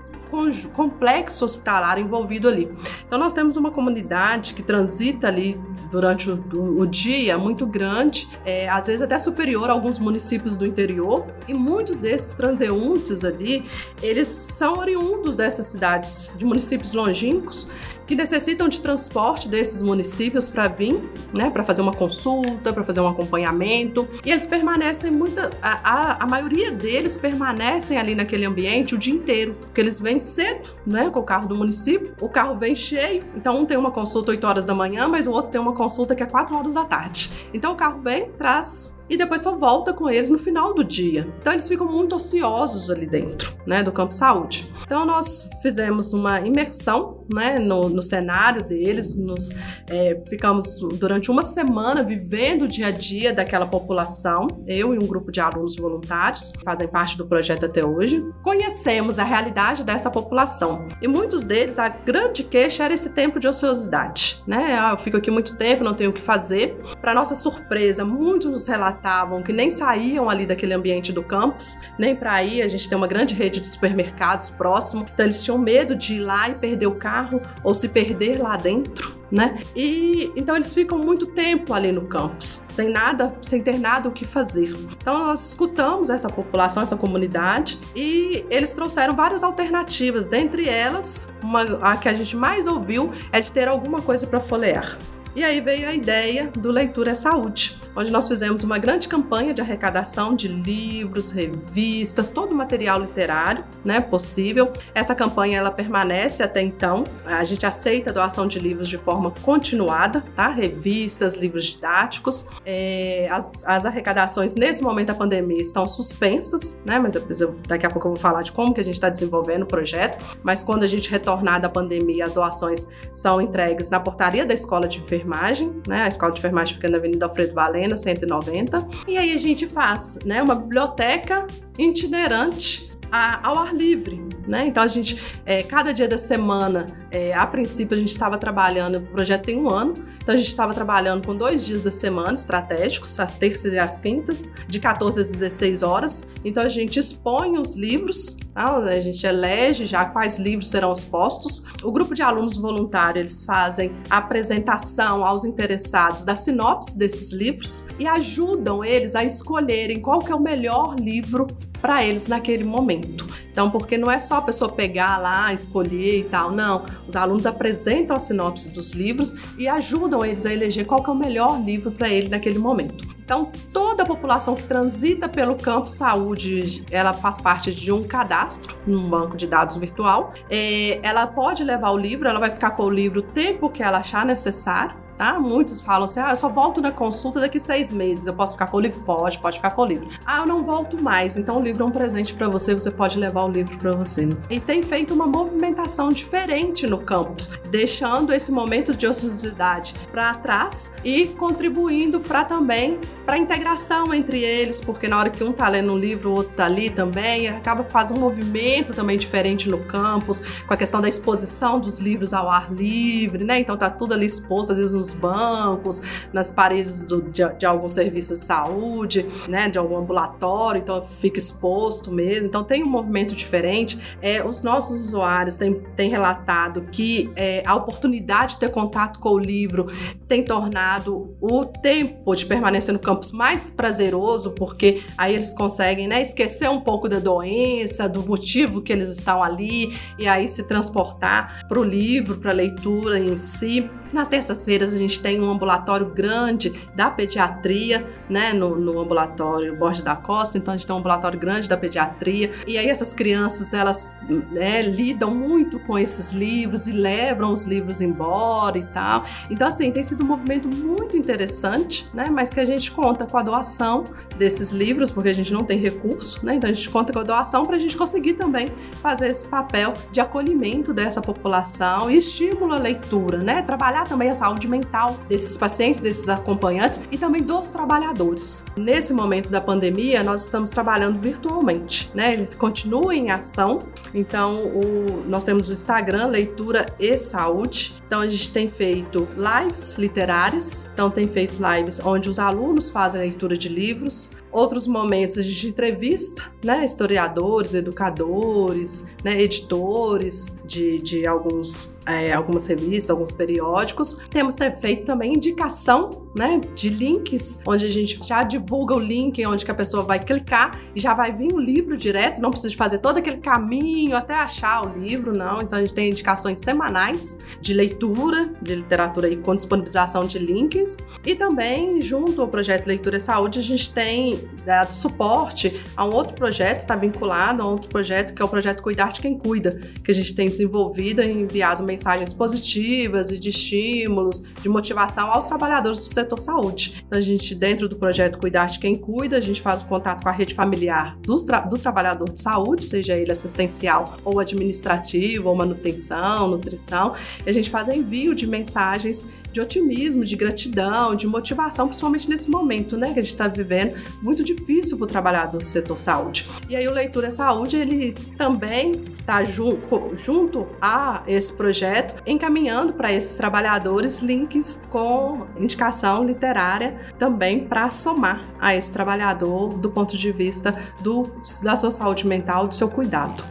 [0.73, 2.69] complexo hospitalar envolvido ali.
[3.05, 5.59] Então nós temos uma comunidade que transita ali
[5.89, 10.65] durante o, o dia muito grande, é, às vezes até superior a alguns municípios do
[10.65, 13.65] interior, e muitos desses transeuntes ali,
[14.01, 17.69] eles são oriundos dessas cidades, de municípios longínquos,
[18.07, 20.97] que necessitam de transporte desses municípios para vir,
[21.33, 24.07] né, para fazer uma consulta, para fazer um acompanhamento.
[24.25, 29.13] E eles permanecem muita, a, a, a, maioria deles permanecem ali naquele ambiente o dia
[29.13, 32.13] inteiro, porque eles vêm cedo, né, com o carro do município.
[32.21, 35.31] O carro vem cheio, então um tem uma consulta 8 horas da manhã, mas o
[35.31, 37.29] outro tem uma consulta que é 4 horas da tarde.
[37.53, 41.27] Então o carro vem, traz e depois só volta com eles no final do dia.
[41.39, 44.71] Então eles ficam muito ociosos ali dentro, né, do campo saúde.
[44.83, 49.49] Então nós fizemos uma imersão, né, no, no cenário deles, nos
[49.89, 55.07] é, ficamos durante uma semana vivendo o dia a dia daquela população, eu e um
[55.07, 58.23] grupo de alunos voluntários que fazem parte do projeto até hoje.
[58.43, 63.47] Conhecemos a realidade dessa população e muitos deles a grande queixa era esse tempo de
[63.47, 64.77] ociosidade, né?
[64.79, 66.77] Ah, eu fico aqui muito tempo, não tenho o que fazer.
[67.01, 72.15] Para nossa surpresa, muitos nos relatavam que nem saíam ali daquele ambiente do campus, nem
[72.15, 72.61] para ir.
[72.61, 76.19] A gente tem uma grande rede de supermercados próximo, então eles tinham medo de ir
[76.19, 77.16] lá e perder o carro
[77.63, 79.15] ou se perder lá dentro.
[79.29, 79.59] Né?
[79.75, 84.11] E então eles ficam muito tempo ali no campus, sem nada, sem ter nada o
[84.11, 84.73] que fazer.
[84.93, 90.29] Então nós escutamos essa população, essa comunidade, e eles trouxeram várias alternativas.
[90.29, 94.39] Dentre elas, uma, a que a gente mais ouviu é de ter alguma coisa para
[94.39, 94.97] folhear.
[95.35, 99.53] E aí veio a ideia do Leitura é Saúde, onde nós fizemos uma grande campanha
[99.53, 104.71] de arrecadação de livros, revistas, todo o material literário, né, possível.
[104.93, 107.03] Essa campanha ela permanece até então.
[107.25, 110.47] A gente aceita a doação de livros de forma continuada, tá?
[110.49, 112.47] Revistas, livros didáticos.
[112.65, 116.99] É, as, as, arrecadações nesse momento da pandemia estão suspensas, né?
[116.99, 119.63] Mas eu, daqui a pouco eu vou falar de como que a gente está desenvolvendo
[119.63, 120.23] o projeto.
[120.43, 124.87] Mas quando a gente retornar da pandemia, as doações são entregues na portaria da escola
[124.87, 126.03] de enfermagem né?
[126.03, 127.53] A escola de enfermagem fica na Avenida Alfredo
[127.87, 128.87] Valena, 190.
[129.07, 131.47] E aí a gente faz, né, uma biblioteca
[131.77, 134.67] itinerante ao ar livre, né?
[134.67, 138.97] Então a gente, é, cada dia da semana, é, a princípio a gente estava trabalhando,
[138.97, 142.33] o projeto tem um ano, então a gente estava trabalhando com dois dias da semana
[142.33, 146.27] estratégicos, as terças e as quintas, de 14 às 16 horas.
[146.43, 148.77] Então a gente expõe os livros, tá?
[148.77, 151.63] a gente elege já quais livros serão expostos.
[151.83, 157.85] O grupo de alunos voluntários eles fazem a apresentação aos interessados da sinopse desses livros
[157.99, 161.45] e ajudam eles a escolherem qual que é o melhor livro
[161.79, 163.27] para eles naquele momento.
[163.51, 166.85] Então, porque não é só a pessoa pegar lá, escolher e tal, não.
[167.07, 171.15] Os alunos apresentam a sinopse dos livros e ajudam eles a eleger qual é o
[171.15, 173.16] melhor livro para ele naquele momento.
[173.27, 178.77] Então, toda a população que transita pelo campo saúde, ela faz parte de um cadastro
[178.87, 180.31] num banco de dados virtual.
[180.49, 183.83] É, ela pode levar o livro, ela vai ficar com o livro o tempo que
[183.83, 185.39] ela achar necessário tá?
[185.39, 188.67] Muitos falam assim, ah, eu só volto na consulta daqui seis meses, eu posso ficar
[188.67, 188.99] com o livro?
[189.01, 190.07] Pode, pode ficar com o livro.
[190.25, 193.17] Ah, eu não volto mais, então o livro é um presente para você, você pode
[193.17, 194.29] levar o livro para você.
[194.49, 200.91] E tem feito uma movimentação diferente no campus, deixando esse momento de ociosidade para trás
[201.03, 205.67] e contribuindo para também para a integração entre eles, porque na hora que um tá
[205.67, 209.79] lendo um livro, o outro tá ali também, acaba fazendo um movimento também diferente no
[209.79, 213.59] campus, com a questão da exposição dos livros ao ar livre, né?
[213.59, 216.01] Então tá tudo ali exposto, às vezes nos bancos,
[216.33, 221.39] nas paredes do, de, de algum serviço de saúde, né, de algum ambulatório, então fica
[221.39, 222.47] exposto mesmo.
[222.47, 224.17] Então tem um movimento diferente.
[224.21, 229.29] É, os nossos usuários têm, têm relatado que é, a oportunidade de ter contato com
[229.29, 229.87] o livro
[230.27, 236.21] tem tornado o tempo de permanecer no campus mais prazeroso, porque aí eles conseguem né,
[236.21, 241.65] esquecer um pouco da doença, do motivo que eles estão ali, e aí se transportar
[241.67, 243.89] para o livro, para a leitura em si.
[244.11, 250.03] Nas terças-feiras a gente tem um ambulatório grande da pediatria, né, no, no ambulatório Borges
[250.03, 253.73] da Costa, então a gente tem um ambulatório grande da pediatria, e aí essas crianças,
[253.73, 254.15] elas
[254.51, 259.23] né, lidam muito com esses livros e levam os livros embora e tal.
[259.49, 263.37] Então, assim, tem sido um movimento muito interessante, né, mas que a gente conta com
[263.37, 264.03] a doação
[264.37, 267.23] desses livros, porque a gente não tem recurso, né, então a gente conta com a
[267.23, 268.67] doação para a gente conseguir também
[269.01, 274.35] fazer esse papel de acolhimento dessa população e estímulo à leitura, né, trabalhar também a
[274.35, 274.86] saúde mental
[275.27, 278.63] desses pacientes, desses acompanhantes e também dos trabalhadores.
[278.75, 282.33] Nesse momento da pandemia, nós estamos trabalhando virtualmente, né?
[282.33, 283.79] Ele continua em ação.
[284.13, 287.95] Então, o, nós temos o Instagram Leitura e Saúde.
[288.05, 290.85] Então, a gente tem feito lives literárias.
[290.93, 294.31] Então, tem feito lives onde os alunos fazem leitura de livros.
[294.51, 302.67] Outros momentos a gente entrevista, né, historiadores, educadores, né, editores de, de alguns, é, algumas
[302.67, 304.19] revistas, alguns periódicos.
[304.29, 309.65] Temos feito também indicação, né, de links, onde a gente já divulga o link, onde
[309.65, 312.99] que a pessoa vai clicar e já vai vir o livro direto, não precisa fazer
[312.99, 315.61] todo aquele caminho até achar o livro, não.
[315.61, 320.97] Então a gente tem indicações semanais de leitura, de literatura aí com disponibilização de links.
[321.25, 326.13] E também, junto ao projeto Leitura e Saúde, a gente tem dado suporte a um
[326.13, 329.79] outro projeto, está vinculado a outro projeto, que é o projeto Cuidar de Quem Cuida,
[330.03, 335.45] que a gente tem desenvolvido e enviado mensagens positivas e de estímulos, de motivação aos
[335.45, 337.03] trabalhadores do setor saúde.
[337.05, 340.23] Então, a gente, dentro do projeto Cuidar de Quem Cuida, a gente faz o contato
[340.23, 345.49] com a rede familiar do, tra do trabalhador de saúde, seja ele assistencial ou administrativo,
[345.49, 347.13] ou manutenção, nutrição,
[347.45, 352.49] e a gente faz envio de mensagens de otimismo, de gratidão, de motivação, principalmente nesse
[352.49, 356.47] momento, né, que a gente está vivendo, muito difícil para o trabalhador do setor saúde.
[356.69, 359.79] E aí o Leitura Saúde, ele também está ju
[360.23, 360.46] junto
[360.81, 368.75] a esse projeto, encaminhando para esses trabalhadores links com indicação literária também para somar a
[368.75, 373.43] esse trabalhador do ponto de vista do, da sua saúde mental, do seu cuidado.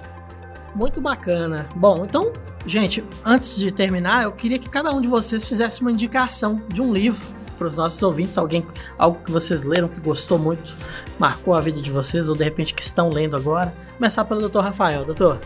[0.75, 1.67] Muito bacana.
[1.75, 2.33] Bom, então
[2.67, 6.83] Gente, antes de terminar, eu queria que cada um de vocês fizesse uma indicação de
[6.83, 7.25] um livro
[7.57, 8.67] para os nossos ouvintes, alguém,
[8.99, 10.75] algo que vocês leram que gostou muito,
[11.19, 13.73] marcou a vida de vocês ou de repente que estão lendo agora.
[13.97, 14.59] Começar pelo Dr.
[14.59, 15.39] Rafael, doutor.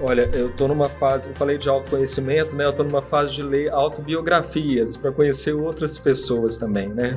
[0.00, 2.66] Olha, eu tô numa fase, eu falei de autoconhecimento, né?
[2.66, 7.16] Eu tô numa fase de ler autobiografias para conhecer outras pessoas também, né?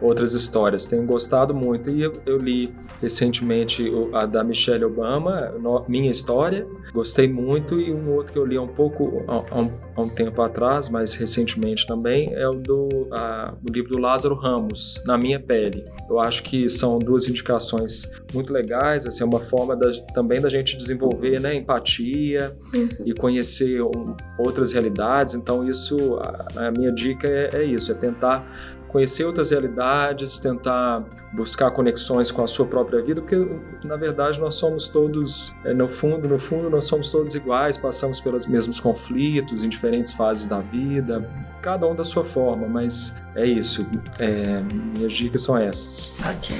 [0.00, 0.86] Outras histórias.
[0.86, 5.54] Tenho gostado muito e eu, eu li recentemente a da Michelle Obama,
[5.88, 6.66] Minha História.
[6.92, 10.08] Gostei muito e um outro que eu li há um pouco há um, há um
[10.08, 15.16] tempo atrás, mas recentemente também, é o do a, o livro do Lázaro Ramos, Na
[15.16, 15.84] Minha Pele.
[16.08, 20.48] Eu acho que são duas indicações muito legais, assim, é uma forma da, também da
[20.48, 22.88] gente desenvolver, né, empatia uhum.
[23.04, 25.34] e conhecer um, outras realidades.
[25.34, 31.04] Então, isso, a, a minha dica é, é isso: é tentar conhecer outras realidades, tentar
[31.32, 33.36] buscar conexões com a sua própria vida, porque
[33.84, 38.20] na verdade nós somos todos, é, no fundo, no fundo nós somos todos iguais, passamos
[38.20, 41.28] pelos mesmos conflitos em diferentes fases da vida,
[41.60, 43.86] cada um da sua forma, mas é isso.
[44.18, 44.62] É,
[44.96, 46.14] minhas dicas são essas.
[46.20, 46.56] Ok.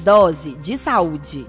[0.00, 1.46] Dose de saúde.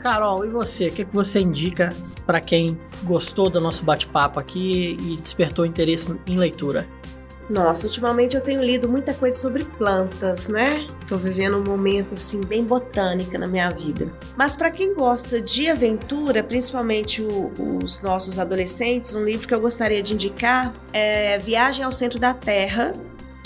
[0.00, 0.88] Carol, e você?
[0.88, 1.92] O que, que você indica
[2.24, 6.86] para quem gostou do nosso bate-papo aqui e despertou interesse em leitura?
[7.48, 10.86] Nossa, ultimamente eu tenho lido muita coisa sobre plantas, né?
[11.06, 14.08] Tô vivendo um momento assim bem botânica na minha vida.
[14.36, 17.52] Mas para quem gosta de aventura, principalmente o,
[17.82, 22.34] os nossos adolescentes, um livro que eu gostaria de indicar é Viagem ao Centro da
[22.34, 22.94] Terra,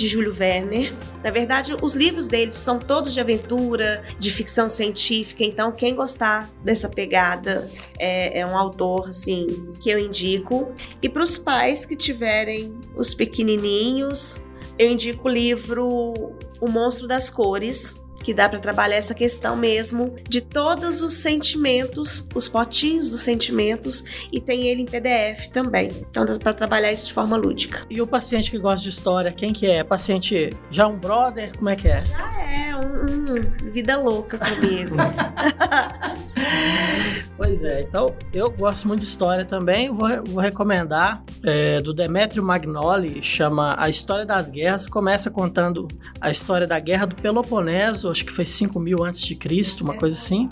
[0.01, 0.95] de Júlio Werner.
[1.23, 6.51] Na verdade, os livros dele são todos de aventura, de ficção científica, então quem gostar
[6.65, 10.73] dessa pegada é, é um autor assim que eu indico.
[11.03, 14.41] E para os pais que tiverem os pequenininhos,
[14.79, 20.15] eu indico o livro O Monstro das Cores, que dá para trabalhar essa questão mesmo
[20.29, 25.91] de todos os sentimentos, os potinhos dos sentimentos, e tem ele em PDF também.
[26.11, 27.85] Então dá para trabalhar isso de forma lúdica.
[27.89, 29.83] E o paciente que gosta de história, quem que é?
[29.83, 31.57] Paciente já um brother?
[31.57, 32.01] Como é que é?
[32.01, 34.97] Já é, um, um vida louca comigo.
[37.37, 39.93] pois é, então eu gosto muito de história também.
[39.93, 44.89] Vou, vou recomendar é, do Demetrio Magnoli, chama A História das Guerras.
[44.89, 45.89] Começa contando
[46.21, 49.95] a história da Guerra do Peloponeso acho que foi 5 mil antes de Cristo, uma
[49.95, 50.49] coisa assim.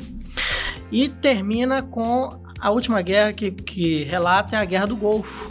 [0.91, 5.51] E termina com a última guerra que, que relata é a Guerra do Golfo.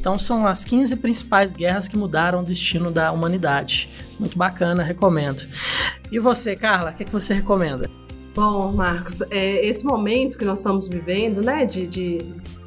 [0.00, 3.90] Então são as 15 principais guerras que mudaram o destino da humanidade.
[4.18, 5.46] Muito bacana, recomendo.
[6.10, 7.90] E você, Carla, o que, é que você recomenda?
[8.34, 12.18] Bom, Marcos, é, esse momento que nós estamos vivendo, né, de, de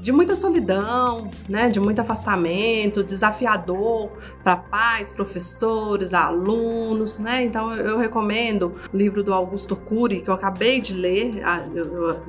[0.01, 4.11] de muita solidão, né, de muito afastamento, desafiador
[4.43, 7.43] para pais, professores, alunos, né?
[7.43, 11.41] Então eu, recomendo o livro do Augusto Cury que eu acabei de ler,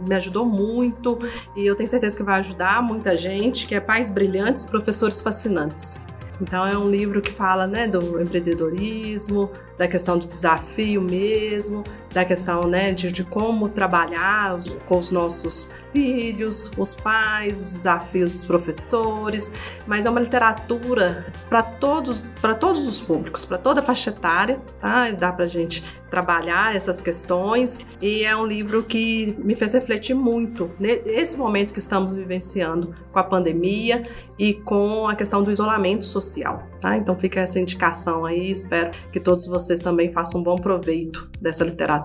[0.07, 1.19] me ajudou muito
[1.57, 6.03] e eu tenho certeza que vai ajudar muita gente, que é Pais Brilhantes, Professores Fascinantes.
[6.41, 12.25] Então é um livro que fala né, do empreendedorismo, da questão do desafio mesmo, da
[12.25, 18.45] questão né, de, de como trabalhar com os nossos filhos, os pais, os desafios dos
[18.45, 19.53] professores,
[19.87, 24.61] mas é uma literatura para todos, para todos os públicos, para toda a faixa etária,
[24.81, 25.11] tá?
[25.11, 30.71] Dá para gente trabalhar essas questões e é um livro que me fez refletir muito
[30.79, 34.07] nesse momento que estamos vivenciando com a pandemia
[34.39, 36.97] e com a questão do isolamento social, tá?
[36.97, 41.65] Então fica essa indicação aí, espero que todos vocês também façam um bom proveito dessa
[41.65, 42.02] literatura.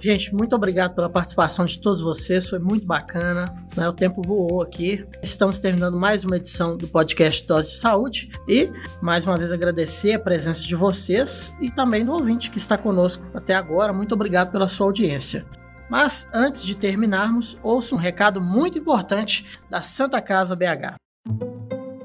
[0.00, 3.52] Gente, muito obrigado pela participação de todos vocês, foi muito bacana.
[3.74, 3.88] Né?
[3.88, 5.04] O tempo voou aqui.
[5.22, 8.70] Estamos terminando mais uma edição do podcast Dose de Saúde e,
[9.00, 13.24] mais uma vez, agradecer a presença de vocês e também do ouvinte que está conosco
[13.34, 13.92] até agora.
[13.92, 15.44] Muito obrigado pela sua audiência.
[15.88, 20.96] Mas antes de terminarmos, ouça um recado muito importante da Santa Casa BH.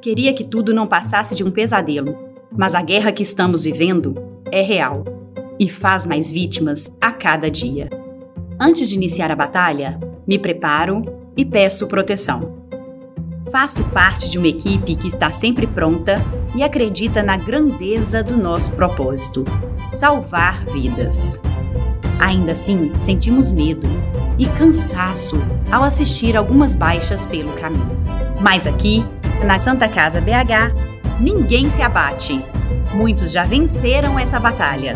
[0.02, 2.18] Queria que tudo não passasse de um pesadelo,
[2.52, 4.15] mas a guerra que estamos vivendo
[4.52, 5.20] é real
[5.62, 7.88] e faz mais vítimas a cada dia.
[8.60, 11.04] Antes de iniciar a batalha, me preparo
[11.38, 12.66] e peço proteção.
[13.52, 16.16] Faço parte de uma equipe que está sempre pronta
[16.56, 19.46] e acredita na grandeza do nosso propósito:
[19.92, 21.40] salvar vidas.
[22.20, 23.88] Ainda assim, sentimos medo
[24.40, 25.38] e cansaço
[25.72, 28.00] ao assistir algumas baixas pelo caminho.
[28.42, 29.06] Mas aqui,
[29.46, 32.44] na Santa Casa BH, ninguém se abate.
[32.96, 34.96] Muitos já venceram essa batalha